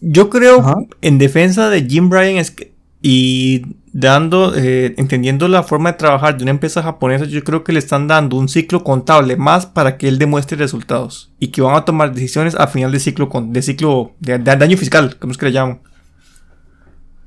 yo 0.00 0.30
creo 0.30 0.86
en 1.00 1.18
defensa 1.18 1.70
de 1.70 1.82
Jim 1.82 2.10
Ryan 2.10 2.36
es 2.36 2.50
que, 2.50 2.72
y 3.00 3.76
dando, 3.92 4.54
eh, 4.56 4.94
entendiendo 4.96 5.46
la 5.46 5.62
forma 5.62 5.92
de 5.92 5.98
trabajar 5.98 6.36
de 6.36 6.42
una 6.42 6.50
empresa 6.50 6.82
japonesa, 6.82 7.26
yo 7.26 7.44
creo 7.44 7.62
que 7.62 7.72
le 7.72 7.78
están 7.78 8.08
dando 8.08 8.36
un 8.36 8.48
ciclo 8.48 8.82
contable 8.82 9.36
más 9.36 9.66
para 9.66 9.96
que 9.96 10.08
él 10.08 10.18
demuestre 10.18 10.56
resultados 10.56 11.32
y 11.38 11.48
que 11.48 11.62
van 11.62 11.76
a 11.76 11.84
tomar 11.84 12.12
decisiones 12.12 12.54
a 12.56 12.66
final 12.66 12.90
de 12.90 12.98
ciclo, 12.98 13.30
de 13.46 13.62
ciclo 13.62 14.12
de, 14.20 14.38
de 14.38 14.50
año 14.50 14.76
fiscal, 14.76 15.16
como 15.18 15.32
es 15.32 15.38
que 15.38 15.46
le 15.46 15.52
llaman. 15.52 15.80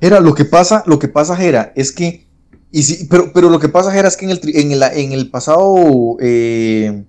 Era, 0.02 0.20
lo 0.20 0.34
que 0.34 0.46
pasa, 0.46 0.84
lo 0.86 1.00
que 1.00 1.08
pasa, 1.08 1.36
Jera, 1.36 1.72
es 1.76 1.92
que, 1.92 2.28
y 2.72 2.84
sí, 2.84 3.08
pero, 3.10 3.32
pero 3.34 3.50
lo 3.50 3.60
que 3.60 3.70
pasa, 3.70 3.92
Jera, 3.92 4.08
es 4.08 4.18
que 4.18 4.26
en 4.26 4.32
el, 4.32 4.40
en 4.44 4.84
en 4.84 5.12
el 5.14 5.30
pasado, 5.30 6.18
eh, 6.20 7.04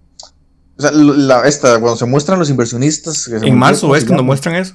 o 0.78 0.82
sea, 0.82 0.92
la, 0.92 1.46
esta, 1.46 1.80
cuando 1.80 1.96
se 1.96 2.06
muestran 2.06 2.38
los 2.38 2.50
inversionistas. 2.50 3.28
en 3.28 3.58
marzo 3.58 3.94
es 3.96 4.04
cuando 4.04 4.22
muestran 4.22 4.54
eso. 4.54 4.74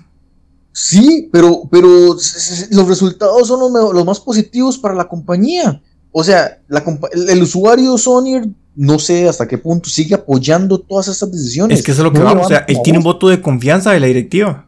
Sí, 0.73 1.29
pero, 1.31 1.63
pero 1.71 1.87
los 2.71 2.87
resultados 2.87 3.47
son 3.47 3.59
los, 3.59 3.93
los 3.93 4.05
más 4.05 4.19
positivos 4.19 4.77
para 4.77 4.95
la 4.95 5.07
compañía. 5.07 5.81
O 6.11 6.23
sea, 6.23 6.59
la, 6.67 6.83
el, 7.29 7.41
usuario 7.41 7.97
Sony, 7.97 8.53
no 8.75 8.99
sé 8.99 9.27
hasta 9.27 9.47
qué 9.47 9.57
punto, 9.57 9.89
sigue 9.89 10.15
apoyando 10.15 10.79
todas 10.79 11.07
estas 11.07 11.31
decisiones. 11.31 11.79
Es 11.79 11.85
que 11.85 11.91
eso 11.91 12.01
es 12.01 12.05
lo 12.05 12.11
que 12.11 12.19
vamos. 12.19 12.45
O 12.45 12.49
sea, 12.49 12.65
él 12.67 12.77
tiene 12.83 12.99
un 12.99 13.03
voto 13.03 13.29
de 13.29 13.41
confianza 13.41 13.91
de 13.91 13.99
la 13.99 14.07
directiva. 14.07 14.67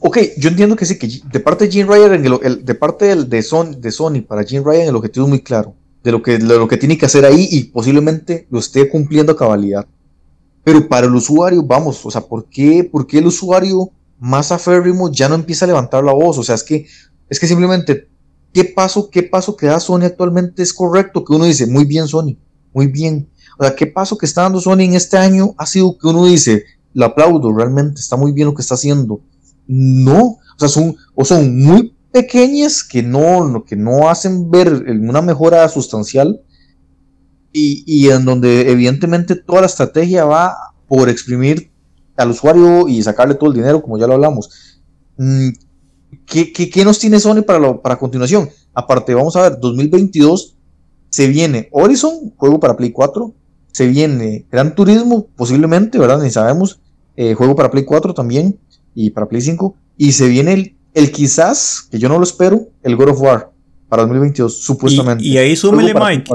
Ok, 0.00 0.18
yo 0.36 0.48
entiendo 0.48 0.74
que 0.74 0.84
sí, 0.84 0.98
que 0.98 1.08
de 1.30 1.40
parte 1.40 1.66
de 1.66 1.70
Jim 1.70 1.86
Ryan, 1.86 2.64
de 2.64 2.74
parte 2.74 3.14
de, 3.14 3.42
Sony, 3.42 3.76
de 3.78 3.92
Sony 3.92 4.22
para 4.26 4.42
Jim 4.42 4.64
Ryan 4.64 4.88
el 4.88 4.96
objetivo 4.96 5.26
es 5.26 5.30
muy 5.30 5.40
claro, 5.42 5.76
de 6.02 6.12
lo, 6.12 6.22
que, 6.22 6.38
lo 6.38 6.68
que 6.68 6.76
tiene 6.76 6.98
que 6.98 7.06
hacer 7.06 7.24
ahí 7.24 7.48
y 7.50 7.64
posiblemente 7.64 8.46
lo 8.50 8.58
esté 8.58 8.88
cumpliendo 8.88 9.32
a 9.32 9.36
cabalidad. 9.36 9.86
Pero 10.64 10.88
para 10.88 11.06
el 11.06 11.14
usuario, 11.14 11.62
vamos, 11.62 12.04
o 12.04 12.10
sea, 12.10 12.20
¿por 12.20 12.46
qué, 12.48 12.88
por 12.90 13.06
qué 13.06 13.18
el 13.18 13.26
usuario 13.26 13.90
más 14.18 14.52
aférrimo 14.52 15.10
ya 15.10 15.28
no 15.28 15.34
empieza 15.34 15.64
a 15.64 15.68
levantar 15.68 16.04
la 16.04 16.12
voz? 16.12 16.38
O 16.38 16.42
sea, 16.42 16.54
es 16.54 16.62
que, 16.62 16.86
es 17.28 17.40
que 17.40 17.48
simplemente, 17.48 18.08
¿qué 18.52 18.64
paso, 18.64 19.10
qué 19.10 19.22
paso 19.22 19.56
que 19.56 19.66
da 19.66 19.80
Sony 19.80 20.04
actualmente 20.04 20.62
es 20.62 20.72
correcto? 20.72 21.24
Que 21.24 21.34
uno 21.34 21.44
dice, 21.44 21.66
muy 21.66 21.84
bien 21.84 22.06
Sony, 22.08 22.36
muy 22.72 22.86
bien. 22.86 23.28
O 23.58 23.64
sea, 23.64 23.74
¿qué 23.74 23.86
paso 23.86 24.16
que 24.16 24.26
está 24.26 24.42
dando 24.42 24.60
Sony 24.60 24.80
en 24.80 24.94
este 24.94 25.16
año 25.16 25.54
ha 25.58 25.66
sido 25.66 25.96
que 25.98 26.08
uno 26.08 26.26
dice, 26.26 26.64
lo 26.94 27.06
aplaudo, 27.06 27.52
realmente 27.52 28.00
está 28.00 28.16
muy 28.16 28.32
bien 28.32 28.46
lo 28.46 28.54
que 28.54 28.62
está 28.62 28.74
haciendo? 28.74 29.20
No, 29.66 30.20
o 30.20 30.58
sea, 30.58 30.68
son, 30.68 30.96
o 31.14 31.24
son 31.24 31.60
muy 31.60 31.94
pequeñas 32.12 32.84
que 32.84 33.02
no, 33.02 33.64
que 33.66 33.76
no 33.76 34.08
hacen 34.08 34.50
ver 34.50 34.84
una 34.88 35.22
mejora 35.22 35.68
sustancial 35.68 36.40
y, 37.52 38.08
en 38.08 38.24
donde 38.24 38.70
evidentemente 38.70 39.36
toda 39.36 39.62
la 39.62 39.66
estrategia 39.66 40.24
va 40.24 40.56
por 40.88 41.08
exprimir 41.08 41.70
al 42.16 42.30
usuario 42.30 42.88
y 42.88 43.02
sacarle 43.02 43.34
todo 43.34 43.50
el 43.50 43.56
dinero, 43.56 43.82
como 43.82 43.98
ya 43.98 44.06
lo 44.06 44.14
hablamos. 44.14 44.80
Mm, 45.18 45.48
¿Qué, 46.26 46.52
qué, 46.52 46.84
nos 46.84 46.98
tiene 46.98 47.18
Sony 47.18 47.42
para, 47.42 47.80
para 47.80 47.98
continuación? 47.98 48.48
Aparte, 48.74 49.14
vamos 49.14 49.36
a 49.36 49.42
ver, 49.42 49.58
2022 49.60 50.56
se 51.10 51.28
viene 51.28 51.68
Horizon, 51.72 52.32
juego 52.36 52.58
para 52.58 52.76
Play 52.76 52.90
4, 52.90 53.34
se 53.72 53.86
viene 53.86 54.46
Gran 54.50 54.74
Turismo, 54.74 55.26
posiblemente, 55.36 55.98
¿verdad? 55.98 56.22
Ni 56.22 56.30
sabemos, 56.30 56.80
eh, 57.16 57.34
juego 57.34 57.54
para 57.54 57.70
Play 57.70 57.84
4 57.84 58.14
también, 58.14 58.58
y 58.94 59.10
para 59.10 59.28
Play 59.28 59.42
5. 59.42 59.74
Y 59.96 60.12
se 60.12 60.28
viene 60.28 60.52
el, 60.54 60.76
el 60.94 61.10
quizás, 61.12 61.88
que 61.90 61.98
yo 61.98 62.08
no 62.08 62.18
lo 62.18 62.24
espero, 62.24 62.68
el 62.82 62.96
God 62.96 63.10
of 63.10 63.20
War 63.20 63.52
para 63.88 64.02
2022, 64.02 64.62
supuestamente. 64.62 65.24
Y, 65.24 65.36
ahí 65.36 65.54
súmele, 65.56 65.94
Mike, 65.94 66.32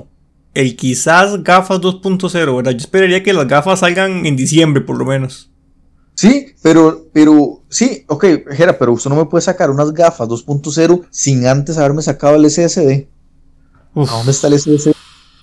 el 0.54 0.76
quizás 0.76 1.44
gafas 1.44 1.80
2.0, 1.80 2.56
¿verdad? 2.56 2.72
Yo 2.72 2.78
esperaría 2.78 3.24
que 3.24 3.34
las 3.34 3.48
gafas 3.48 3.80
salgan 3.80 4.26
en 4.26 4.36
diciembre, 4.36 4.82
por 4.82 4.98
lo 4.98 5.06
menos. 5.06 5.52
Sí, 6.16 6.48
pero, 6.64 7.08
pero, 7.14 7.62
sí, 7.70 8.04
ok, 8.08 8.26
Jera, 8.52 8.78
pero 8.80 8.94
usted 8.94 9.10
no 9.10 9.16
me 9.16 9.26
puede 9.26 9.44
sacar 9.44 9.70
unas 9.70 9.94
gafas 9.94 10.28
2.0 10.28 11.06
sin 11.12 11.46
antes 11.46 11.78
haberme 11.78 12.02
sacado 12.02 12.36
el 12.36 12.50
SSD. 12.50 13.08
dónde 13.94 14.32
está 14.32 14.48
el 14.48 14.60
SSD? 14.60 14.94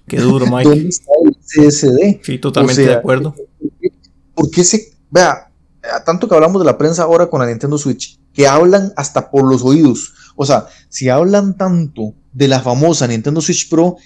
Qué 0.08 0.16
duro, 0.18 0.46
Mike. 0.46 0.68
¿Dónde 0.68 0.88
está 0.88 1.12
el 1.24 1.72
SSD? 1.72 2.24
Sí, 2.24 2.38
totalmente 2.38 2.82
de 2.82 2.94
acuerdo. 2.94 3.36
¿Por 4.34 4.50
qué 4.50 4.64
se, 4.64 4.94
vea, 5.10 5.48
tanto 6.04 6.28
que 6.28 6.34
hablamos 6.34 6.60
de 6.60 6.66
la 6.66 6.76
prensa 6.76 7.04
ahora 7.04 7.28
con 7.28 7.40
la 7.40 7.46
Nintendo 7.46 7.78
Switch, 7.78 8.18
que 8.34 8.46
hablan 8.46 8.92
hasta 8.96 9.30
por 9.30 9.48
los 9.48 9.62
oídos. 9.62 10.12
O 10.36 10.44
sea, 10.44 10.66
si 10.88 11.08
hablan 11.08 11.56
tanto 11.56 12.14
de 12.32 12.48
la 12.48 12.60
famosa 12.60 13.06
Nintendo 13.06 13.40
Switch 13.40 13.68
Pro, 13.70 13.96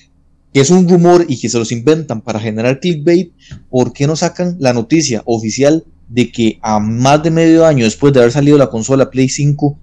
que 0.53 0.61
es 0.61 0.71
un 0.71 0.89
rumor 0.89 1.25
y 1.29 1.41
que 1.41 1.49
se 1.49 1.59
los 1.59 1.73
inventan 1.73 2.21
para 2.21 2.39
generar 2.39 2.81
clickbait, 2.81 3.33
¿por 3.71 3.93
qué 3.93 4.07
no 4.07 4.15
sacan 4.15 4.57
la 4.61 4.73
noticia 4.73 5.23
oficial 5.25 5.85
de 6.09 6.31
que 6.31 6.59
a 6.63 6.79
más 6.79 7.23
de 7.23 7.31
medio 7.31 7.67
año 7.67 7.85
después 7.85 8.13
de 8.13 8.21
haber 8.21 8.33
salido 8.33 8.57
la 8.57 8.71
consola 8.71 9.11
Play 9.11 9.29
5, 9.29 9.79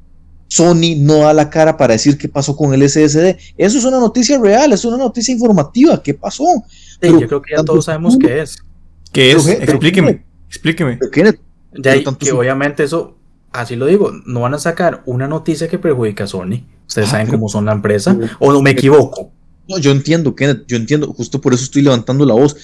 Sony 0.48 0.96
no 0.98 1.20
da 1.20 1.34
la 1.34 1.50
cara 1.50 1.76
para 1.76 1.94
decir 1.94 2.18
qué 2.18 2.30
pasó 2.30 2.56
con 2.56 2.74
el 2.74 2.88
SSD? 2.88 3.36
Eso 3.58 3.78
es 3.78 3.86
una 3.86 4.00
noticia 4.00 4.40
real, 4.40 4.74
es 4.74 4.86
una 4.86 4.98
noticia 4.98 5.34
informativa. 5.34 6.02
¿Qué 6.02 6.14
pasó? 6.14 6.46
yo 7.02 7.28
creo 7.28 7.42
que 7.42 7.56
ya 7.56 7.64
todos 7.64 7.86
sabemos 7.86 8.18
qué 8.18 8.42
es. 8.42 8.58
¿Qué 9.12 9.32
es? 9.32 9.48
explíqueme, 9.48 10.24
explíqueme. 10.48 11.00
Ya, 11.78 12.02
que 12.02 12.32
obviamente 12.32 12.84
eso, 12.84 13.18
así 13.60 13.76
lo 13.76 13.86
digo, 13.86 14.12
no 14.26 14.42
van 14.42 14.54
a 14.54 14.60
sacar 14.60 15.02
una 15.06 15.28
noticia 15.28 15.68
que 15.68 15.80
perjudica 15.80 16.26
a 16.26 16.28
Sony. 16.28 16.64
Ustedes 16.88 17.10
ah, 17.10 17.12
saben 17.12 17.28
cómo 17.28 17.50
son 17.50 17.66
la 17.66 17.72
empresa. 17.72 18.18
¿O 18.40 18.52
no 18.52 18.62
me 18.62 18.72
equivoco? 18.72 19.32
No, 19.68 19.80
yo 19.80 19.92
entiendo, 19.92 20.36
Kenneth, 20.36 20.66
yo 20.68 20.78
entiendo, 20.78 21.12
justo 21.14 21.42
por 21.42 21.54
eso 21.54 21.64
estoy 21.64 21.82
levantando 21.82 22.24
la 22.26 22.36
voz. 22.36 22.56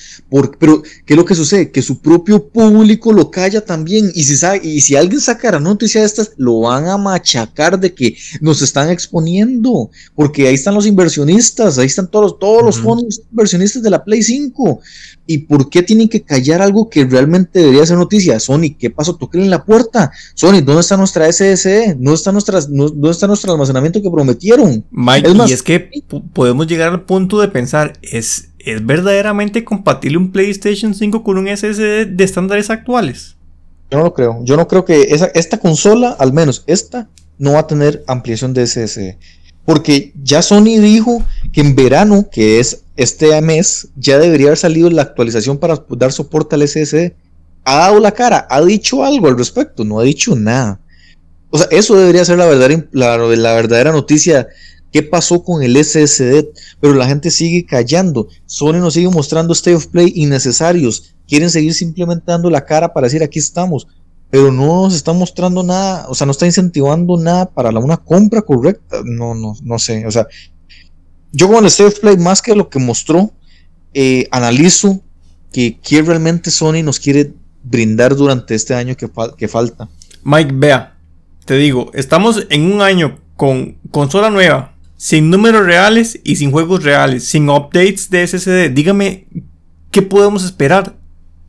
pero, 0.59 0.83
¿qué 0.83 1.13
es 1.13 1.17
lo 1.17 1.25
que 1.25 1.33
sucede? 1.33 1.71
Que 1.71 1.81
su 1.81 1.99
propio 1.99 2.47
público 2.47 3.11
lo 3.11 3.31
calla 3.31 3.61
también. 3.61 4.11
Y 4.13 4.23
si, 4.23 4.37
sabe, 4.37 4.61
y 4.63 4.81
si 4.81 4.95
alguien 4.95 5.19
sacara 5.19 5.59
noticia 5.59 6.01
de 6.01 6.07
estas, 6.07 6.33
lo 6.37 6.59
van 6.61 6.87
a 6.87 6.97
machacar 6.97 7.79
de 7.79 7.93
que 7.93 8.15
nos 8.39 8.61
están 8.61 8.89
exponiendo. 8.91 9.89
Porque 10.13 10.47
ahí 10.47 10.53
están 10.53 10.75
los 10.75 10.85
inversionistas, 10.85 11.79
ahí 11.79 11.87
están 11.87 12.09
todos, 12.09 12.37
todos 12.37 12.63
los 12.63 12.77
fondos 12.77 13.21
inversionistas 13.31 13.81
de 13.81 13.89
la 13.89 14.03
Play 14.03 14.21
5. 14.21 14.79
¿Y 15.25 15.39
por 15.39 15.69
qué 15.69 15.81
tienen 15.81 16.09
que 16.09 16.21
callar 16.21 16.61
algo 16.61 16.89
que 16.89 17.05
realmente 17.05 17.59
debería 17.59 17.85
ser 17.85 17.97
noticia? 17.97 18.39
Sony, 18.39 18.75
¿qué 18.77 18.89
pasó? 18.89 19.15
Toquen 19.15 19.41
en 19.41 19.49
la 19.49 19.63
puerta. 19.63 20.11
Sony, 20.35 20.61
¿dónde 20.61 20.81
está 20.81 20.97
nuestra 20.97 21.31
SSD? 21.31 21.95
¿Dónde 21.95 22.13
está, 22.13 22.31
nuestra, 22.31 22.59
¿Dónde 22.61 23.09
está 23.09 23.27
nuestro 23.27 23.53
almacenamiento 23.53 24.01
que 24.01 24.09
prometieron? 24.09 24.83
Mike, 24.91 25.31
y 25.47 25.51
es 25.53 25.63
que 25.63 25.89
podemos 26.33 26.67
llegar 26.67 26.90
al 26.91 27.01
punto 27.01 27.39
de 27.41 27.47
pensar, 27.47 27.93
¿es, 28.01 28.49
¿es 28.60 28.86
verdaderamente 28.86 29.63
compatible 29.63 30.17
un 30.17 30.32
PlayStation 30.32 30.93
5 30.93 31.23
con 31.23 31.38
un 31.38 31.48
SSD 31.48 32.08
de 32.08 32.23
estándares 32.23 32.69
actuales? 32.69 33.35
Yo 33.89 33.98
no 33.98 34.06
lo 34.06 34.13
creo. 34.13 34.39
Yo 34.44 34.56
no 34.56 34.67
creo 34.67 34.85
que 34.85 35.02
esa, 35.10 35.25
esta 35.33 35.60
consola, 35.60 36.15
al 36.17 36.31
menos 36.31 36.63
esta, 36.67 37.10
no 37.37 37.54
va 37.54 37.60
a 37.60 37.67
tener 37.67 38.04
ampliación 38.08 38.54
de 38.54 38.65
SSD. 38.65 39.17
Porque 39.65 40.13
ya 40.23 40.42
Sony 40.42 40.79
dijo 40.79 41.23
que 41.52 41.62
en 41.62 41.75
verano, 41.75 42.27
que 42.31 42.60
es 42.60 42.83
este 42.96 43.39
mes, 43.42 43.89
ya 43.96 44.17
debería 44.17 44.48
haber 44.48 44.58
salido 44.58 44.89
la 44.89 45.02
actualización 45.02 45.58
para 45.58 45.83
dar 45.89 46.12
soporte 46.12 46.56
al 46.56 46.67
SSD. 46.67 47.13
Ha 47.63 47.77
dado 47.77 48.00
la 48.00 48.12
cara, 48.12 48.48
ha 48.50 48.62
dicho 48.62 49.04
algo 49.04 49.27
al 49.27 49.37
respecto, 49.37 49.83
no 49.83 50.00
ha 50.00 50.04
dicho 50.04 50.35
nada. 50.35 50.79
O 51.50 51.58
sea, 51.58 51.67
eso 51.69 51.98
debería 51.98 52.25
ser 52.25 52.37
la 52.37 52.46
verdadera, 52.46 52.85
la 52.92 53.54
verdadera 53.54 53.92
noticia 53.92 54.48
qué 54.92 55.04
pasó 55.04 55.44
con 55.44 55.63
el 55.63 55.75
SSD, 55.83 56.48
pero 56.79 56.94
la 56.94 57.08
gente 57.08 57.31
sigue 57.31 57.65
callando. 57.65 58.27
Sony 58.46 58.73
nos 58.73 58.94
sigue 58.94 59.10
mostrando 59.10 59.54
state 59.54 59.75
of 59.75 59.87
play 59.87 60.12
innecesarios. 60.15 61.15
Quieren 61.27 61.50
seguir 61.50 61.73
implementando 61.81 62.50
la 62.50 62.65
cara 62.65 62.94
para 62.94 63.08
decir 63.08 63.23
aquí 63.23 63.39
estamos, 63.39 63.87
pero 64.29 64.52
no 64.52 64.83
nos 64.83 64.96
está 64.96 65.13
mostrando 65.13 65.63
nada, 65.63 66.06
o 66.10 66.15
sea, 66.15 66.25
no 66.25 66.31
está 66.31 66.46
incentivando 66.46 67.17
nada 67.17 67.50
para 67.50 67.69
una 67.79 67.98
compra 67.98 68.42
correcta. 68.42 69.02
No, 69.06 69.33
no, 69.33 69.56
no 69.63 69.79
sé. 69.79 70.06
O 70.06 70.12
sea, 70.12 70.27
yo 71.31 71.48
con 71.48 71.60
el 71.60 71.65
state 71.65 71.87
of 71.87 72.00
play, 72.00 72.17
más 72.17 72.42
que 72.42 72.56
lo 72.56 72.69
que 72.69 72.79
mostró, 72.79 73.31
eh, 73.94 74.27
analizo 74.31 75.02
que, 75.52 75.79
que 75.79 76.02
realmente 76.02 76.52
Sony 76.52 76.83
nos 76.83 77.00
quiere 77.00 77.33
brindar 77.63 78.15
durante 78.15 78.56
este 78.56 78.73
año 78.73 78.96
que, 78.96 79.10
que 79.37 79.48
falta. 79.48 79.89
Mike, 80.23 80.52
vea, 80.54 80.98
te 81.46 81.56
digo, 81.56 81.92
estamos 81.94 82.46
en 82.50 82.71
un 82.71 82.81
año 82.81 83.19
con 83.35 83.77
consola 83.89 84.29
nueva, 84.29 84.71
sin 85.02 85.31
números 85.31 85.65
reales 85.65 86.19
y 86.23 86.35
sin 86.35 86.52
juegos 86.52 86.83
reales, 86.83 87.23
sin 87.27 87.49
updates 87.49 88.12
de 88.12 88.27
SSD. 88.27 88.69
Dígame, 88.71 89.25
¿qué 89.89 90.04
podemos 90.04 90.45
esperar? 90.45 90.95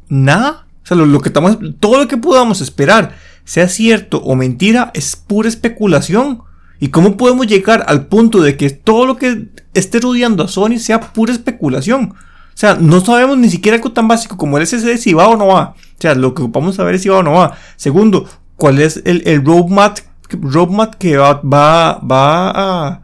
Nada. 0.08 0.66
O 0.82 0.86
sea, 0.86 0.96
lo, 0.96 1.20
que 1.20 1.28
estamos, 1.28 1.58
todo 1.78 1.98
lo 1.98 2.08
que 2.08 2.16
podamos 2.16 2.62
esperar, 2.62 3.14
sea 3.44 3.68
cierto 3.68 4.22
o 4.22 4.36
mentira, 4.36 4.90
es 4.94 5.16
pura 5.16 5.50
especulación. 5.50 6.40
¿Y 6.80 6.88
cómo 6.88 7.18
podemos 7.18 7.46
llegar 7.46 7.84
al 7.88 8.06
punto 8.06 8.40
de 8.40 8.56
que 8.56 8.70
todo 8.70 9.04
lo 9.04 9.18
que 9.18 9.50
esté 9.74 10.00
rodeando 10.00 10.44
a 10.44 10.48
Sony 10.48 10.78
sea 10.78 11.12
pura 11.12 11.34
especulación? 11.34 12.14
O 12.14 12.56
sea, 12.56 12.76
no 12.76 13.02
sabemos 13.04 13.36
ni 13.36 13.50
siquiera 13.50 13.76
algo 13.76 13.92
tan 13.92 14.08
básico 14.08 14.38
como 14.38 14.56
el 14.56 14.66
SSD 14.66 14.96
si 14.96 15.12
va 15.12 15.28
o 15.28 15.36
no 15.36 15.48
va. 15.48 15.74
O 15.76 16.00
sea, 16.00 16.14
lo 16.14 16.32
que 16.32 16.42
vamos 16.48 16.78
a 16.78 16.84
ver 16.84 16.94
es 16.94 17.02
si 17.02 17.10
va 17.10 17.18
o 17.18 17.22
no 17.22 17.32
va. 17.32 17.54
Segundo, 17.76 18.26
cuál 18.56 18.80
es 18.80 19.02
el, 19.04 19.22
el 19.26 19.44
roadmap, 19.44 19.98
roadmap 20.40 20.94
que 20.94 21.18
va, 21.18 21.34
va, 21.42 21.98
va 21.98 22.50
a, 22.54 23.01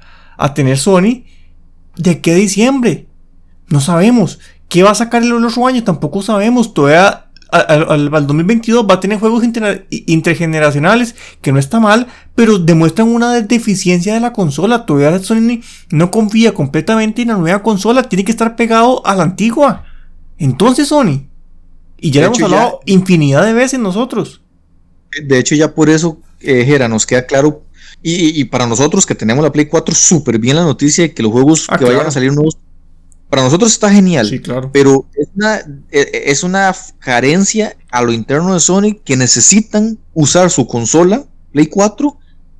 tener 0.54 0.78
Sony 0.78 1.24
de 1.96 2.20
qué 2.20 2.34
diciembre. 2.34 3.06
No 3.68 3.80
sabemos. 3.80 4.38
¿Qué 4.68 4.82
va 4.82 4.90
a 4.90 4.94
sacar 4.94 5.22
el 5.22 5.32
otro 5.32 5.66
año? 5.66 5.84
Tampoco 5.84 6.22
sabemos. 6.22 6.74
Todavía 6.74 7.28
al, 7.50 8.26
2022 8.26 8.86
va 8.88 8.94
a 8.94 9.00
tener 9.00 9.18
juegos 9.18 9.42
intergeneracionales, 9.90 11.14
que 11.40 11.52
no 11.52 11.58
está 11.58 11.80
mal, 11.80 12.08
pero 12.34 12.58
demuestran 12.58 13.08
una 13.08 13.40
deficiencia 13.40 14.14
de 14.14 14.20
la 14.20 14.32
consola. 14.32 14.86
Todavía 14.86 15.18
Sony 15.20 15.60
no 15.90 16.10
confía 16.10 16.52
completamente 16.52 17.22
en 17.22 17.28
la 17.28 17.36
nueva 17.36 17.62
consola, 17.62 18.02
tiene 18.02 18.24
que 18.24 18.32
estar 18.32 18.56
pegado 18.56 19.04
a 19.06 19.14
la 19.14 19.22
antigua. 19.22 19.84
Entonces, 20.36 20.88
Sony, 20.88 21.26
y 21.98 22.10
ya 22.10 22.24
hemos 22.24 22.40
hablado 22.40 22.80
infinidad 22.86 23.44
de 23.44 23.52
veces 23.52 23.80
nosotros. 23.80 24.42
De 25.26 25.38
hecho, 25.38 25.54
ya 25.54 25.74
por 25.74 25.88
eso, 25.88 26.20
eh, 26.40 26.64
Jera, 26.64 26.88
nos 26.88 27.06
queda 27.06 27.26
claro. 27.26 27.62
Y, 28.02 28.44
para 28.44 28.66
nosotros 28.66 29.04
que 29.04 29.14
tenemos 29.14 29.42
la 29.42 29.50
Play 29.50 29.66
4, 29.66 29.94
súper 29.94 30.38
bien 30.38 30.56
la 30.56 30.62
noticia 30.62 31.02
de 31.02 31.12
que 31.12 31.22
los 31.22 31.32
juegos 31.32 31.66
ah, 31.68 31.76
que 31.76 31.84
vayan 31.84 32.06
a 32.06 32.10
salir 32.10 32.32
nuevos. 32.32 32.56
Para 33.28 33.42
nosotros 33.42 33.72
está 33.72 33.90
genial. 33.90 34.26
Sí, 34.26 34.38
claro. 34.38 34.70
Pero 34.72 35.06
es 35.14 35.28
una, 35.34 35.58
e, 35.58 36.00
e, 36.00 36.30
es 36.30 36.42
una 36.44 36.74
carencia 37.00 37.76
a 37.90 38.02
lo 38.02 38.12
interno 38.12 38.54
de 38.54 38.60
Sony 38.60 38.96
que 39.04 39.16
necesitan 39.16 39.98
usar 40.14 40.50
su 40.50 40.66
consola, 40.66 41.24
Play 41.52 41.66
4, 41.66 42.16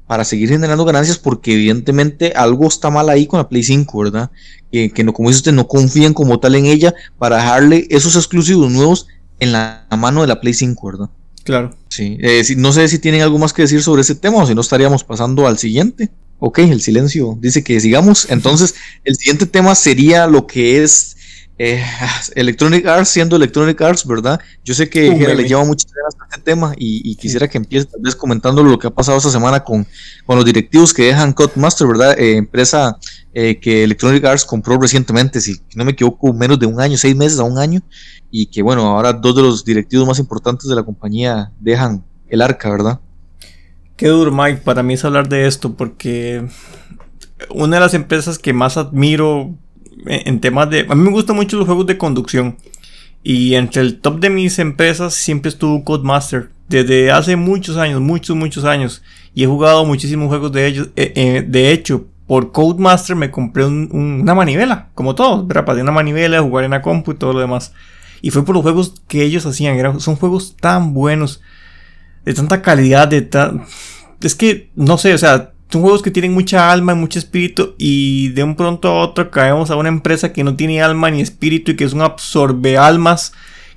para 0.07 0.25
seguir 0.25 0.49
generando 0.49 0.85
ganancias 0.85 1.19
porque 1.19 1.53
evidentemente 1.53 2.33
algo 2.35 2.67
está 2.67 2.91
mal 2.91 3.09
ahí 3.09 3.27
con 3.27 3.39
la 3.39 3.49
Play 3.49 3.63
5, 3.63 3.99
¿verdad? 3.99 4.31
Que, 4.73 4.91
que 4.91 5.05
no, 5.05 5.13
como 5.13 5.29
dice 5.29 5.39
usted, 5.39 5.53
no 5.53 5.69
confían 5.69 6.15
como 6.15 6.41
tal 6.41 6.57
en 6.57 6.67
ella 6.67 6.95
para 7.19 7.37
dejarle 7.37 7.87
esos 7.91 8.17
exclusivos 8.17 8.71
nuevos 8.71 9.07
en 9.39 9.53
la 9.53 9.87
mano 9.97 10.23
de 10.23 10.27
la 10.27 10.41
Play 10.41 10.55
5, 10.55 10.87
¿verdad? 10.87 11.11
Claro. 11.49 11.71
Sí, 11.89 12.19
eh, 12.21 12.43
no 12.59 12.75
sé 12.75 12.89
si 12.89 12.99
tienen 12.99 13.23
algo 13.23 13.39
más 13.39 13.55
que 13.55 13.63
decir 13.63 13.83
sobre 13.83 14.03
ese 14.03 14.15
tema 14.15 14.43
o 14.43 14.47
si 14.47 14.55
no 14.55 14.61
estaríamos 14.61 15.03
pasando 15.03 15.47
al 15.47 15.57
siguiente. 15.57 16.11
Ok, 16.41 16.59
el 16.59 16.83
silencio 16.83 17.39
dice 17.41 17.65
que 17.65 17.81
sigamos. 17.81 18.27
Entonces, 18.29 18.75
el 19.03 19.17
siguiente 19.17 19.47
tema 19.47 19.75
sería 19.75 20.27
lo 20.27 20.47
que 20.47 20.83
es 20.83 21.17
eh, 21.59 21.85
Electronic 22.37 22.87
Arts 22.87 23.09
siendo 23.09 23.37
Electronic 23.37 23.81
Arts, 23.81 24.07
¿verdad? 24.07 24.41
Yo 24.65 24.75
sé 24.75 24.89
que 24.89 25.11
le 25.11 25.49
lleva 25.49 25.65
muchas 25.65 25.91
ganas 25.93 26.15
a 26.21 26.25
este 26.31 26.43
tema 26.43 26.73
y, 26.77 27.15
quisiera 27.17 27.49
que 27.49 27.59
empiece 27.59 27.87
tal 27.87 28.01
vez 28.01 28.15
comentando 28.15 28.63
lo 28.63 28.79
que 28.79 28.87
ha 28.87 28.91
pasado 28.91 29.19
esta 29.19 29.31
semana 29.31 29.65
con, 29.65 29.87
con 30.25 30.37
los 30.37 30.45
directivos 30.45 30.95
que 30.95 31.05
dejan 31.05 31.33
Codemaster, 31.33 31.87
¿verdad? 31.87 32.19
Eh, 32.19 32.37
empresa 32.37 32.97
eh, 33.35 33.59
que 33.59 33.83
Electronic 33.85 34.25
Arts 34.25 34.45
compró 34.45 34.79
recientemente, 34.81 35.41
si 35.41 35.57
no 35.75 35.85
me 35.85 35.93
equivoco, 35.93 36.33
menos 36.33 36.59
de 36.59 36.67
un 36.67 36.81
año, 36.81 36.97
seis 36.97 37.17
meses 37.17 37.39
a 37.41 37.43
un 37.43 37.59
año, 37.59 37.81
y 38.31 38.47
que 38.47 38.63
bueno, 38.63 38.83
ahora 38.87 39.13
dos 39.13 39.35
de 39.35 39.43
los 39.43 39.65
directivos 39.65 40.07
más 40.07 40.19
importantes 40.19 40.69
de 40.69 40.77
la 40.77 40.85
compañía 40.85 41.51
dejan 41.59 42.05
el 42.29 42.43
arca, 42.43 42.71
¿verdad? 42.71 43.01
Qué 43.97 44.07
duro, 44.07 44.31
Mike, 44.31 44.61
para 44.65 44.85
mí 44.85 44.95
es 44.95 45.05
hablar 45.05 45.29
de 45.29 45.49
esto, 45.49 45.75
porque 45.75 46.47
una 47.51 47.77
de 47.77 47.81
las 47.81 47.95
empresas 47.95 48.39
que 48.39 48.53
más 48.53 48.77
admiro 48.77 49.57
en 50.07 50.41
temas 50.41 50.71
de... 50.71 50.87
A 50.89 50.95
mí 50.95 51.03
me 51.03 51.11
gustan 51.11 51.37
mucho 51.37 51.57
los 51.57 51.67
juegos 51.67 51.87
de 51.87 51.99
conducción. 51.99 52.57
Y 53.23 53.55
entre 53.55 53.83
el 53.83 54.01
top 54.01 54.21
de 54.21 54.31
mis 54.31 54.59
empresas 54.59 55.15
siempre 55.15 55.49
estuvo 55.49 55.85
Codemaster. 55.85 56.51
Desde 56.69 57.11
hace 57.11 57.37
muchos 57.37 57.77
años, 57.77 58.01
muchos, 58.01 58.37
muchos 58.37 58.65
años. 58.65 59.03
Y 59.35 59.45
he 59.45 59.47
jugado 59.47 59.85
muchísimos 59.85 60.29
juegos 60.29 60.53
de 60.53 60.67
ellos. 60.67 60.89
Eh, 60.97 61.13
eh, 61.17 61.45
de 61.47 61.73
hecho, 61.73 62.07
por 62.27 62.53
Codemaster 62.53 63.17
me 63.17 63.31
compré 63.31 63.65
una 63.65 64.35
manivela. 64.35 64.89
Como 64.95 65.15
todos, 65.15 65.47
¿verdad? 65.47 65.79
una 65.79 65.93
manivela, 65.93 66.43
jugar 66.43 66.65
en 66.65 66.73
la 66.73 66.83
compu 66.83 67.13
y 67.13 67.15
todo 67.17 67.33
lo 67.33 67.41
demás. 67.41 67.73
Y 68.21 68.31
fue 68.31 68.45
por 68.45 68.55
los 68.55 68.63
juegos 68.63 68.95
que 69.09 69.23
ellos 69.23 69.47
hacían. 69.47 70.01
son 70.01 70.17
juegos 70.17 70.57
tan 70.61 70.95
buenos. 70.95 71.43
De 72.25 72.35
tanta 72.35 72.63
calidad, 72.63 73.09
de 73.09 73.23
tan... 73.23 73.65
Es 74.21 74.35
que, 74.35 74.71
no 74.75 74.99
sé, 74.99 75.15
o 75.15 75.19
sea, 75.19 75.53
son 75.71 75.83
juegos 75.83 76.03
que 76.03 76.11
tienen 76.11 76.33
mucha 76.33 76.73
alma 76.73 76.93
y 76.93 76.97
mucho 76.97 77.19
espíritu 77.19 77.75
y 77.79 78.29
de 78.29 78.43
un 78.43 78.57
pronto 78.57 78.89
a 78.89 79.03
otro 79.03 79.31
caemos 79.31 79.71
a 79.71 79.77
una 79.77 79.91
empresa 79.91 80.33
que 80.33 80.45
no 80.45 80.57
tiene 80.57 80.81
alma 80.81 81.11
ni 81.11 81.21
espíritu 81.21 81.73
y 81.73 81.77
que 81.77 81.85
es 81.85 81.93
un 81.93 82.01
absorbe 82.01 82.79
almas 82.79 83.33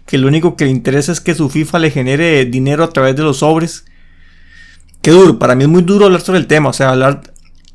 que 0.05 0.17
lo 0.17 0.27
único 0.27 0.55
que 0.55 0.65
le 0.65 0.71
interesa 0.71 1.11
es 1.11 1.21
que 1.21 1.35
su 1.35 1.49
FIFA 1.49 1.79
le 1.79 1.91
genere 1.91 2.45
dinero 2.45 2.83
a 2.83 2.89
través 2.89 3.15
de 3.15 3.23
los 3.23 3.37
sobres. 3.37 3.85
Qué 5.01 5.11
duro, 5.11 5.39
para 5.39 5.55
mí 5.55 5.63
es 5.63 5.69
muy 5.69 5.83
duro 5.83 6.05
hablar 6.05 6.21
sobre 6.21 6.39
el 6.39 6.47
tema, 6.47 6.69
o 6.69 6.73
sea, 6.73 6.89
hablar, 6.89 7.21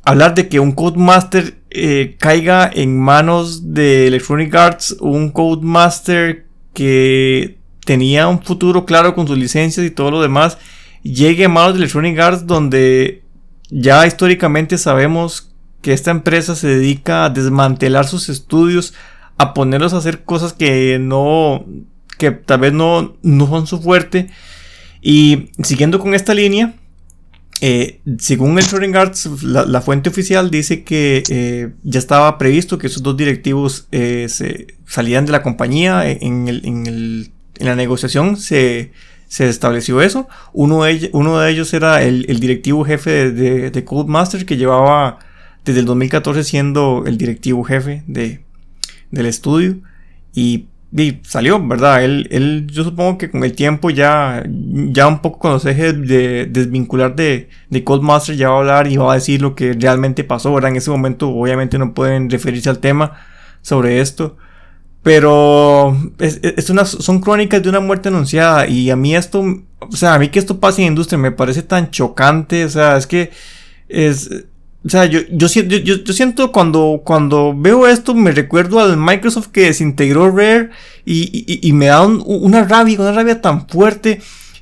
hablar 0.03 0.35
de 0.35 0.47
que 0.47 0.59
un 0.59 0.71
Codemaster 0.71 1.57
eh, 1.69 2.15
caiga 2.19 2.69
en 2.71 2.99
manos 2.99 3.73
de 3.73 4.07
Electronic 4.07 4.53
Arts, 4.53 4.97
un 4.99 5.31
Codemaster 5.31 6.45
que 6.73 7.57
tenía 7.85 8.27
un 8.27 8.41
futuro 8.41 8.85
claro 8.85 9.15
con 9.15 9.27
sus 9.27 9.37
licencias 9.37 9.85
y 9.85 9.91
todo 9.91 10.11
lo 10.11 10.21
demás, 10.21 10.57
llegue 11.03 11.45
a 11.45 11.49
manos 11.49 11.73
de 11.73 11.79
Electronic 11.79 12.19
Arts 12.19 12.47
donde 12.47 13.23
ya 13.69 14.05
históricamente 14.05 14.77
sabemos 14.77 15.51
que 15.81 15.93
esta 15.93 16.11
empresa 16.11 16.55
se 16.55 16.67
dedica 16.67 17.25
a 17.25 17.29
desmantelar 17.29 18.07
sus 18.07 18.29
estudios, 18.29 18.93
a 19.37 19.53
ponerlos 19.53 19.93
a 19.93 19.97
hacer 19.97 20.23
cosas 20.23 20.53
que 20.53 20.97
no, 20.99 21.65
que 22.17 22.31
tal 22.31 22.61
vez 22.61 22.73
no, 22.73 23.17
no 23.21 23.47
son 23.47 23.67
su 23.67 23.81
fuerte. 23.81 24.29
Y 25.01 25.51
siguiendo 25.63 25.99
con 25.99 26.13
esta 26.13 26.33
línea, 26.33 26.73
eh, 27.61 28.01
según 28.19 28.59
el 28.59 28.95
Arts, 28.95 29.43
la, 29.43 29.81
fuente 29.81 30.09
oficial 30.09 30.51
dice 30.51 30.83
que 30.83 31.23
eh, 31.29 31.71
ya 31.83 31.99
estaba 31.99 32.37
previsto 32.37 32.77
que 32.77 32.87
esos 32.87 33.01
dos 33.03 33.17
directivos 33.17 33.87
eh, 33.91 34.27
se 34.29 34.67
salían 34.85 35.25
de 35.25 35.31
la 35.31 35.43
compañía 35.43 36.09
en, 36.09 36.47
en 36.47 37.31
la 37.59 37.75
negociación. 37.75 38.37
Se, 38.37 38.91
se 39.27 39.49
estableció 39.49 40.01
eso. 40.01 40.27
Uno 40.53 40.83
de, 40.83 41.09
uno 41.13 41.39
de 41.39 41.51
ellos 41.51 41.73
era 41.73 42.01
el, 42.03 42.39
directivo 42.39 42.83
jefe 42.85 43.31
de, 43.31 43.71
de, 43.71 43.85
Codemaster 43.85 44.45
que 44.45 44.57
llevaba 44.57 45.19
desde 45.65 45.81
el 45.81 45.85
2014 45.85 46.43
siendo 46.43 47.03
el 47.05 47.17
directivo 47.17 47.63
jefe 47.63 48.03
de, 48.07 48.43
del 49.11 49.25
estudio. 49.25 49.77
Y, 50.33 50.67
salió, 51.23 51.65
¿verdad? 51.67 52.03
Él, 52.03 52.27
él, 52.31 52.67
yo 52.71 52.83
supongo 52.83 53.17
que 53.17 53.29
con 53.29 53.43
el 53.43 53.53
tiempo 53.53 53.89
ya, 53.89 54.43
ya 54.47 55.07
un 55.07 55.21
poco 55.21 55.37
cuando 55.37 55.59
se 55.59 55.69
deje 55.69 55.93
de 55.93 56.45
desvincular 56.45 57.15
de, 57.15 57.49
de 57.69 57.83
Codemaster 57.83 58.35
ya 58.35 58.49
va 58.49 58.55
a 58.55 58.59
hablar 58.59 58.87
y 58.87 58.97
va 58.97 59.11
a 59.11 59.15
decir 59.15 59.41
lo 59.41 59.53
que 59.53 59.73
realmente 59.73 60.23
pasó, 60.23 60.53
¿verdad? 60.53 60.71
En 60.71 60.77
ese 60.77 60.89
momento 60.89 61.29
obviamente 61.29 61.77
no 61.77 61.93
pueden 61.93 62.29
referirse 62.29 62.69
al 62.69 62.79
tema 62.79 63.19
sobre 63.61 63.99
esto. 63.99 64.37
Pero 65.07 65.97
es, 66.19 66.69
una, 66.69 66.83
son 66.83 67.21
crónicas 67.21 67.63
de 67.63 67.69
una 67.69 67.79
muerte 67.79 68.09
anunciada. 68.09 68.67
Y 68.67 68.89
a 68.89 68.97
mí 68.97 69.15
esto, 69.15 69.41
o 69.79 69.95
sea, 69.95 70.15
a 70.15 70.19
mí 70.19 70.27
que 70.27 70.37
esto 70.37 70.59
pase 70.59 70.81
en 70.81 70.89
industria 70.89 71.17
me 71.17 71.31
parece 71.31 71.61
tan 71.61 71.91
chocante. 71.91 72.65
O 72.65 72.69
sea, 72.69 72.97
es 72.97 73.07
que 73.07 73.31
es. 73.87 74.29
O 74.85 74.89
sea, 74.89 75.05
yo, 75.05 75.21
yo, 75.31 75.47
yo, 75.47 76.13
siento 76.13 76.51
cuando, 76.51 77.03
cuando 77.05 77.53
veo 77.55 77.87
esto, 77.87 78.13
me 78.15 78.33
recuerdo 78.33 78.81
al 78.81 78.97
Microsoft 78.97 79.47
que 79.47 79.61
desintegró 79.61 80.29
Rare 80.29 80.71
y, 81.05 81.59
y, 81.65 81.71
me 81.71 81.85
da 81.85 82.05
una 82.05 82.65
rabia, 82.65 82.99
una 82.99 83.13
rabia 83.13 83.39
tan 83.39 83.65
fuerte. 83.69 84.19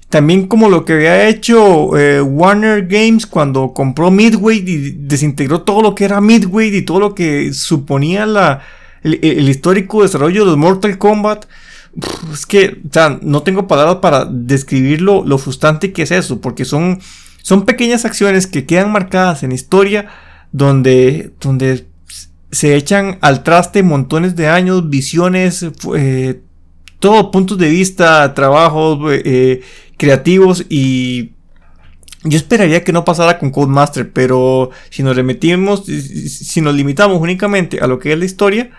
También 0.09 0.45
como 0.45 0.69
lo 0.69 0.85
que 0.85 0.93
había 0.93 1.27
hecho 1.27 1.97
eh, 1.97 2.21
Warner 2.21 2.85
Games 2.85 3.25
cuando 3.25 3.73
compró 3.73 4.11
Midway 4.11 4.59
y 4.59 4.91
desintegró 4.91 5.61
todo 5.61 5.81
lo 5.81 5.95
que 5.95 6.05
era 6.05 6.21
Midway 6.21 6.75
y 6.75 6.83
todo 6.83 6.99
lo 6.99 7.15
que 7.15 7.51
suponía 7.51 8.27
la, 8.27 8.61
el, 9.05 9.49
histórico 9.49 10.03
desarrollo 10.03 10.49
de 10.49 10.55
Mortal 10.55 10.97
Kombat. 10.97 11.45
Es 12.33 12.45
que, 12.45 12.81
o 12.87 12.91
sea, 12.91 13.19
no 13.21 13.43
tengo 13.43 13.67
palabras 13.67 13.97
para 13.97 14.25
describir 14.25 15.01
lo, 15.01 15.37
frustrante 15.37 15.93
que 15.93 16.01
es 16.01 16.11
eso, 16.11 16.41
porque 16.41 16.65
son, 16.65 16.99
son 17.41 17.65
pequeñas 17.65 18.03
acciones 18.03 18.47
que 18.47 18.65
quedan 18.65 18.91
marcadas 18.91 19.43
en 19.43 19.53
historia 19.53 20.07
donde, 20.51 21.31
donde 21.39 21.87
se 22.51 22.75
echan 22.75 23.17
al 23.21 23.43
traste 23.43 23.83
montones 23.83 24.35
de 24.35 24.47
años, 24.47 24.89
visiones, 24.89 25.65
eh, 25.95 26.41
todos 26.99 27.27
puntos 27.31 27.57
de 27.57 27.69
vista, 27.69 28.33
trabajos 28.33 28.99
eh, 29.23 29.61
creativos 29.97 30.65
y 30.69 31.31
yo 32.25 32.37
esperaría 32.37 32.83
que 32.83 32.91
no 32.91 33.05
pasara 33.05 33.37
con 33.37 33.51
Codemaster, 33.51 34.11
pero 34.11 34.71
si 34.89 35.03
nos 35.03 35.15
remitimos, 35.15 35.85
si 35.85 36.59
nos 36.59 36.73
limitamos 36.73 37.21
únicamente 37.21 37.79
a 37.79 37.87
lo 37.87 37.99
que 37.99 38.11
es 38.13 38.19
la 38.19 38.25
historia, 38.25 38.71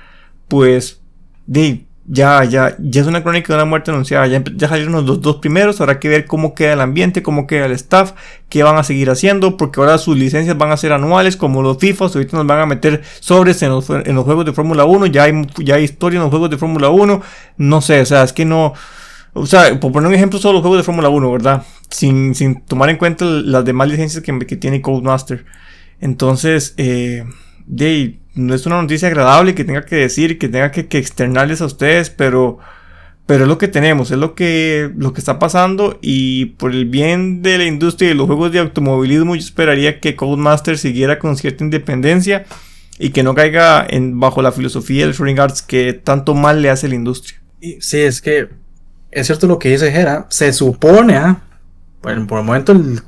pues 0.49 1.01
de, 1.47 1.87
ya, 2.09 2.45
ya, 2.45 2.77
ya 2.79 3.01
es 3.01 3.07
una 3.07 3.23
crónica 3.23 3.53
de 3.53 3.59
una 3.59 3.65
muerte 3.65 3.91
anunciada. 3.91 4.27
Ya, 4.29 4.43
ya 4.55 4.69
salieron 4.69 5.07
los 5.07 5.21
dos, 5.21 5.37
primeros. 5.37 5.81
Habrá 5.81 5.99
que 5.99 6.09
ver 6.09 6.27
cómo 6.27 6.55
queda 6.55 6.75
el 6.75 6.81
ambiente, 6.81 7.23
cómo 7.23 7.47
queda 7.47 7.67
el 7.67 7.73
staff, 7.73 8.13
qué 8.49 8.63
van 8.63 8.77
a 8.77 8.85
seguir 8.85 9.11
haciendo, 9.11 9.57
porque 9.57 9.81
ahora 9.81 9.99
sus 9.99 10.17
licencias 10.17 10.57
van 10.57 10.71
a 10.71 10.77
ser 10.77 10.93
anuales, 10.93 11.37
como 11.37 11.63
los 11.63 11.79
FIFA. 11.79 12.07
Ahorita 12.07 12.37
nos 12.37 12.47
van 12.47 12.61
a 12.61 12.67
meter 12.67 13.03
sobres 13.21 13.63
en 13.63 13.71
los, 13.71 13.91
en 13.91 14.15
los 14.15 14.25
juegos 14.25 14.45
de 14.45 14.53
Fórmula 14.53 14.85
1. 14.85 15.07
Ya 15.07 15.25
hay, 15.25 15.33
ya 15.59 15.77
hay 15.77 15.85
historia 15.85 16.19
en 16.19 16.23
los 16.23 16.31
juegos 16.31 16.51
de 16.51 16.59
Fórmula 16.59 16.91
1. 16.91 17.23
No 17.57 17.81
sé, 17.81 18.01
o 18.01 18.07
sea, 18.07 18.23
es 18.23 18.33
que 18.33 18.45
no. 18.45 18.73
O 19.33 19.47
sea, 19.47 19.79
por 19.81 19.93
poner 19.93 20.09
un 20.09 20.15
ejemplo, 20.15 20.39
solo 20.39 20.55
los 20.55 20.63
juegos 20.63 20.79
de 20.79 20.85
Fórmula 20.85 21.09
1, 21.09 21.33
¿verdad? 21.33 21.65
Sin, 21.91 22.35
sin, 22.35 22.63
tomar 22.63 22.89
en 22.89 22.97
cuenta 22.97 23.25
las 23.25 23.65
demás 23.65 23.89
licencias 23.89 24.23
que, 24.23 24.39
que 24.47 24.57
tiene 24.57 24.81
Codemaster. 24.81 25.45
Entonces, 26.01 26.75
eh, 26.77 27.25
de 27.67 28.19
no 28.35 28.55
es 28.55 28.67
una 28.67 28.81
noticia 28.81 29.09
agradable 29.09 29.55
que 29.55 29.65
tenga 29.65 29.85
que 29.85 29.97
decir, 29.97 30.39
que 30.39 30.49
tenga 30.49 30.71
que, 30.71 30.87
externarles 30.99 31.63
a 31.63 31.67
ustedes, 31.67 32.11
pero, 32.11 32.59
pero 33.25 33.45
es 33.45 33.49
lo 33.49 33.59
que 33.59 33.67
tenemos, 33.67 34.11
es 34.11 34.19
lo 34.19 34.35
que, 34.35 34.91
lo 34.97 35.13
que 35.13 35.21
está 35.21 35.39
pasando 35.39 35.99
y 36.03 36.47
por 36.47 36.73
el 36.73 36.85
bien 36.85 37.43
de 37.43 37.59
la 37.59 37.65
industria 37.65 38.07
y 38.07 38.09
de 38.11 38.15
los 38.15 38.27
juegos 38.27 38.53
de 38.53 38.59
automovilismo 38.59 39.35
yo 39.35 39.41
esperaría 39.41 40.01
que 40.01 40.17
Codemaster 40.17 40.77
siguiera 40.77 41.19
con 41.19 41.37
cierta 41.37 41.65
independencia 41.65 42.45
y 42.99 43.11
que 43.11 43.23
no 43.23 43.35
caiga 43.35 43.87
en, 43.89 44.21
bajo 44.21 44.43
la 44.43 44.53
filosofía 44.53 45.07
del 45.07 45.15
Shooting 45.15 45.41
Arts 45.41 45.63
que 45.63 45.95
tanto 45.95 46.35
mal 46.35 46.61
le 46.61 46.71
hace 46.71 46.87
a 46.87 46.89
la 46.91 46.95
industria. 46.95 47.41
Sí, 47.81 47.99
es 48.01 48.21
que 48.21 48.49
es 49.11 49.27
cierto 49.27 49.47
lo 49.47 49.59
que 49.59 49.71
dice 49.71 49.91
Jera, 49.91 50.27
se 50.29 50.53
supone, 50.53 51.17
¿ah? 51.17 51.43
bueno, 52.03 52.27
por 52.27 52.39
el 52.39 52.45
momento 52.45 52.73
el, 52.73 53.03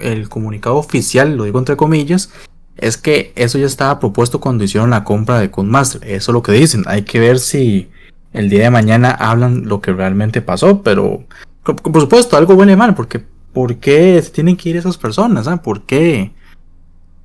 el 0.00 0.28
comunicado 0.28 0.76
oficial, 0.76 1.36
lo 1.36 1.44
digo 1.44 1.58
entre 1.58 1.76
comillas, 1.76 2.30
es 2.76 2.96
que 2.96 3.32
eso 3.36 3.58
ya 3.58 3.66
estaba 3.66 4.00
propuesto 4.00 4.40
cuando 4.40 4.64
hicieron 4.64 4.90
la 4.90 5.04
compra 5.04 5.38
de 5.38 5.50
Codemaster. 5.50 6.02
Eso 6.04 6.32
es 6.32 6.34
lo 6.34 6.42
que 6.42 6.52
dicen. 6.52 6.84
Hay 6.86 7.02
que 7.02 7.20
ver 7.20 7.38
si 7.38 7.88
el 8.32 8.50
día 8.50 8.64
de 8.64 8.70
mañana 8.70 9.10
hablan 9.10 9.66
lo 9.66 9.80
que 9.80 9.92
realmente 9.92 10.42
pasó. 10.42 10.82
Pero, 10.82 11.24
por 11.62 12.00
supuesto, 12.00 12.36
algo 12.36 12.54
huele 12.54 12.76
mal. 12.76 12.94
Porque, 12.94 13.24
¿por 13.52 13.76
qué 13.76 14.22
tienen 14.32 14.56
que 14.56 14.70
ir 14.70 14.76
esas 14.76 14.98
personas? 14.98 15.46
¿ah? 15.46 15.62
¿Por 15.62 15.82
qué? 15.82 16.32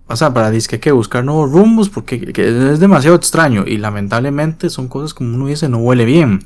O 0.07 0.15
sea, 0.15 0.33
para 0.33 0.51
disque 0.51 0.75
hay 0.75 0.81
que 0.81 0.91
buscar 0.91 1.25
nuevos 1.25 1.51
rumbos. 1.51 1.89
Porque 1.89 2.31
es 2.35 2.79
demasiado 2.79 3.15
extraño. 3.15 3.65
Y 3.65 3.77
lamentablemente 3.77 4.69
son 4.69 4.87
cosas 4.87 5.15
como 5.15 5.33
uno 5.35 5.47
dice, 5.47 5.67
no 5.67 5.79
huele 5.79 6.05
bien. 6.05 6.45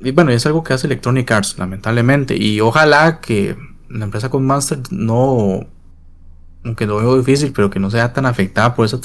Y 0.00 0.10
bueno, 0.10 0.32
es 0.32 0.46
algo 0.46 0.64
que 0.64 0.72
hace 0.72 0.88
Electronic 0.88 1.30
Arts, 1.30 1.58
lamentablemente. 1.58 2.36
Y 2.36 2.60
ojalá 2.60 3.20
que 3.20 3.56
la 3.88 4.04
empresa 4.04 4.30
Codemaster 4.30 4.80
no 4.90 5.66
aunque 6.64 6.86
lo 6.86 6.96
veo 6.96 7.18
difícil, 7.18 7.52
pero 7.52 7.70
que 7.70 7.80
no 7.80 7.90
sea 7.90 8.12
tan 8.12 8.26
afectada 8.26 8.74
por 8.74 8.86
esa 8.86 9.00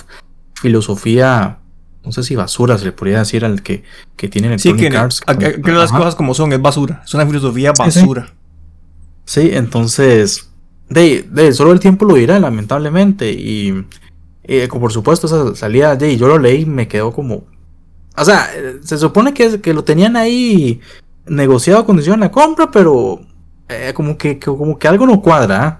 filosofía, 0.53 1.59
no 2.03 2.11
sé 2.11 2.23
si 2.23 2.35
basura 2.35 2.77
se 2.77 2.85
le 2.85 2.91
podría 2.91 3.19
decir 3.19 3.45
al 3.45 3.61
que, 3.61 3.83
que 4.15 4.27
tiene 4.27 4.47
Electronic 4.47 4.79
sí, 4.79 5.37
que, 5.37 5.61
que 5.61 5.71
las 5.71 5.91
cosas 5.91 6.15
como 6.15 6.33
son, 6.33 6.53
es 6.53 6.61
basura, 6.61 7.01
es 7.05 7.13
una 7.13 7.25
filosofía 7.25 7.73
basura. 7.77 8.33
Sí, 9.25 9.49
entonces, 9.53 10.51
de, 10.89 11.23
de, 11.23 11.51
solo 11.53 11.71
el 11.71 11.79
tiempo 11.79 12.05
lo 12.05 12.15
dirá, 12.15 12.39
lamentablemente, 12.39 13.31
y 13.31 13.85
eh, 14.43 14.67
por 14.67 14.91
supuesto 14.91 15.27
esa 15.27 15.55
salida, 15.55 15.95
de, 15.95 16.15
yo 16.15 16.27
lo 16.27 16.37
leí 16.37 16.61
y 16.61 16.65
me 16.65 16.87
quedó 16.87 17.11
como... 17.11 17.45
O 18.17 18.23
sea, 18.23 18.49
se 18.81 18.97
supone 18.97 19.33
que, 19.33 19.59
que 19.59 19.73
lo 19.73 19.83
tenían 19.83 20.15
ahí 20.15 20.79
negociado 21.25 21.85
cuando 21.85 22.01
hicieron 22.01 22.21
la 22.21 22.31
compra, 22.31 22.71
pero 22.71 23.19
eh, 23.67 23.91
como, 23.93 24.17
que, 24.17 24.39
como 24.39 24.77
que 24.77 24.87
algo 24.87 25.05
no 25.05 25.21
cuadra. 25.21 25.67
¿ah? 25.67 25.79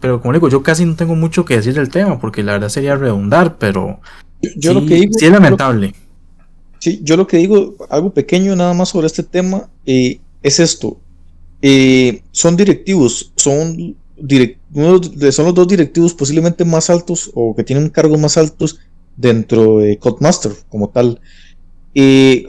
Pero 0.00 0.20
como 0.20 0.34
digo, 0.34 0.48
yo 0.48 0.62
casi 0.62 0.84
no 0.84 0.94
tengo 0.94 1.14
mucho 1.14 1.44
que 1.44 1.56
decir 1.56 1.74
del 1.74 1.88
tema, 1.88 2.20
porque 2.20 2.42
la 2.42 2.52
verdad 2.52 2.68
sería 2.68 2.96
redundar, 2.96 3.58
pero 3.58 4.00
yo, 4.56 4.74
lo 4.74 4.84
que 4.84 4.94
digo, 4.96 5.12
sí 5.18 5.26
es 5.26 5.32
lamentable. 5.32 5.94
sí, 6.78 7.00
yo 7.02 7.16
lo 7.16 7.26
que 7.26 7.38
digo, 7.38 7.76
algo 7.88 8.12
pequeño 8.12 8.54
nada 8.54 8.74
más 8.74 8.90
sobre 8.90 9.06
este 9.06 9.22
tema, 9.22 9.68
eh, 9.86 10.20
es 10.42 10.60
esto. 10.60 10.98
Eh, 11.62 12.22
son 12.32 12.56
directivos, 12.56 13.32
son, 13.36 13.96
son 14.18 15.44
los 15.46 15.54
dos 15.54 15.68
directivos 15.68 16.14
posiblemente 16.14 16.64
más 16.64 16.90
altos 16.90 17.30
o 17.34 17.56
que 17.56 17.64
tienen 17.64 17.88
cargos 17.88 18.20
más 18.20 18.36
altos 18.36 18.78
dentro 19.16 19.78
de 19.78 19.98
Codemaster 19.98 20.52
como 20.68 20.90
tal. 20.90 21.20
Eh, 21.94 22.46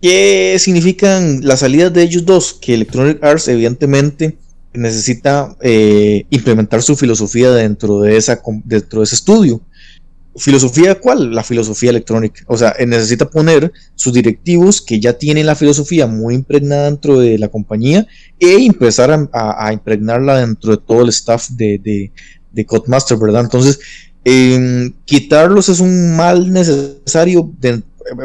¿Qué 0.00 0.56
significan 0.58 1.44
las 1.44 1.60
salidas 1.60 1.92
de 1.92 2.02
ellos 2.02 2.24
dos? 2.24 2.54
Que 2.54 2.74
Electronic 2.74 3.22
Arts 3.22 3.48
evidentemente 3.48 4.36
necesita 4.78 5.56
eh, 5.60 6.24
implementar 6.30 6.82
su 6.82 6.96
filosofía 6.96 7.50
dentro 7.50 8.00
de, 8.00 8.16
esa, 8.16 8.40
dentro 8.64 9.00
de 9.00 9.04
ese 9.04 9.16
estudio. 9.16 9.60
¿Filosofía 10.36 11.00
cuál? 11.00 11.34
La 11.34 11.42
filosofía 11.42 11.90
electrónica. 11.90 12.44
O 12.46 12.56
sea, 12.56 12.74
necesita 12.86 13.28
poner 13.28 13.72
sus 13.96 14.12
directivos 14.12 14.80
que 14.80 15.00
ya 15.00 15.14
tienen 15.14 15.46
la 15.46 15.56
filosofía 15.56 16.06
muy 16.06 16.34
impregnada 16.34 16.84
dentro 16.84 17.18
de 17.18 17.38
la 17.38 17.48
compañía 17.48 18.06
e 18.38 18.64
empezar 18.64 19.28
a, 19.32 19.72
impregnarla 19.72 20.38
dentro 20.38 20.76
de 20.76 20.82
todo 20.86 21.02
el 21.02 21.08
staff 21.08 21.48
de, 21.50 21.78
de, 21.78 22.12
de 22.52 22.64
Codemaster, 22.64 23.18
¿verdad? 23.18 23.42
Entonces, 23.42 23.80
em, 24.24 24.92
quitarlos 25.04 25.68
es 25.68 25.80
un 25.80 26.16
mal 26.16 26.52
necesario 26.52 27.52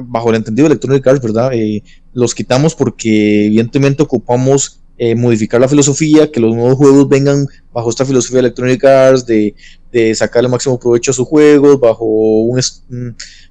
bajo 0.04 0.30
el 0.30 0.36
entendido 0.36 0.68
de 0.68 0.74
Electronic 0.74 1.08
Arts, 1.08 1.22
¿verdad? 1.22 1.52
Eh, 1.54 1.84
los 2.14 2.36
quitamos 2.36 2.76
porque 2.76 3.48
evidentemente 3.48 4.04
ocupamos 4.04 4.83
eh, 4.98 5.16
modificar 5.16 5.60
la 5.60 5.68
filosofía, 5.68 6.32
que 6.32 6.40
los 6.40 6.54
nuevos 6.54 6.76
juegos 6.78 7.10
vengan 7.10 7.48
bajo 7.74 7.90
esta 7.90 8.06
filosofía 8.06 8.36
de 8.36 8.48
Electronic 8.48 8.84
Arts, 8.84 9.26
de, 9.26 9.56
sacar 10.16 10.44
el 10.44 10.50
máximo 10.50 10.80
provecho 10.80 11.12
a 11.12 11.14
sus 11.14 11.28
juegos, 11.28 11.80
bajo 11.80 12.06
un, 12.06 12.60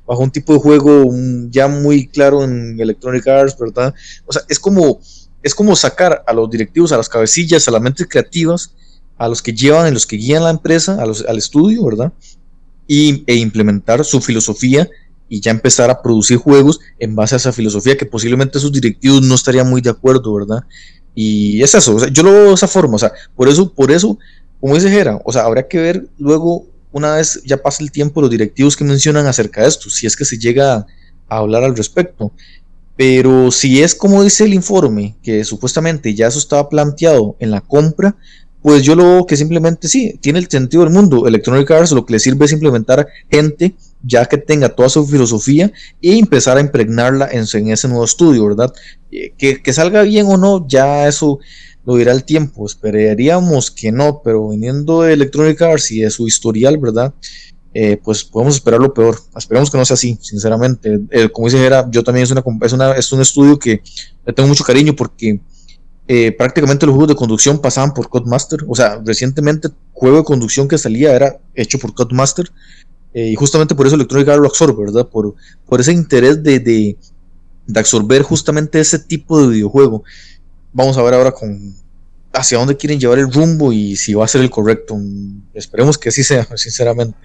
bajo 0.06 0.22
un 0.22 0.30
tipo 0.30 0.52
de 0.52 0.58
juego 0.58 1.08
ya 1.50 1.68
muy 1.68 2.08
claro 2.08 2.42
en 2.42 2.80
Electronic 2.80 3.26
Arts, 3.28 3.56
¿verdad? 3.58 3.94
O 4.26 4.32
sea, 4.32 4.42
es 4.48 4.58
como, 4.58 5.00
es 5.42 5.54
como 5.54 5.76
sacar 5.76 6.24
a 6.26 6.32
los 6.32 6.50
directivos, 6.50 6.92
a 6.92 6.96
las 6.96 7.08
cabecillas, 7.08 7.66
a 7.68 7.70
las 7.70 7.80
mentes 7.80 8.06
creativas, 8.08 8.74
a 9.18 9.28
los 9.28 9.42
que 9.42 9.52
llevan, 9.52 9.86
a 9.86 9.90
los 9.90 10.06
que 10.06 10.16
guían 10.16 10.42
la 10.42 10.50
empresa, 10.50 11.00
a 11.00 11.06
los, 11.06 11.24
al 11.24 11.38
estudio, 11.38 11.84
¿verdad? 11.84 12.12
Y, 12.86 13.24
e 13.26 13.36
implementar 13.36 14.04
su 14.04 14.20
filosofía 14.20 14.88
y 15.28 15.40
ya 15.40 15.50
empezar 15.50 15.90
a 15.90 16.02
producir 16.02 16.36
juegos 16.36 16.80
en 16.98 17.14
base 17.14 17.34
a 17.34 17.38
esa 17.38 17.52
filosofía 17.52 17.96
que 17.96 18.04
posiblemente 18.04 18.58
sus 18.58 18.72
directivos 18.72 19.22
no 19.22 19.34
estarían 19.34 19.70
muy 19.70 19.80
de 19.80 19.90
acuerdo, 19.90 20.34
¿verdad? 20.34 20.64
Y 21.14 21.62
es 21.62 21.74
eso, 21.74 22.06
yo 22.08 22.22
lo 22.22 22.32
veo 22.32 22.48
de 22.48 22.54
esa 22.54 22.68
forma, 22.68 22.96
o 22.96 22.98
sea, 22.98 23.12
por 23.36 23.48
eso, 23.48 23.72
por 23.72 23.90
eso, 23.92 24.18
como 24.60 24.74
dice 24.74 24.90
Jera, 24.90 25.20
o 25.24 25.32
sea, 25.32 25.42
habrá 25.42 25.68
que 25.68 25.78
ver 25.78 26.06
luego, 26.18 26.66
una 26.90 27.16
vez 27.16 27.42
ya 27.44 27.58
pasa 27.58 27.82
el 27.82 27.90
tiempo, 27.90 28.20
los 28.20 28.30
directivos 28.30 28.76
que 28.76 28.84
mencionan 28.84 29.26
acerca 29.26 29.62
de 29.62 29.68
esto, 29.68 29.90
si 29.90 30.06
es 30.06 30.16
que 30.16 30.24
se 30.24 30.38
llega 30.38 30.86
a 31.28 31.36
hablar 31.36 31.64
al 31.64 31.76
respecto. 31.76 32.32
Pero 32.96 33.50
si 33.50 33.82
es 33.82 33.94
como 33.94 34.22
dice 34.22 34.44
el 34.44 34.54
informe, 34.54 35.16
que 35.22 35.44
supuestamente 35.44 36.14
ya 36.14 36.26
eso 36.28 36.38
estaba 36.38 36.68
planteado 36.68 37.36
en 37.40 37.50
la 37.50 37.60
compra, 37.60 38.14
pues 38.62 38.82
yo 38.82 38.94
lo 38.94 39.04
veo 39.04 39.26
que 39.26 39.36
simplemente 39.36 39.88
sí, 39.88 40.18
tiene 40.20 40.38
el 40.38 40.48
sentido 40.48 40.84
del 40.84 40.92
mundo. 40.92 41.26
Electronic 41.26 41.70
Arts 41.70 41.92
lo 41.92 42.06
que 42.06 42.12
le 42.12 42.20
sirve 42.20 42.44
es 42.44 42.52
implementar 42.52 43.08
gente 43.30 43.74
ya 44.02 44.26
que 44.26 44.38
tenga 44.38 44.68
toda 44.68 44.88
su 44.88 45.06
filosofía 45.06 45.72
y 46.00 46.18
empezar 46.18 46.56
a 46.56 46.60
impregnarla 46.60 47.28
en, 47.30 47.42
ese 47.42 47.88
nuevo 47.88 48.04
estudio, 48.04 48.46
¿verdad? 48.46 48.72
Eh, 49.10 49.32
que, 49.36 49.72
salga 49.72 50.02
bien 50.02 50.26
o 50.26 50.36
no, 50.36 50.66
ya 50.66 51.06
eso 51.08 51.38
lo 51.84 51.96
dirá 51.96 52.12
el 52.12 52.24
tiempo. 52.24 52.66
Esperaríamos 52.66 53.70
que 53.70 53.92
no, 53.92 54.20
pero 54.22 54.48
viniendo 54.48 55.02
de 55.02 55.12
Electronic 55.12 55.60
Arts 55.62 55.90
y 55.92 56.00
de 56.00 56.10
su 56.10 56.26
historial, 56.26 56.78
¿verdad? 56.78 57.14
Eh, 57.74 57.96
pues 58.02 58.24
podemos 58.24 58.56
esperar 58.56 58.80
lo 58.80 58.92
peor. 58.92 59.18
Esperamos 59.36 59.70
que 59.70 59.78
no 59.78 59.84
sea 59.84 59.94
así, 59.94 60.18
sinceramente. 60.20 61.00
Eh, 61.10 61.28
como 61.30 61.48
dice 61.48 61.70
yo 61.90 62.02
también 62.02 62.24
es, 62.24 62.72
una, 62.72 62.92
es 62.92 63.12
un 63.12 63.20
estudio 63.20 63.58
que 63.58 63.82
le 64.26 64.32
tengo 64.32 64.48
mucho 64.48 64.64
cariño 64.64 64.94
porque 64.94 65.40
prácticamente 66.36 66.84
los 66.84 66.92
juegos 66.94 67.08
de 67.08 67.14
conducción 67.14 67.58
pasaban 67.58 67.94
por 67.94 68.10
Codemaster. 68.10 68.60
O 68.68 68.74
sea, 68.74 69.00
recientemente 69.02 69.68
juego 69.92 70.18
de 70.18 70.24
conducción 70.24 70.68
que 70.68 70.76
salía 70.76 71.14
era 71.14 71.40
hecho 71.54 71.78
por 71.78 71.94
Codemaster. 71.94 72.50
Eh, 73.14 73.28
y 73.28 73.34
justamente 73.34 73.74
por 73.74 73.86
eso 73.86 73.94
Electronic 73.96 74.28
Arts 74.28 74.40
lo 74.40 74.48
absorbe, 74.48 74.84
¿verdad? 74.84 75.08
Por, 75.08 75.34
por 75.66 75.80
ese 75.80 75.92
interés 75.92 76.42
de, 76.42 76.60
de, 76.60 76.96
absorber 77.74 78.22
justamente 78.22 78.80
ese 78.80 78.98
tipo 78.98 79.40
de 79.40 79.48
videojuego. 79.48 80.04
Vamos 80.72 80.96
a 80.96 81.02
ver 81.02 81.14
ahora 81.14 81.32
con 81.32 81.74
hacia 82.32 82.56
dónde 82.56 82.78
quieren 82.78 82.98
llevar 82.98 83.18
el 83.18 83.30
rumbo 83.30 83.74
y 83.74 83.94
si 83.96 84.14
va 84.14 84.24
a 84.24 84.28
ser 84.28 84.40
el 84.40 84.50
correcto. 84.50 84.98
Esperemos 85.52 85.98
que 85.98 86.08
así 86.08 86.24
sea, 86.24 86.48
sinceramente. 86.56 87.18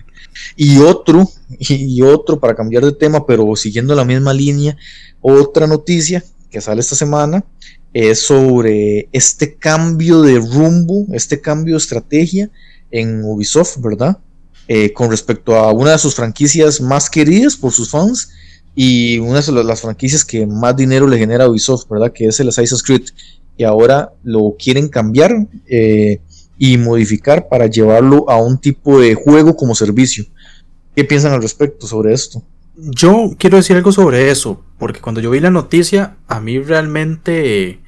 Y 0.55 0.79
otro, 0.79 1.29
y 1.59 2.01
otro 2.01 2.39
para 2.39 2.55
cambiar 2.55 2.83
de 2.83 2.91
tema, 2.91 3.25
pero 3.25 3.55
siguiendo 3.55 3.95
la 3.95 4.05
misma 4.05 4.33
línea, 4.33 4.77
otra 5.21 5.67
noticia 5.67 6.23
que 6.49 6.61
sale 6.61 6.81
esta 6.81 6.95
semana 6.95 7.43
es 7.93 8.19
sobre 8.19 9.09
este 9.11 9.55
cambio 9.55 10.21
de 10.21 10.39
rumbo, 10.39 11.07
este 11.13 11.41
cambio 11.41 11.75
de 11.75 11.79
estrategia 11.79 12.49
en 12.91 13.23
Ubisoft, 13.23 13.77
¿verdad? 13.79 14.17
Eh, 14.67 14.91
con 14.93 15.09
respecto 15.09 15.55
a 15.55 15.71
una 15.71 15.91
de 15.91 15.97
sus 15.97 16.15
franquicias 16.15 16.81
más 16.81 17.09
queridas 17.09 17.55
por 17.55 17.71
sus 17.71 17.89
fans 17.89 18.29
y 18.75 19.17
una 19.17 19.41
de 19.41 19.63
las 19.63 19.81
franquicias 19.81 20.23
que 20.23 20.45
más 20.45 20.75
dinero 20.75 21.07
le 21.07 21.17
genera 21.17 21.45
a 21.45 21.49
Ubisoft, 21.49 21.89
¿verdad? 21.89 22.11
Que 22.13 22.25
es 22.25 22.39
el 22.39 22.49
Assassin's 22.49 22.83
Creed. 22.83 23.05
Y 23.57 23.63
ahora 23.63 24.13
lo 24.23 24.55
quieren 24.59 24.87
cambiar 24.87 25.47
eh, 25.67 26.21
y 26.59 26.77
modificar 26.77 27.47
para 27.47 27.65
llevarlo 27.65 28.29
a 28.29 28.37
un 28.37 28.59
tipo 28.59 28.99
de 28.99 29.15
juego 29.15 29.55
como 29.55 29.73
servicio. 29.73 30.25
¿Qué 30.95 31.03
piensan 31.03 31.33
al 31.33 31.41
respecto 31.41 31.87
sobre 31.87 32.13
esto? 32.13 32.43
Yo 32.75 33.31
quiero 33.39 33.57
decir 33.57 33.75
algo 33.75 33.91
sobre 33.91 34.29
eso, 34.29 34.61
porque 34.77 35.01
cuando 35.01 35.21
yo 35.21 35.31
vi 35.31 35.39
la 35.39 35.49
noticia, 35.49 36.17
a 36.27 36.39
mí 36.39 36.59
realmente 36.59 37.79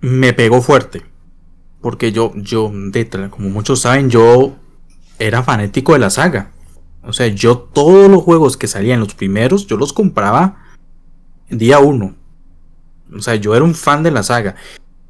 me 0.00 0.34
pegó 0.34 0.60
fuerte. 0.60 1.02
Porque 1.80 2.12
yo, 2.12 2.34
yo, 2.36 2.70
como 3.30 3.48
muchos 3.48 3.80
saben, 3.80 4.10
yo 4.10 4.56
era 5.18 5.42
fanático 5.42 5.92
de 5.92 5.98
la 5.98 6.10
saga. 6.10 6.52
O 7.02 7.12
sea, 7.12 7.26
yo 7.28 7.58
todos 7.58 8.10
los 8.10 8.22
juegos 8.22 8.56
que 8.56 8.66
salían, 8.66 9.00
los 9.00 9.14
primeros, 9.14 9.66
yo 9.66 9.76
los 9.76 9.92
compraba 9.92 10.64
día 11.48 11.78
uno. 11.78 12.14
O 13.14 13.20
sea, 13.20 13.36
yo 13.36 13.54
era 13.54 13.64
un 13.64 13.74
fan 13.74 14.02
de 14.02 14.10
la 14.10 14.22
saga. 14.22 14.56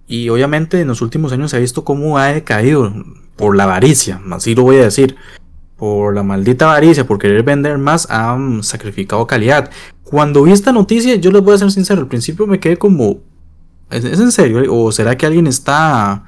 Y 0.07 0.29
obviamente 0.29 0.81
en 0.81 0.89
los 0.89 1.03
últimos 1.03 1.33
años 1.33 1.51
se 1.51 1.57
ha 1.57 1.61
visto 1.61 1.85
cómo 1.85 2.19
ha 2.19 2.29
decaído 2.29 2.93
por 3.37 3.57
la 3.57 3.65
avaricia, 3.65 4.21
así 4.31 4.55
lo 4.55 4.63
voy 4.63 4.77
a 4.77 4.85
decir. 4.85 5.17
Por 5.77 6.15
la 6.15 6.25
maldita 6.25 6.65
avaricia, 6.65 7.07
por 7.07 7.19
querer 7.19 7.45
vender 7.45 7.79
más, 7.79 8.11
han 8.11 8.65
sacrificado 8.65 9.27
calidad. 9.27 9.71
Cuando 10.03 10.43
vi 10.43 10.53
esta 10.53 10.73
noticia, 10.73 11.15
yo 11.17 11.31
les 11.31 11.43
voy 11.43 11.55
a 11.55 11.59
ser 11.59 11.71
sincero, 11.71 12.01
al 12.01 12.09
principio 12.09 12.47
me 12.47 12.59
quedé 12.59 12.77
como, 12.79 13.19
¿es, 13.91 14.05
en 14.05 14.33
serio? 14.33 14.63
¿O 14.75 14.91
será 14.91 15.17
que 15.17 15.27
alguien 15.27 15.47
está, 15.47 16.25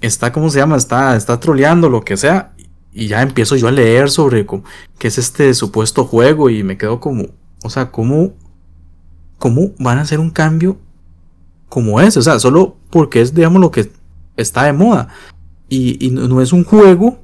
está, 0.00 0.30
¿cómo 0.32 0.50
se 0.50 0.58
llama? 0.58 0.76
Está, 0.76 1.16
está 1.16 1.40
troleando, 1.40 1.88
lo 1.88 2.02
que 2.02 2.16
sea 2.16 2.52
y 2.98 3.06
ya 3.06 3.22
empiezo 3.22 3.54
yo 3.54 3.68
a 3.68 3.72
leer 3.72 4.10
sobre 4.10 4.44
qué 4.98 5.06
es 5.06 5.18
este 5.18 5.54
supuesto 5.54 6.04
juego 6.04 6.50
y 6.50 6.64
me 6.64 6.76
quedo 6.76 6.98
como, 6.98 7.26
o 7.62 7.70
sea, 7.70 7.92
¿cómo, 7.92 8.32
cómo 9.38 9.70
van 9.78 9.98
a 9.98 10.00
hacer 10.00 10.18
un 10.18 10.30
cambio 10.30 10.78
como 11.68 12.00
ese? 12.00 12.18
O 12.18 12.22
sea, 12.22 12.40
solo 12.40 12.76
porque 12.90 13.20
es, 13.20 13.32
digamos, 13.32 13.60
lo 13.60 13.70
que 13.70 13.92
está 14.36 14.64
de 14.64 14.72
moda. 14.72 15.08
Y, 15.68 16.04
y 16.04 16.10
no 16.10 16.42
es 16.42 16.52
un 16.52 16.64
juego 16.64 17.20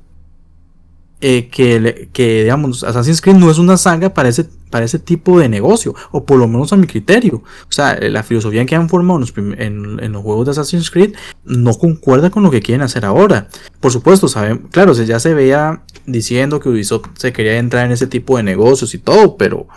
eh, 1.21 1.49
que, 1.49 2.09
que, 2.13 2.43
digamos, 2.43 2.85
Assassin's 2.85 3.21
Creed 3.21 3.37
no 3.37 3.51
es 3.51 3.59
una 3.59 3.77
saga 3.77 4.15
para 4.15 4.29
ese, 4.29 4.49
para 4.75 4.87
ese 4.87 4.99
tipo 4.99 5.39
de 5.39 5.49
negocio, 5.49 5.95
o 6.11 6.25
por 6.25 6.37
lo 6.37 6.49
menos 6.49 6.73
a 6.73 6.77
mi 6.77 6.89
criterio. 6.89 7.45
O 7.69 7.73
sea, 7.73 7.97
la 8.01 8.25
filosofía 8.25 8.67
que 8.67 8.75
han 8.75 8.89
formado 8.89 9.21
en 9.21 10.13
los, 10.13 10.23
juegos 10.25 10.47
de 10.47 10.51
Assassin's 10.51 10.91
Creed 10.91 11.15
no 11.45 11.75
concuerda 11.75 12.29
con 12.31 12.43
lo 12.43 12.51
que 12.51 12.61
quieren 12.61 12.83
hacer 12.83 13.05
ahora. 13.05 13.47
Por 13.79 13.93
supuesto, 13.93 14.27
saben, 14.27 14.67
claro, 14.73 14.93
ya 14.93 15.21
se 15.21 15.33
veía 15.33 15.83
diciendo 16.07 16.59
que 16.59 16.71
Ubisoft 16.71 17.07
se 17.17 17.33
quería 17.33 17.57
entrar 17.59 17.87
en 17.87 17.93
ese 17.93 18.09
tipo 18.09 18.37
de 18.37 18.43
negocios 18.43 18.93
y 18.95 18.99
todo, 18.99 19.37
pero, 19.37 19.69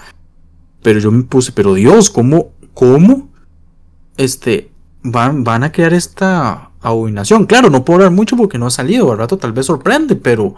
pero 0.81 0.99
yo 0.99 1.11
me 1.11 1.21
puse, 1.25 1.51
pero 1.51 1.75
Dios, 1.75 2.09
¿cómo, 2.09 2.53
cómo, 2.73 3.29
este, 4.17 4.71
van, 5.03 5.43
van 5.43 5.63
a 5.63 5.71
crear 5.71 5.93
esta 5.93 6.71
abominación? 6.81 7.45
Claro, 7.45 7.69
no 7.69 7.85
puedo 7.85 7.97
hablar 7.97 8.13
mucho 8.13 8.35
porque 8.35 8.57
no 8.57 8.65
ha 8.65 8.71
salido, 8.71 9.11
al 9.11 9.19
rato 9.19 9.37
tal 9.37 9.53
vez 9.53 9.67
sorprende, 9.67 10.15
pero 10.15 10.55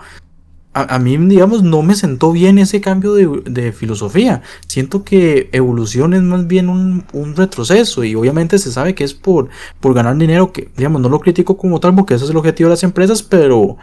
a, 0.73 0.99
mí, 0.99 1.17
digamos, 1.17 1.63
no 1.63 1.81
me 1.81 1.95
sentó 1.95 2.31
bien 2.31 2.59
ese 2.59 2.79
cambio 2.79 3.13
de, 3.13 3.71
filosofía. 3.71 4.43
Siento 4.67 5.03
que 5.03 5.49
evolución 5.51 6.13
es 6.13 6.21
más 6.21 6.47
bien 6.47 6.69
un, 6.69 7.03
retroceso 7.35 8.03
y 8.03 8.15
obviamente 8.15 8.59
se 8.59 8.71
sabe 8.71 8.95
que 8.95 9.03
es 9.03 9.13
por, 9.13 9.49
por 9.79 9.93
ganar 9.93 10.17
dinero, 10.17 10.53
que, 10.53 10.69
digamos, 10.77 11.01
no 11.01 11.09
lo 11.09 11.19
critico 11.19 11.57
como 11.57 11.79
tal 11.79 11.95
porque 11.95 12.13
ese 12.13 12.25
es 12.25 12.31
el 12.31 12.37
objetivo 12.37 12.69
de 12.69 12.73
las 12.73 12.83
empresas, 12.83 13.23
pero, 13.23 13.77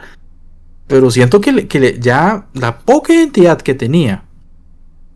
pero 0.86 1.10
siento 1.10 1.40
que, 1.40 1.66
que 1.66 1.98
ya 2.00 2.46
la 2.54 2.78
poca 2.78 3.12
identidad 3.12 3.60
que 3.60 3.74
tenía 3.74 4.24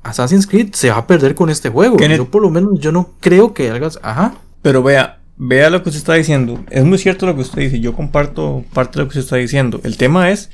Assassin's 0.02 0.46
Creed 0.46 0.72
se 0.72 0.90
va 0.90 0.98
a 0.98 1.06
perder 1.06 1.34
con 1.34 1.50
este 1.50 1.68
juego. 1.68 1.98
Yo 1.98 2.30
por 2.30 2.42
lo 2.42 2.50
menos 2.50 2.80
yo 2.80 2.92
no 2.92 3.10
creo 3.20 3.54
que 3.54 3.70
hagas... 3.70 3.98
Ajá. 4.02 4.34
Pero 4.62 4.82
vea, 4.82 5.20
vea 5.36 5.70
lo 5.70 5.82
que 5.82 5.90
usted 5.90 6.00
está 6.00 6.14
diciendo. 6.14 6.64
Es 6.70 6.84
muy 6.84 6.98
cierto 6.98 7.26
lo 7.26 7.34
que 7.34 7.42
usted 7.42 7.62
dice. 7.62 7.80
Yo 7.80 7.94
comparto 7.94 8.64
parte 8.72 8.98
de 8.98 9.04
lo 9.04 9.08
que 9.08 9.18
usted 9.18 9.24
está 9.24 9.36
diciendo. 9.36 9.80
El 9.84 9.96
tema 9.96 10.30
es 10.30 10.50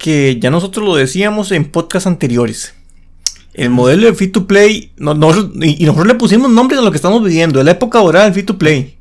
que 0.00 0.40
ya 0.40 0.50
nosotros 0.50 0.84
lo 0.84 0.96
decíamos 0.96 1.52
en 1.52 1.66
podcasts 1.66 2.06
anteriores. 2.06 2.74
El 3.52 3.68
modelo 3.68 4.06
de 4.06 4.14
free 4.14 4.28
to 4.28 4.46
play, 4.46 4.92
no, 4.96 5.12
y 5.12 5.84
nosotros 5.84 6.06
le 6.06 6.14
pusimos 6.14 6.50
nombre 6.50 6.78
a 6.78 6.80
lo 6.80 6.90
que 6.90 6.96
estamos 6.96 7.22
viviendo, 7.22 7.58
es 7.58 7.66
la 7.66 7.72
época 7.72 7.98
dorada 7.98 8.24
del 8.24 8.32
free 8.32 8.42
to 8.42 8.56
play. 8.56 8.96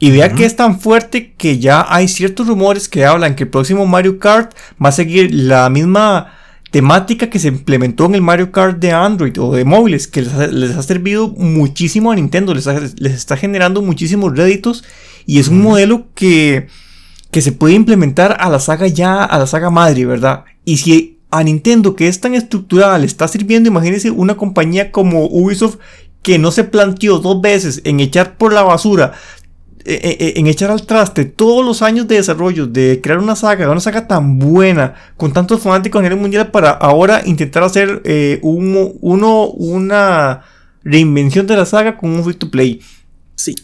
Y 0.00 0.10
vea 0.10 0.32
que 0.32 0.44
es 0.44 0.56
tan 0.56 0.80
fuerte 0.80 1.34
que 1.36 1.58
ya 1.58 1.86
hay 1.88 2.08
ciertos 2.08 2.48
rumores 2.48 2.88
que 2.88 3.04
hablan 3.04 3.36
que 3.36 3.44
el 3.44 3.50
próximo 3.50 3.86
Mario 3.86 4.18
Kart 4.18 4.52
va 4.82 4.88
a 4.88 4.92
seguir 4.92 5.32
la 5.32 5.70
misma 5.70 6.32
temática 6.72 7.30
que 7.30 7.38
se 7.38 7.48
implementó 7.48 8.06
en 8.06 8.16
el 8.16 8.22
Mario 8.22 8.50
Kart 8.50 8.78
de 8.78 8.90
Android 8.90 9.38
o 9.40 9.54
de 9.54 9.64
móviles, 9.64 10.08
que 10.08 10.22
les 10.22 10.76
ha, 10.76 10.82
servido 10.82 11.28
muchísimo 11.28 12.10
a 12.10 12.16
Nintendo, 12.16 12.54
les, 12.54 12.66
les, 12.98 13.12
está 13.12 13.36
generando 13.36 13.82
muchísimos 13.82 14.36
réditos 14.36 14.82
y 15.26 15.38
es 15.38 15.48
un 15.48 15.60
modelo 15.60 16.08
que 16.14 16.66
que 17.30 17.42
se 17.42 17.52
puede 17.52 17.74
implementar 17.74 18.36
a 18.40 18.48
la 18.48 18.60
saga 18.60 18.86
ya, 18.86 19.24
a 19.24 19.38
la 19.38 19.46
saga 19.46 19.70
madre, 19.70 20.04
¿verdad? 20.04 20.44
Y 20.64 20.78
si 20.78 21.18
a 21.30 21.42
Nintendo, 21.44 21.94
que 21.94 22.08
es 22.08 22.20
tan 22.20 22.34
estructurada, 22.34 22.98
le 22.98 23.06
está 23.06 23.28
sirviendo, 23.28 23.68
imagínense 23.68 24.10
una 24.10 24.36
compañía 24.36 24.90
como 24.90 25.26
Ubisoft 25.26 25.76
que 26.22 26.38
no 26.38 26.50
se 26.50 26.64
planteó 26.64 27.18
dos 27.18 27.40
veces 27.40 27.80
en 27.84 28.00
echar 28.00 28.36
por 28.36 28.52
la 28.52 28.62
basura, 28.62 29.12
eh, 29.84 29.98
eh, 30.02 30.16
eh, 30.20 30.32
en 30.36 30.46
echar 30.46 30.70
al 30.70 30.84
traste 30.84 31.24
todos 31.24 31.64
los 31.64 31.82
años 31.82 32.06
de 32.06 32.16
desarrollo, 32.16 32.66
de 32.66 33.00
crear 33.02 33.18
una 33.18 33.36
saga, 33.36 33.70
una 33.70 33.80
saga 33.80 34.06
tan 34.06 34.38
buena, 34.38 34.94
con 35.16 35.32
tantos 35.32 35.62
fanáticos 35.62 36.00
a 36.00 36.02
nivel 36.02 36.18
mundial, 36.18 36.50
para 36.50 36.70
ahora 36.70 37.22
intentar 37.24 37.62
hacer 37.62 38.02
uno, 38.42 38.86
una 39.00 40.42
reinvención 40.82 41.46
de 41.46 41.56
la 41.56 41.64
saga 41.64 41.96
con 41.96 42.10
un 42.10 42.24
free 42.24 42.34
to 42.34 42.50
play. 42.50 42.80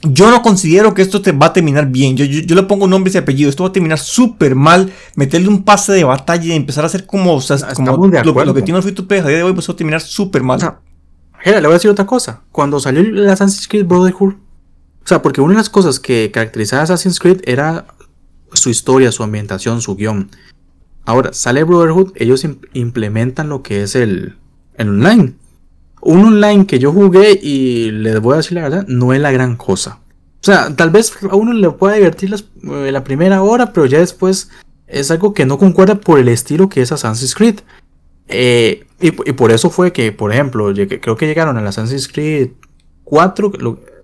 Yo 0.03 0.31
no 0.31 0.43
considero 0.43 0.95
que 0.95 1.03
esto 1.03 1.21
te 1.21 1.33
va 1.33 1.47
a 1.47 1.53
terminar 1.53 1.87
bien. 1.87 2.17
Yo, 2.17 2.25
yo, 2.25 2.55
le 2.55 2.63
pongo 2.63 2.87
nombre 2.87 3.13
y 3.13 3.17
apellido. 3.17 3.51
Esto 3.51 3.65
va 3.65 3.71
a 3.71 3.73
terminar 3.73 3.99
súper 3.99 4.55
mal. 4.55 4.93
Meterle 5.15 5.49
un 5.49 5.65
pase 5.65 5.93
de 5.93 6.05
batalla 6.05 6.45
y 6.45 6.53
empezar 6.53 6.85
a 6.85 6.87
hacer 6.87 7.07
como, 7.07 7.35
o 7.35 7.41
sea, 7.41 7.59
como 7.75 8.07
lo, 8.07 8.55
que 8.55 8.63
tiene 8.63 8.79
el 8.79 8.83
Free 8.83 8.95
to 8.95 9.07
Play 9.07 9.21
a 9.21 9.25
día 9.25 9.39
de 9.39 9.43
hoy, 9.43 9.53
pues 9.53 9.69
va 9.69 9.75
a 9.75 9.77
terminar 9.77 10.01
súper 10.01 10.43
mal. 10.43 10.61
le 11.45 11.61
voy 11.61 11.71
a 11.71 11.75
decir 11.75 11.91
otra 11.91 12.07
cosa. 12.07 12.43
Cuando 12.53 12.81
salió 12.81 13.01
el 13.01 13.29
Assassin's 13.29 13.69
Creed 13.69 13.87
Brotherhood, 13.87 14.35
o 14.35 15.09
sea, 15.09 15.23
porque 15.23 15.41
una 15.41 15.53
de 15.53 15.59
las 15.59 15.71
cosas 15.71 16.01
que 16.01 16.31
caracterizaba 16.33 16.81
a 16.81 16.85
Assassin's 16.85 17.21
Creed 17.21 17.41
era 17.45 17.87
su 18.53 18.71
historia, 18.71 19.13
su 19.13 19.23
ambientación, 19.23 19.81
su 19.81 19.95
guion. 19.95 20.31
Ahora, 21.05 21.33
sale 21.33 21.63
Brotherhood, 21.65 22.13
ellos 22.17 22.45
implementan 22.73 23.49
lo 23.49 23.63
que 23.63 23.83
es 23.83 23.95
el, 23.95 24.37
el 24.77 24.89
online 24.89 25.35
un 26.07 26.25
online 26.25 26.67
que 26.67 26.79
yo 26.79 26.93
jugué 26.93 27.39
y 27.43 27.91
les 27.91 28.21
voy 28.21 28.35
a 28.35 28.37
decir 28.39 28.53
la 28.53 28.63
verdad, 28.63 28.87
no 28.89 29.13
es 29.13 29.21
la 29.21 29.33
gran 29.33 29.57
cosa. 29.57 29.99
O 30.41 30.45
sea, 30.47 30.75
tal 30.75 30.91
vez 30.91 31.13
a 31.29 31.35
uno 31.35 31.53
le 31.53 31.71
pueda 31.71 31.95
divertir 31.95 32.33
eh, 32.33 32.93
la 32.93 33.03
primera 33.03 33.43
hora, 33.43 33.73
pero 33.73 33.87
ya 33.87 33.99
después 33.99 34.51
es 34.87 35.11
algo 35.11 35.35
que 35.35 35.47
no 35.47 35.59
concuerda 35.59 35.97
por 35.97 36.21
el 36.21 36.29
estilo 36.29 36.69
que 36.69 36.83
es 36.83 36.93
Assassin's 36.93 37.35
Creed. 37.35 37.61
Eh, 38.29 38.87
y, 39.01 39.11
por 39.11 39.51
eso 39.51 39.71
fue 39.71 39.93
que, 39.93 40.13
por 40.13 40.33
ejemplo, 40.33 40.73
creo 40.73 41.17
que 41.17 41.27
llegaron 41.27 41.59
a 41.59 41.69
Assassin's 41.69 42.09
Creed 42.09 42.51
4, 43.05 43.53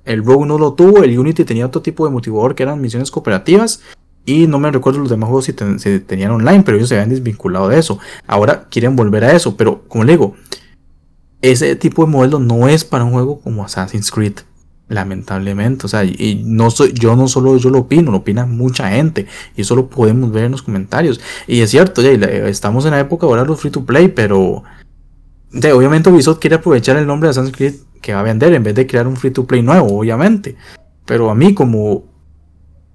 el 0.04 0.24
Rogue 0.24 0.46
no 0.46 0.58
lo 0.58 0.74
tuvo, 0.74 1.02
el 1.04 1.16
Unity 1.16 1.44
tenía 1.44 1.66
otro 1.66 1.82
tipo 1.82 2.04
de 2.04 2.12
motivador 2.12 2.54
que 2.54 2.64
eran 2.64 2.80
misiones 2.80 3.10
cooperativas. 3.10 3.80
Y 4.24 4.46
no 4.46 4.60
me 4.60 4.70
recuerdo 4.70 5.00
los 5.00 5.10
demás 5.10 5.28
juegos 5.28 5.46
si, 5.46 5.54
si 5.78 5.98
tenían 6.00 6.30
online, 6.30 6.62
pero 6.64 6.76
ellos 6.76 6.88
se 6.88 6.94
habían 6.96 7.10
desvinculado 7.10 7.68
de 7.68 7.78
eso. 7.78 7.98
Ahora 8.26 8.68
quieren 8.70 8.94
volver 8.94 9.24
a 9.24 9.32
eso, 9.32 9.56
pero 9.56 9.82
como 9.88 10.04
le 10.04 10.12
digo, 10.12 10.34
ese 11.42 11.76
tipo 11.76 12.04
de 12.04 12.10
modelo 12.10 12.38
no 12.38 12.68
es 12.68 12.84
para 12.84 13.04
un 13.04 13.12
juego 13.12 13.40
como 13.40 13.64
Assassin's 13.64 14.10
Creed. 14.10 14.34
Lamentablemente, 14.88 15.86
o 15.86 15.88
sea, 15.88 16.04
y 16.04 16.42
no 16.44 16.70
soy, 16.70 16.92
yo 16.92 17.16
no 17.16 17.26
solo 17.26 17.56
yo 17.56 17.70
lo 17.70 17.78
opino, 17.78 18.10
lo 18.10 18.18
opina 18.18 18.44
mucha 18.44 18.90
gente, 18.90 19.26
y 19.56 19.62
eso 19.62 19.74
lo 19.74 19.88
podemos 19.88 20.30
ver 20.32 20.44
en 20.44 20.52
los 20.52 20.60
comentarios. 20.60 21.18
Y 21.46 21.60
es 21.60 21.70
cierto, 21.70 22.02
ya, 22.02 22.10
estamos 22.10 22.84
en 22.84 22.90
la 22.90 23.00
época 23.00 23.26
ahora 23.26 23.44
los 23.44 23.58
free 23.58 23.70
to 23.70 23.86
play, 23.86 24.08
pero 24.08 24.64
obviamente 25.74 26.10
Ubisoft 26.10 26.40
quiere 26.40 26.56
aprovechar 26.56 26.96
el 26.98 27.06
nombre 27.06 27.28
de 27.28 27.30
Assassin's 27.30 27.56
Creed 27.56 27.74
que 28.02 28.12
va 28.12 28.20
a 28.20 28.24
vender 28.24 28.52
en 28.52 28.62
vez 28.62 28.74
de 28.74 28.86
crear 28.86 29.06
un 29.06 29.16
free 29.16 29.30
to 29.30 29.46
play 29.46 29.62
nuevo, 29.62 29.98
obviamente. 29.98 30.56
Pero 31.06 31.30
a 31.30 31.34
mí, 31.34 31.54
como 31.54 32.04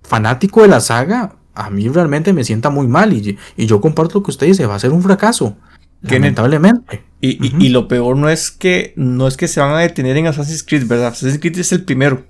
fanático 0.03 0.61
de 0.61 0.67
la 0.67 0.81
saga, 0.81 1.35
a 1.55 1.69
mí 1.71 1.87
realmente 1.89 2.31
me 2.31 2.43
sienta 2.43 2.69
muy 2.69 2.85
mal, 2.87 3.11
y, 3.11 3.37
y 3.55 3.65
yo 3.65 3.81
comparto 3.81 4.19
lo 4.19 4.23
que 4.23 4.31
usted 4.31 4.45
dice, 4.45 4.67
va 4.67 4.75
a 4.75 4.79
ser 4.79 4.91
un 4.91 5.01
fracaso. 5.01 5.55
Lamentablemente. 6.01 7.03
Y, 7.19 7.69
lo 7.69 7.87
peor 7.87 8.15
no 8.15 8.29
es 8.29 8.51
que 8.51 8.93
no 8.95 9.27
es 9.27 9.37
que 9.37 9.47
se 9.47 9.59
van 9.59 9.71
a 9.71 9.79
detener 9.79 10.17
en 10.17 10.27
Assassin's 10.27 10.63
Creed, 10.63 10.87
¿verdad? 10.87 11.07
Assassin's 11.07 11.39
Creed 11.39 11.57
es 11.57 11.71
el 11.71 11.83
primero. 11.83 12.25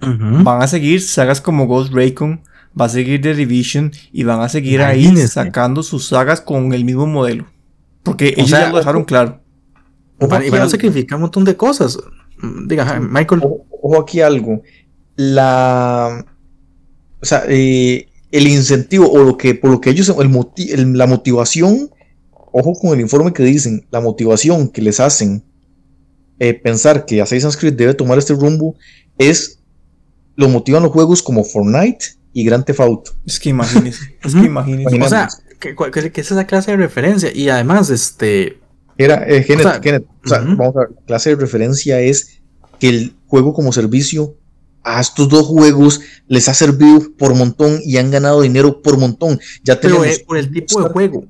Van 0.00 0.62
a 0.62 0.66
seguir 0.66 1.02
sagas 1.02 1.40
como 1.40 1.66
Ghost 1.66 1.92
Recon, 1.92 2.42
va 2.78 2.86
a 2.86 2.88
seguir 2.88 3.20
The 3.20 3.34
Division 3.34 3.92
y 4.12 4.24
van 4.24 4.40
a 4.40 4.48
seguir 4.48 4.82
ahí 4.82 5.14
sacando 5.26 5.82
sus 5.82 6.06
sagas 6.08 6.40
con 6.40 6.72
el 6.72 6.84
mismo 6.84 7.06
modelo. 7.06 7.46
Porque 8.02 8.34
ellos 8.36 8.50
ya 8.50 8.70
lo 8.70 8.78
dejaron 8.78 9.04
claro. 9.04 9.40
y 10.20 10.50
van 10.50 10.62
a 10.62 10.68
sacrificar 10.68 11.16
un 11.16 11.22
montón 11.22 11.44
de 11.44 11.56
cosas. 11.56 11.98
Diga, 12.66 13.00
Michael. 13.00 13.42
Ojo 13.82 14.00
aquí 14.00 14.20
algo. 14.20 14.62
La. 15.16 16.24
O 17.20 17.24
sea, 17.26 17.44
eh, 17.48 18.08
el 18.30 18.46
incentivo 18.46 19.10
o 19.10 19.18
lo 19.18 19.36
que 19.36 19.54
por 19.54 19.70
lo 19.70 19.80
que 19.80 19.90
ellos. 19.90 20.14
El 20.18 20.96
la 20.96 21.06
motivación 21.06 21.90
ojo 22.52 22.72
con 22.74 22.92
el 22.94 23.00
informe 23.00 23.32
que 23.32 23.42
dicen, 23.42 23.86
la 23.90 24.00
motivación 24.00 24.68
que 24.68 24.82
les 24.82 25.00
hacen 25.00 25.42
eh, 26.38 26.54
pensar 26.54 27.04
que 27.06 27.20
Assassin's 27.20 27.56
Creed 27.56 27.74
debe 27.74 27.94
tomar 27.94 28.18
este 28.18 28.32
rumbo 28.34 28.74
es 29.18 29.58
lo 30.36 30.48
motivan 30.48 30.82
los 30.82 30.92
juegos 30.92 31.22
como 31.22 31.44
Fortnite 31.44 32.06
y 32.32 32.44
Grand 32.44 32.64
Theft 32.64 32.80
Auto. 32.80 33.10
Es 33.26 33.38
que 33.38 33.50
imagínese, 33.50 34.16
es 34.22 34.34
que 34.34 34.46
imagínese. 34.46 35.02
O 35.02 35.08
sea, 35.08 35.28
que, 35.58 35.74
que- 35.76 36.10
que 36.12 36.20
es 36.20 36.30
esa 36.30 36.46
clase 36.46 36.70
de 36.70 36.76
referencia. 36.78 37.30
Y 37.34 37.48
además, 37.50 37.90
este. 37.90 38.58
Era, 38.96 39.26
eh, 39.28 39.44
Kenneth, 39.44 39.66
O 39.66 39.70
sea, 39.70 39.80
Kenneth, 39.80 40.04
o 40.24 40.28
sea, 40.28 40.42
ujú. 40.42 40.56
vamos 40.56 40.76
a 40.76 40.80
ver, 40.80 40.88
clase 41.06 41.30
de 41.30 41.36
referencia 41.36 42.00
es 42.00 42.40
que 42.78 42.88
el 42.88 43.14
juego 43.26 43.52
como 43.52 43.72
servicio 43.72 44.36
a 44.82 45.00
estos 45.00 45.28
dos 45.28 45.46
juegos 45.46 46.00
les 46.26 46.48
ha 46.48 46.54
servido 46.54 47.02
por 47.18 47.34
montón 47.34 47.80
y 47.84 47.98
han 47.98 48.10
ganado 48.10 48.40
dinero 48.40 48.80
por 48.80 48.96
montón. 48.98 49.38
Ya 49.62 49.78
Pero 49.78 49.96
tenemos. 49.96 50.16
es 50.16 50.22
por 50.24 50.38
el 50.38 50.50
tipo 50.50 50.82
de 50.82 50.88
juego. 50.88 51.24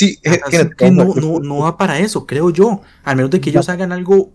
Sí, 0.00 0.18
Kenneth, 0.50 0.74
que 0.76 0.90
no, 0.90 1.14
no, 1.14 1.40
no 1.40 1.58
va 1.58 1.76
para 1.76 1.98
eso, 1.98 2.26
creo 2.26 2.50
yo. 2.50 2.80
Al 3.04 3.16
menos 3.16 3.30
de 3.30 3.40
que 3.40 3.50
ellos 3.50 3.68
hagan 3.68 3.92
algo 3.92 4.32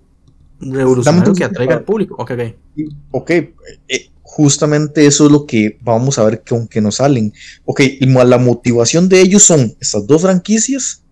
revolucionario 0.59 1.33
que 1.33 1.43
atraiga 1.43 1.75
al 1.75 1.83
público. 1.83 2.15
Ok, 2.19 2.31
ok. 2.31 2.41
Ok, 3.11 3.29
eh, 3.31 3.53
justamente 4.21 5.05
eso 5.05 5.25
es 5.25 5.31
lo 5.31 5.45
que 5.45 5.77
vamos 5.81 6.19
a 6.19 6.25
ver 6.25 6.43
con 6.47 6.67
que 6.67 6.81
nos 6.81 6.95
salen. 6.95 7.33
Ok, 7.65 7.81
y 7.81 8.05
la 8.05 8.37
motivación 8.37 9.09
de 9.09 9.21
ellos 9.21 9.43
son 9.43 9.75
estas 9.79 10.05
dos 10.05 10.21
franquicias 10.21 11.03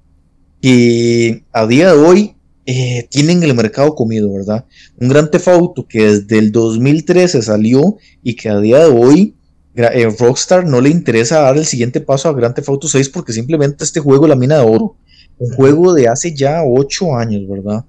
que 0.62 1.44
a 1.52 1.66
día 1.66 1.94
de 1.94 2.00
hoy 2.00 2.36
eh, 2.66 3.08
tienen 3.10 3.44
el 3.44 3.54
mercado 3.54 3.96
comido, 3.96 4.32
¿verdad? 4.32 4.66
Un 4.98 5.10
Gran 5.10 5.30
Theft 5.30 5.48
Auto 5.50 5.88
que 5.88 6.20
desde 6.20 6.38
el 6.38 6.52
2013 6.52 7.42
salió 7.42 7.98
y 8.22 8.36
que 8.36 8.50
a 8.50 8.60
día 8.60 8.80
de 8.80 8.92
hoy 8.92 9.36
eh, 9.76 10.08
Rockstar 10.20 10.66
no 10.68 10.82
le 10.82 10.90
interesa 10.90 11.42
dar 11.42 11.58
el 11.58 11.66
siguiente 11.66 12.00
paso 12.02 12.30
a 12.30 12.34
Grand 12.34 12.54
Theft 12.56 12.70
Auto 12.70 12.88
6 12.88 13.10
porque 13.10 13.34
simplemente 13.34 13.84
este 13.84 14.00
juego 14.00 14.26
es 14.26 14.30
la 14.30 14.36
mina 14.36 14.58
de 14.58 14.66
oro. 14.66 14.96
Un 15.40 15.52
juego 15.56 15.94
de 15.94 16.08
hace 16.08 16.36
ya 16.36 16.62
8 16.64 17.16
años, 17.18 17.48
¿verdad? 17.50 17.84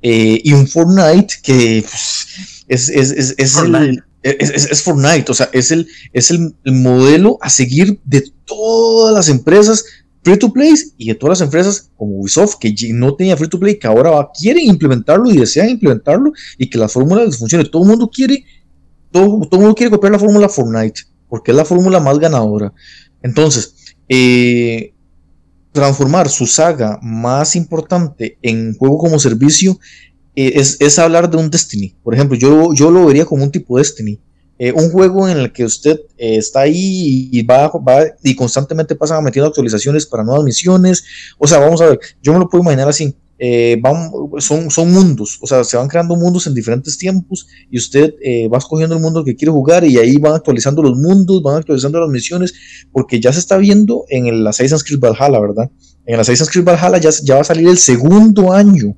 Eh, 0.00 0.40
y 0.42 0.52
un 0.52 0.66
Fortnite 0.66 1.34
que 1.42 1.84
pues, 1.88 2.26
es, 2.68 2.88
es, 2.88 3.10
es, 3.10 3.34
es 3.36 3.56
el- 3.56 3.70
Fortnite. 3.72 4.02
es, 4.22 4.50
es- 4.50 4.70
es 4.70 4.82
Fortnite, 4.82 5.30
o 5.30 5.34
sea, 5.34 5.50
es 5.52 5.70
el, 5.70 5.86
es 6.12 6.30
el, 6.30 6.54
el 6.64 6.72
modelo 6.72 7.36
a 7.42 7.50
seguir 7.50 8.00
de 8.04 8.24
todas 8.46 9.14
las 9.14 9.28
empresas 9.28 9.84
free 10.24 10.36
to 10.38 10.52
play 10.52 10.72
y 10.96 11.08
de 11.08 11.14
todas 11.14 11.38
las 11.38 11.46
empresas 11.46 11.90
como 11.96 12.16
Ubisoft 12.20 12.56
que 12.58 12.74
no 12.92 13.14
tenía 13.16 13.36
free 13.36 13.48
to 13.48 13.58
play, 13.58 13.78
que 13.78 13.86
ahora 13.86 14.10
va- 14.10 14.30
quieren 14.32 14.64
implementarlo 14.66 15.30
y 15.30 15.36
desean 15.36 15.68
implementarlo 15.68 16.32
y 16.56 16.68
que 16.70 16.78
la 16.78 16.88
fórmula 16.88 17.24
les 17.24 17.36
funcione. 17.38 17.64
Todo 17.64 17.82
el 17.82 17.88
mundo 17.90 18.10
quiere, 18.12 18.44
todo, 19.12 19.40
todo 19.40 19.56
el 19.56 19.60
mundo 19.60 19.74
quiere 19.74 19.90
copiar 19.90 20.12
la 20.12 20.18
fórmula 20.18 20.48
Fortnite 20.48 21.02
porque 21.28 21.50
es 21.50 21.56
la 21.56 21.64
fórmula 21.64 22.00
más 22.00 22.18
ganadora. 22.18 22.72
Entonces, 23.22 23.74
eh, 24.08 24.94
transformar 25.72 26.28
su 26.28 26.46
saga 26.46 26.98
más 27.02 27.56
importante 27.56 28.38
en 28.42 28.76
juego 28.76 28.98
como 28.98 29.18
servicio 29.18 29.78
eh, 30.34 30.52
es, 30.54 30.80
es 30.80 30.98
hablar 30.98 31.30
de 31.30 31.36
un 31.36 31.50
Destiny. 31.50 31.94
Por 32.02 32.14
ejemplo, 32.14 32.36
yo, 32.36 32.72
yo 32.74 32.90
lo 32.90 33.06
vería 33.06 33.24
como 33.24 33.44
un 33.44 33.50
tipo 33.50 33.78
Destiny. 33.78 34.18
Eh, 34.60 34.72
un 34.72 34.90
juego 34.90 35.28
en 35.28 35.38
el 35.38 35.52
que 35.52 35.64
usted 35.64 36.00
está 36.16 36.60
ahí 36.60 37.28
y 37.30 37.42
va, 37.42 37.68
va 37.68 38.06
y 38.24 38.34
constantemente 38.34 38.96
pasa 38.96 39.20
metiendo 39.20 39.46
actualizaciones 39.46 40.04
para 40.04 40.24
nuevas 40.24 40.44
misiones. 40.44 41.04
O 41.38 41.46
sea, 41.46 41.60
vamos 41.60 41.80
a 41.80 41.86
ver, 41.86 42.00
yo 42.20 42.32
me 42.32 42.40
lo 42.40 42.48
puedo 42.48 42.62
imaginar 42.62 42.88
así. 42.88 43.14
Eh, 43.40 43.78
van- 43.80 44.10
son, 44.38 44.68
son 44.68 44.90
mundos, 44.92 45.38
o 45.40 45.46
sea, 45.46 45.62
se 45.62 45.76
van 45.76 45.86
creando 45.86 46.16
mundos 46.16 46.48
en 46.48 46.54
diferentes 46.54 46.98
tiempos 46.98 47.46
y 47.70 47.78
usted 47.78 48.14
eh, 48.20 48.48
va 48.48 48.58
escogiendo 48.58 48.96
el 48.96 49.00
mundo 49.00 49.22
que 49.22 49.36
quiere 49.36 49.52
jugar 49.52 49.84
y 49.84 49.96
ahí 49.96 50.16
van 50.16 50.34
actualizando 50.34 50.82
los 50.82 50.96
mundos, 50.98 51.40
van 51.40 51.56
actualizando 51.58 52.00
las 52.00 52.08
misiones, 52.10 52.52
porque 52.90 53.20
ya 53.20 53.32
se 53.32 53.38
está 53.38 53.56
viendo 53.56 54.04
en 54.08 54.26
el 54.26 54.44
Assassin's 54.44 54.82
Creed 54.82 54.98
Valhalla, 54.98 55.38
¿verdad? 55.38 55.70
En 56.04 56.14
el 56.14 56.20
Assassin's 56.20 56.50
Creed 56.50 56.64
Valhalla 56.64 56.98
ya, 56.98 57.10
ya 57.22 57.36
va 57.36 57.42
a 57.42 57.44
salir 57.44 57.68
el 57.68 57.78
segundo 57.78 58.52
año. 58.52 58.96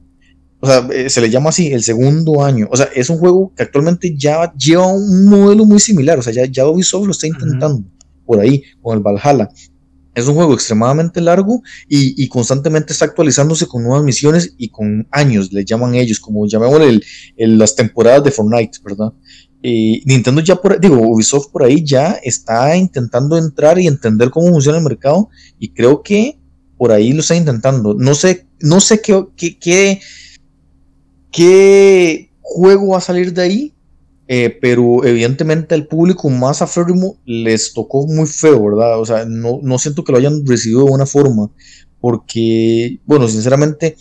O 0.62 0.66
sea, 0.66 0.86
eh, 0.92 1.08
se 1.10 1.20
le 1.20 1.30
llama 1.30 1.48
así, 1.50 1.72
el 1.72 1.82
segundo 1.82 2.42
año. 2.42 2.66
O 2.70 2.76
sea, 2.76 2.88
es 2.94 3.08
un 3.10 3.18
juego 3.18 3.52
que 3.56 3.62
actualmente 3.62 4.14
ya 4.16 4.52
lleva 4.54 4.86
un 4.86 5.26
modelo 5.26 5.64
muy 5.64 5.80
similar. 5.80 6.18
O 6.18 6.22
sea, 6.22 6.32
ya, 6.32 6.44
ya 6.44 6.66
Ubisoft 6.66 7.06
lo 7.06 7.12
está 7.12 7.26
intentando 7.26 7.84
por 8.26 8.40
ahí 8.40 8.62
con 8.82 8.96
el 8.96 9.02
Valhalla. 9.02 9.48
Es 10.20 10.28
un 10.28 10.34
juego 10.34 10.54
extremadamente 10.54 11.20
largo 11.20 11.62
y, 11.88 12.28
constantemente 12.28 12.92
está 12.92 13.06
actualizándose 13.06 13.66
con 13.66 13.82
nuevas 13.82 14.02
misiones 14.04 14.54
y 14.58 14.68
con 14.68 15.06
años, 15.10 15.52
le 15.52 15.64
llaman 15.64 15.94
ellos, 15.94 16.20
como 16.20 16.46
llamémosle 16.46 17.00
el- 17.36 17.58
las 17.58 17.74
temporadas 17.74 18.22
de 18.24 18.30
Fortnite, 18.30 18.78
¿verdad? 18.84 19.12
Y 19.62 20.02
Nintendo 20.06 20.40
ya 20.40 20.56
por, 20.56 20.80
digo, 20.80 20.96
Ubisoft 21.00 21.50
por 21.50 21.62
ahí 21.64 21.84
ya 21.84 22.18
está 22.22 22.74
intentando 22.76 23.36
entrar 23.36 23.78
y 23.78 23.86
entender 23.86 24.30
cómo 24.30 24.48
funciona 24.48 24.78
el 24.78 24.84
mercado 24.84 25.28
y 25.58 25.68
creo 25.70 26.02
que 26.02 26.38
por 26.78 26.92
ahí 26.92 27.12
lo 27.12 27.20
está 27.20 27.36
intentando. 27.36 27.94
No 27.94 28.14
sé, 28.14 28.46
no 28.60 28.80
sé 28.80 29.02
qué, 29.02 29.22
qué, 29.36 29.58
qué, 29.58 30.00
qué 31.30 32.30
juego 32.40 32.88
va 32.88 32.98
a 32.98 33.02
salir 33.02 33.32
de 33.32 33.42
ahí, 33.42 33.74
eh, 34.32 34.56
pero 34.60 35.04
evidentemente 35.04 35.74
al 35.74 35.88
público 35.88 36.30
más 36.30 36.62
aférrimo 36.62 37.18
les 37.24 37.72
tocó 37.72 38.06
muy 38.06 38.28
feo, 38.28 38.64
¿verdad? 38.64 39.00
O 39.00 39.04
sea, 39.04 39.24
no, 39.24 39.58
no 39.60 39.76
siento 39.76 40.04
que 40.04 40.12
lo 40.12 40.18
hayan 40.18 40.46
recibido 40.46 40.84
de 40.84 40.90
buena 40.90 41.04
forma, 41.04 41.50
porque, 42.00 43.00
bueno, 43.06 43.26
sinceramente, 43.26 43.96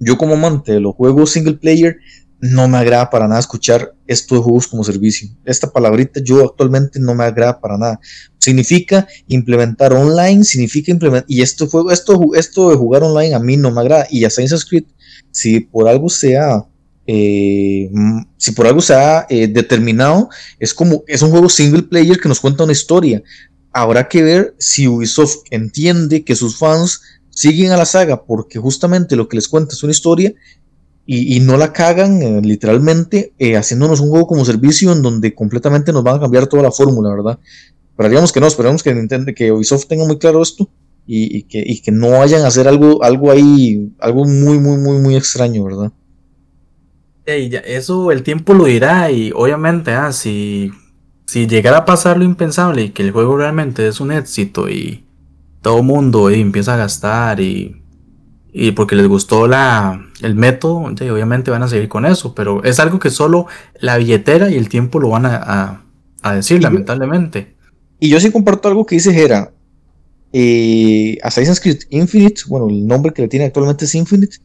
yo 0.00 0.18
como 0.18 0.34
amante 0.34 0.72
de 0.72 0.80
los 0.80 0.96
juegos 0.96 1.30
single 1.30 1.54
player, 1.54 1.98
no 2.40 2.66
me 2.66 2.78
agrada 2.78 3.08
para 3.08 3.28
nada 3.28 3.38
escuchar 3.38 3.94
esto 4.08 4.34
de 4.34 4.40
juegos 4.40 4.66
como 4.66 4.82
servicio. 4.82 5.28
Esta 5.44 5.70
palabrita 5.70 6.20
yo 6.20 6.42
actualmente 6.44 6.98
no 6.98 7.14
me 7.14 7.22
agrada 7.22 7.60
para 7.60 7.78
nada. 7.78 8.00
Significa 8.38 9.06
implementar 9.28 9.92
online, 9.92 10.42
significa 10.42 10.90
implementar, 10.90 11.30
y 11.30 11.40
esto, 11.40 11.68
fue, 11.68 11.92
esto, 11.92 12.20
esto 12.34 12.70
de 12.70 12.76
jugar 12.76 13.04
online 13.04 13.32
a 13.32 13.38
mí 13.38 13.56
no 13.56 13.70
me 13.70 13.80
agrada, 13.80 14.08
y 14.10 14.24
Assassin's 14.24 14.64
Creed, 14.64 14.86
si 15.30 15.60
por 15.60 15.86
algo 15.86 16.08
sea 16.08 16.66
eh, 17.06 17.88
mm, 17.92 18.20
si 18.36 18.52
por 18.52 18.66
algo 18.66 18.80
se 18.80 18.94
ha 18.94 19.26
eh, 19.28 19.48
determinado, 19.48 20.28
es 20.58 20.74
como 20.74 21.02
es 21.06 21.22
un 21.22 21.30
juego 21.30 21.48
single 21.48 21.82
player 21.82 22.18
que 22.18 22.28
nos 22.28 22.40
cuenta 22.40 22.64
una 22.64 22.72
historia. 22.72 23.22
Habrá 23.72 24.08
que 24.08 24.22
ver 24.22 24.54
si 24.58 24.86
Ubisoft 24.86 25.44
entiende 25.50 26.24
que 26.24 26.36
sus 26.36 26.58
fans 26.58 27.00
siguen 27.30 27.72
a 27.72 27.76
la 27.76 27.86
saga 27.86 28.24
porque 28.24 28.58
justamente 28.58 29.16
lo 29.16 29.28
que 29.28 29.36
les 29.36 29.48
cuenta 29.48 29.74
es 29.74 29.82
una 29.82 29.92
historia 29.92 30.34
y, 31.04 31.40
no 31.40 31.56
la 31.56 31.72
cagan 31.72 32.22
eh, 32.22 32.40
literalmente 32.42 33.32
eh, 33.38 33.56
haciéndonos 33.56 34.00
un 34.00 34.10
juego 34.10 34.26
como 34.26 34.44
servicio 34.44 34.92
en 34.92 35.02
donde 35.02 35.34
completamente 35.34 35.92
nos 35.92 36.04
van 36.04 36.16
a 36.16 36.20
cambiar 36.20 36.46
toda 36.46 36.62
la 36.62 36.70
fórmula, 36.70 37.10
¿verdad? 37.10 37.38
Esperaríamos 37.90 38.32
que 38.32 38.40
no, 38.40 38.46
esperamos 38.46 38.82
que 38.82 38.94
Nintendo, 38.94 39.32
que 39.34 39.50
Ubisoft 39.50 39.86
tenga 39.86 40.06
muy 40.06 40.18
claro 40.18 40.40
esto 40.40 40.70
y, 41.06 41.38
y 41.38 41.42
que, 41.42 41.62
y 41.66 41.80
que 41.80 41.90
no 41.90 42.10
vayan 42.10 42.42
a 42.42 42.46
hacer 42.46 42.68
algo, 42.68 43.02
algo 43.02 43.30
ahí, 43.32 43.92
algo 43.98 44.24
muy, 44.24 44.58
muy, 44.58 44.78
muy, 44.78 44.98
muy 45.00 45.16
extraño, 45.16 45.64
¿verdad? 45.64 45.92
Ya, 47.26 47.60
eso 47.60 48.10
el 48.10 48.22
tiempo 48.24 48.52
lo 48.54 48.64
dirá 48.64 49.10
y 49.10 49.30
obviamente, 49.34 49.92
ah, 49.92 50.12
si, 50.12 50.72
si 51.26 51.46
llegara 51.46 51.78
a 51.78 51.84
pasar 51.84 52.18
lo 52.18 52.24
impensable 52.24 52.82
y 52.82 52.90
que 52.90 53.02
el 53.02 53.12
juego 53.12 53.36
realmente 53.36 53.86
es 53.86 54.00
un 54.00 54.10
éxito 54.10 54.68
y 54.68 55.06
todo 55.62 55.82
mundo 55.84 56.30
eh, 56.30 56.40
empieza 56.40 56.74
a 56.74 56.78
gastar 56.78 57.40
y, 57.40 57.82
y 58.52 58.72
porque 58.72 58.96
les 58.96 59.08
gustó 59.08 59.46
la, 59.48 60.04
el 60.22 60.34
método, 60.36 60.92
sí, 60.98 61.08
obviamente 61.10 61.50
van 61.52 61.62
a 61.64 61.68
seguir 61.68 61.88
con 61.88 62.06
eso, 62.06 62.34
pero 62.34 62.64
es 62.64 62.80
algo 62.80 62.98
que 62.98 63.10
solo 63.10 63.46
la 63.80 63.98
billetera 63.98 64.50
y 64.50 64.56
el 64.56 64.68
tiempo 64.68 65.00
lo 65.00 65.10
van 65.10 65.26
a, 65.26 65.36
a- 65.36 65.84
a 66.22 66.34
decir, 66.34 66.58
Y 66.58 66.60
yo- 66.62 66.68
lamentablemente. 66.70 67.56
Y 68.00 68.10
yo 68.10 68.20
sí 68.20 68.32
comparto 68.32 68.68
algo 68.68 68.86
que 68.86 68.96
dice 68.96 69.12
Jera. 69.14 69.52
Eh, 70.32 71.18
Assassin's 71.22 71.60
Creed 71.60 71.80
Infinite, 71.90 72.42
bueno, 72.48 72.68
el 72.68 72.86
nombre 72.86 73.12
que 73.12 73.22
le 73.22 73.28
tiene 73.28 73.46
actualmente 73.46 73.84
es 73.86 73.94
Infinite, 73.94 74.36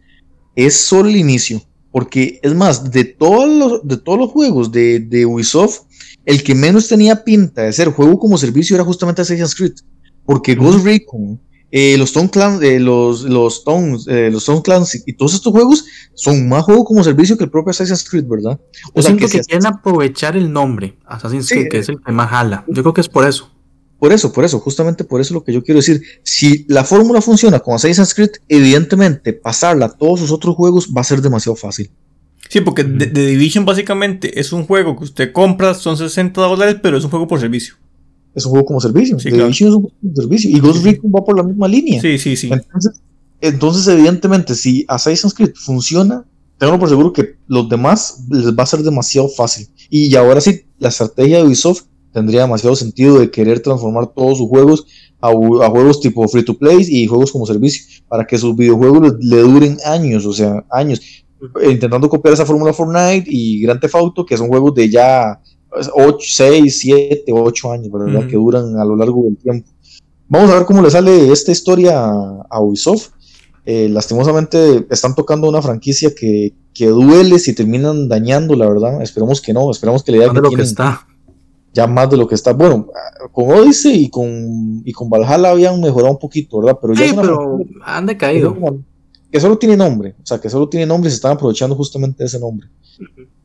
es 0.56 0.76
solo 0.76 1.10
el 1.10 1.18
inicio. 1.18 1.62
Porque 1.92 2.40
es 2.44 2.54
más, 2.54 2.92
de 2.92 3.04
todos 3.04 3.50
los, 3.50 3.88
de 3.88 3.98
todos 3.98 4.20
los 4.20 4.32
juegos 4.32 4.72
de, 4.72 5.00
de 5.00 5.26
Ubisoft, 5.26 5.82
el 6.26 6.44
que 6.44 6.54
menos 6.54 6.88
tenía 6.88 7.24
pinta 7.24 7.64
de 7.64 7.74
ser 7.74 7.90
juego 7.90 8.20
como 8.20 8.38
servicio 8.38 8.76
era 8.76 8.84
justamente 8.84 9.22
Assassin's 9.22 9.56
Creed. 9.56 9.74
Porque 10.26 10.56
Ghost 10.56 10.84
Recon, 10.84 11.40
eh, 11.72 11.98
los 11.98 12.12
Tom 12.12 12.28
Clan, 12.28 12.62
eh, 12.62 12.80
los, 12.80 13.24
los, 13.24 13.64
Tom, 13.64 13.98
eh, 14.08 14.30
los 14.32 14.44
Tom 14.46 14.62
Clancy 14.62 15.04
y 15.06 15.14
todos 15.14 15.34
estos 15.34 15.54
juegos 15.54 15.86
son 16.14 16.48
más 16.50 16.64
juego 16.64 16.84
como 16.84 17.04
servicio 17.04 17.38
que 17.38 17.46
el 17.46 17.50
propio 17.50 17.72
Assassin's 17.72 18.10
Creed, 18.10 18.26
¿verdad? 18.26 18.60
Yo 18.94 19.02
siento 19.02 19.28
que, 19.28 19.40
quieren 19.40 19.66
aprovechar 19.66 20.36
el 20.36 20.52
nombre 20.52 20.98
Assassin's 21.06 21.48
Sí, 21.48 21.56
Creed, 21.56 21.70
que 21.70 21.78
es 21.80 21.90
el 21.90 22.02
que 22.02 22.12
más 22.12 22.30
jala. 22.30 22.66
Yo 22.68 22.84
creo 22.84 22.94
que 22.94 23.02
es 23.02 23.10
por 23.10 23.26
eso. 23.26 23.52
Por 24.00 24.14
eso, 24.14 24.32
por 24.32 24.46
eso, 24.46 24.60
justamente 24.60 25.04
por 25.04 25.22
eso 25.22 25.34
lo 25.34 25.44
que 25.44 25.52
yo 25.54 25.64
quiero 25.64 25.80
decir. 25.80 26.02
Si 26.24 26.66
la 26.68 26.84
fórmula 26.84 27.22
funciona 27.22 27.60
con 27.60 27.74
Assassin's 27.74 28.14
Creed, 28.14 28.30
evidentemente 28.48 29.34
pasarla 29.34 29.88
a 29.88 29.90
todos 29.90 30.20
sus 30.20 30.32
otros 30.32 30.56
juegos 30.56 30.90
va 30.96 31.02
a 31.02 31.04
ser 31.04 31.22
demasiado 31.22 31.56
fácil. 31.56 31.90
Sí, 32.50 32.62
porque 32.62 32.84
The, 32.84 33.08
The 33.08 33.26
Division 33.26 33.66
básicamente 33.66 34.40
es 34.40 34.54
un 34.54 34.66
juego 34.66 34.96
que 34.98 35.04
usted 35.06 35.32
compra, 35.32 35.74
son 35.74 35.98
60 35.98 36.40
dólares, 36.42 36.78
pero 36.82 36.98
es 36.98 37.04
un 37.04 37.10
juego 37.10 37.28
por 37.28 37.40
servicio. 37.40 37.76
Es 38.36 38.46
un 38.46 38.52
juego 38.52 38.68
como 38.68 38.80
servicio. 38.80 39.18
Sí, 39.18 39.26
The 39.26 39.30
claro. 39.32 39.46
Division 39.46 39.70
es 39.70 39.76
un 39.76 39.82
juego 39.82 39.96
como 40.00 40.16
servicio. 40.16 40.50
Y 40.52 40.60
Ghost 40.60 40.84
Sí. 40.84 40.92
Recon 40.92 41.12
va 41.12 41.26
por 41.26 41.36
la 41.36 41.44
misma 41.44 41.68
línea. 41.68 42.00
Sí, 42.00 42.18
sí, 42.20 42.38
sí. 42.38 42.50
Entonces, 42.52 43.02
entonces, 43.42 43.88
evidentemente, 43.88 44.56
si 44.56 44.86
Assassin's 44.88 45.34
Creed 45.34 45.54
funciona, 45.56 46.24
tengo 46.58 46.80
por 46.80 46.90
seguro 46.90 47.14
que 47.14 47.36
los 47.48 47.68
demás 47.68 48.24
les 48.30 48.52
va 48.56 48.64
a 48.64 48.68
ser 48.68 48.82
demasiado 48.82 49.28
fácil. 49.30 49.68
Y 49.90 50.16
ahora 50.16 50.40
sí, 50.42 50.66
la 50.80 50.90
estrategia 50.90 51.38
de 51.38 51.44
Ubisoft 51.44 51.86
tendría 52.12 52.42
demasiado 52.42 52.76
sentido 52.76 53.20
de 53.20 53.30
querer 53.32 53.60
transformar 53.60 54.08
todos 54.08 54.38
sus 54.38 54.48
juegos 54.48 54.86
a, 55.22 55.30
juegos 55.30 56.00
tipo 56.00 56.28
free 56.28 56.44
to 56.44 56.58
play 56.58 56.86
y 56.88 57.08
juegos 57.08 57.32
como 57.32 57.46
servicio, 57.46 58.04
para 58.08 58.26
que 58.26 58.38
sus 58.38 58.56
videojuegos 58.56 59.16
le, 59.20 59.38
duren 59.38 59.78
años, 59.86 60.26
o 60.26 60.34
sea, 60.34 60.64
años, 60.70 61.02
intentando 61.64 62.10
copiar 62.10 62.34
esa 62.34 62.46
fórmula 62.46 62.74
Fortnite 62.74 63.26
y 63.28 63.62
Grand 63.62 63.80
Theft 63.80 63.96
Auto, 63.96 64.26
que 64.26 64.38
son 64.38 64.48
juegos 64.48 64.74
de 64.76 64.90
ya 64.90 65.40
8, 65.72 66.18
6, 66.20 66.80
7, 66.80 67.24
8 67.32 67.72
años, 67.72 67.92
¿verdad? 67.92 68.28
Que 68.28 68.36
duran 68.36 68.78
a 68.78 68.86
lo 68.86 68.96
largo 68.96 69.24
del 69.24 69.38
tiempo. 69.38 69.70
Vamos 70.30 70.50
a 70.52 70.56
ver 70.56 70.66
cómo 70.66 70.82
le 70.82 70.92
sale 70.92 71.32
esta 71.32 71.52
historia 71.52 72.06
a 72.50 72.62
Ubisoft. 72.62 73.10
Eh, 73.66 73.90
lastimosamente 73.90 74.88
están 74.90 75.14
tocando 75.14 75.50
una 75.50 75.62
franquicia 75.62 76.14
que, 76.16 76.54
que, 76.74 76.88
duele 76.88 77.38
si 77.38 77.54
terminan 77.54 78.08
dañando, 78.08 78.56
la 78.56 78.68
verdad. 78.68 79.02
Esperemos 79.02 79.42
que 79.42 79.54
no, 79.54 79.70
esperemos 79.70 80.04
que 80.04 80.14
le 80.14 80.20
que, 80.20 80.34
lo 80.34 80.50
que 80.52 80.62
está. 80.62 81.06
Ya 81.74 81.88
más 81.88 82.10
de 82.10 82.18
lo 82.18 82.28
que 82.28 82.36
está. 82.36 82.54
Bueno, 82.54 82.88
con 83.32 83.52
Odyssey 83.52 84.06
y 84.06 84.10
con, 84.10 84.82
y 84.84 84.92
con 84.92 85.10
Valhalla 85.10 85.52
habían 85.52 85.80
mejorado 85.80 86.12
un 86.12 86.20
poquito, 86.20 86.60
¿verdad? 86.60 86.80
Pero 86.82 86.96
sí, 86.96 87.08
ya 87.08 87.22
pero 87.22 87.60
han 87.84 88.06
decaído. 88.06 88.56
Que 89.32 89.40
solo 89.40 89.58
tiene 89.58 89.76
nombre, 89.76 90.16
o 90.22 90.26
sea, 90.26 90.40
que 90.40 90.50
solo 90.50 90.70
tiene 90.70 90.86
nombre 90.86 91.10
y 91.10 91.12
se 91.12 91.18
están 91.18 91.34
aprovechando 91.34 91.76
justamente 91.76 92.24
ese 92.24 92.40
nombre. 92.40 92.68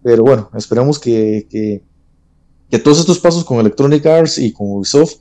Pero 0.03 0.23
bueno, 0.23 0.49
esperemos 0.55 0.99
que, 0.99 1.47
que, 1.51 1.83
que, 2.71 2.79
todos 2.79 3.01
estos 3.01 3.19
pasos 3.19 3.45
con 3.45 3.59
Electronic 3.59 4.07
Arts 4.07 4.39
y 4.39 4.53
con 4.53 4.69
Ubisoft 4.71 5.17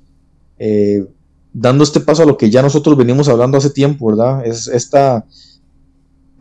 eh, 0.59 1.05
dando 1.53 1.83
este 1.83 1.99
paso 1.99 2.23
a 2.23 2.25
lo 2.25 2.37
que 2.37 2.49
ya 2.49 2.61
nosotros 2.61 2.95
venimos 2.95 3.27
hablando 3.27 3.57
hace 3.57 3.71
tiempo, 3.71 4.07
¿verdad? 4.07 4.45
Es 4.45 4.67
esta, 4.67 5.25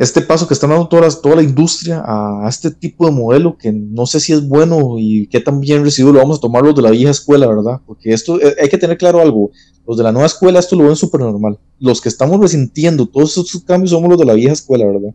este 0.01 0.22
paso 0.22 0.48
que 0.48 0.55
están 0.55 0.70
dando 0.70 0.88
toda 0.88 1.36
la 1.36 1.42
industria 1.42 2.03
a, 2.03 2.46
este 2.48 2.70
tipo 2.70 3.05
de 3.05 3.12
modelo 3.12 3.59
que 3.59 3.70
no 3.70 4.07
sé 4.07 4.18
si 4.18 4.32
es 4.32 4.40
bueno 4.48 4.94
y 4.98 5.26
qué 5.26 5.40
tan 5.40 5.61
bien 5.61 5.84
recibido 5.84 6.14
lo 6.14 6.20
vamos 6.20 6.38
a 6.38 6.40
tomar 6.40 6.62
los 6.62 6.74
de 6.74 6.80
la 6.80 6.90
vieja 6.90 7.11
escuela, 7.11 7.46
¿verdad? 7.46 7.82
Porque 7.86 8.14
esto 8.14 8.40
eh, 8.40 8.57
hay 8.62 8.70
que 8.70 8.78
tener 8.78 8.96
claro 8.96 9.20
algo, 9.20 9.51
los 9.86 9.98
de 9.98 10.03
la 10.03 10.11
nueva 10.11 10.26
escuela 10.26 10.59
esto 10.59 10.74
lo 10.74 10.86
ven 10.86 10.96
súper 10.96 11.20
normal, 11.20 11.59
los 11.78 12.01
que 12.01 12.09
estamos 12.09 12.40
resintiendo 12.40 13.05
todos 13.05 13.36
estos 13.36 13.62
cambios 13.62 13.90
somos 13.90 14.09
los 14.09 14.18
de 14.18 14.24
la 14.24 14.32
vieja 14.32 14.55
escuela, 14.55 14.86
¿verdad? 14.86 15.14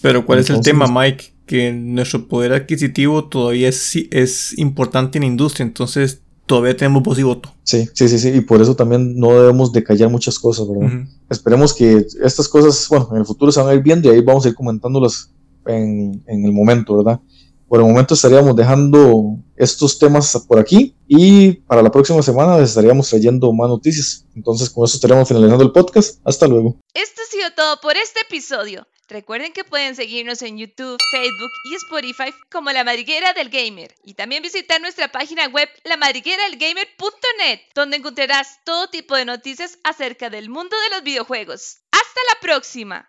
Pero 0.00 0.24
¿cuál 0.24 0.38
es 0.38 0.48
el 0.48 0.60
tema, 0.60 0.86
Mike? 0.86 1.34
Que 1.44 1.72
nuestro 1.72 2.28
poder 2.28 2.52
adquisitivo 2.52 3.24
todavía 3.24 3.68
es, 3.68 3.96
es 4.12 4.56
importante 4.56 5.18
en 5.18 5.22
la 5.22 5.26
industria, 5.28 5.66
entonces 5.66 6.22
todavía 6.46 6.76
tenemos 6.76 7.02
voz 7.02 7.18
y 7.18 7.22
voto. 7.22 7.50
Sí, 7.62 7.88
sí, 7.94 8.08
sí, 8.08 8.18
sí, 8.18 8.28
y 8.30 8.40
por 8.40 8.60
eso 8.60 8.74
también 8.74 9.16
no 9.16 9.30
debemos 9.40 9.72
de 9.72 9.84
callar 9.84 10.10
muchas 10.10 10.38
cosas, 10.38 10.66
¿verdad? 10.68 11.04
Esperemos 11.28 11.72
que 11.72 12.06
estas 12.22 12.48
cosas, 12.48 12.86
bueno, 12.88 13.08
en 13.12 13.18
el 13.18 13.24
futuro 13.24 13.52
se 13.52 13.60
van 13.60 13.70
a 13.70 13.74
ir 13.74 13.82
viendo 13.82 14.08
y 14.08 14.14
ahí 14.14 14.20
vamos 14.20 14.44
a 14.44 14.48
ir 14.48 14.54
comentándolas 14.54 15.30
en, 15.66 16.22
en 16.26 16.44
el 16.44 16.52
momento, 16.52 16.96
¿verdad? 16.96 17.20
Por 17.68 17.80
el 17.80 17.86
momento 17.86 18.14
estaríamos 18.14 18.56
dejando 18.56 19.36
estos 19.60 19.98
temas 19.98 20.44
por 20.48 20.58
aquí 20.58 20.96
y 21.06 21.52
para 21.52 21.82
la 21.82 21.90
próxima 21.90 22.22
semana 22.22 22.58
les 22.58 22.70
estaríamos 22.70 23.10
trayendo 23.10 23.52
más 23.52 23.68
noticias. 23.68 24.24
Entonces 24.34 24.70
con 24.70 24.84
eso 24.84 24.96
estaríamos 24.96 25.28
finalizando 25.28 25.62
el 25.62 25.72
podcast. 25.72 26.18
Hasta 26.24 26.46
luego. 26.46 26.76
Esto 26.94 27.20
ha 27.22 27.30
sido 27.30 27.50
todo 27.54 27.80
por 27.80 27.96
este 27.96 28.20
episodio. 28.20 28.86
Recuerden 29.08 29.52
que 29.52 29.64
pueden 29.64 29.96
seguirnos 29.96 30.40
en 30.42 30.56
YouTube, 30.56 30.96
Facebook 31.10 31.50
y 31.70 31.74
Spotify 31.74 32.32
como 32.50 32.70
La 32.70 32.84
Madriguera 32.84 33.32
del 33.32 33.50
Gamer 33.50 33.94
y 34.04 34.14
también 34.14 34.42
visitar 34.42 34.80
nuestra 34.80 35.12
página 35.12 35.46
web 35.48 35.68
lamadrigueradelgamer.net 35.84 37.60
donde 37.74 37.98
encontrarás 37.98 38.60
todo 38.64 38.88
tipo 38.88 39.16
de 39.16 39.24
noticias 39.24 39.78
acerca 39.84 40.30
del 40.30 40.48
mundo 40.48 40.76
de 40.88 40.96
los 40.96 41.02
videojuegos. 41.02 41.80
¡Hasta 41.90 42.20
la 42.32 42.40
próxima! 42.40 43.08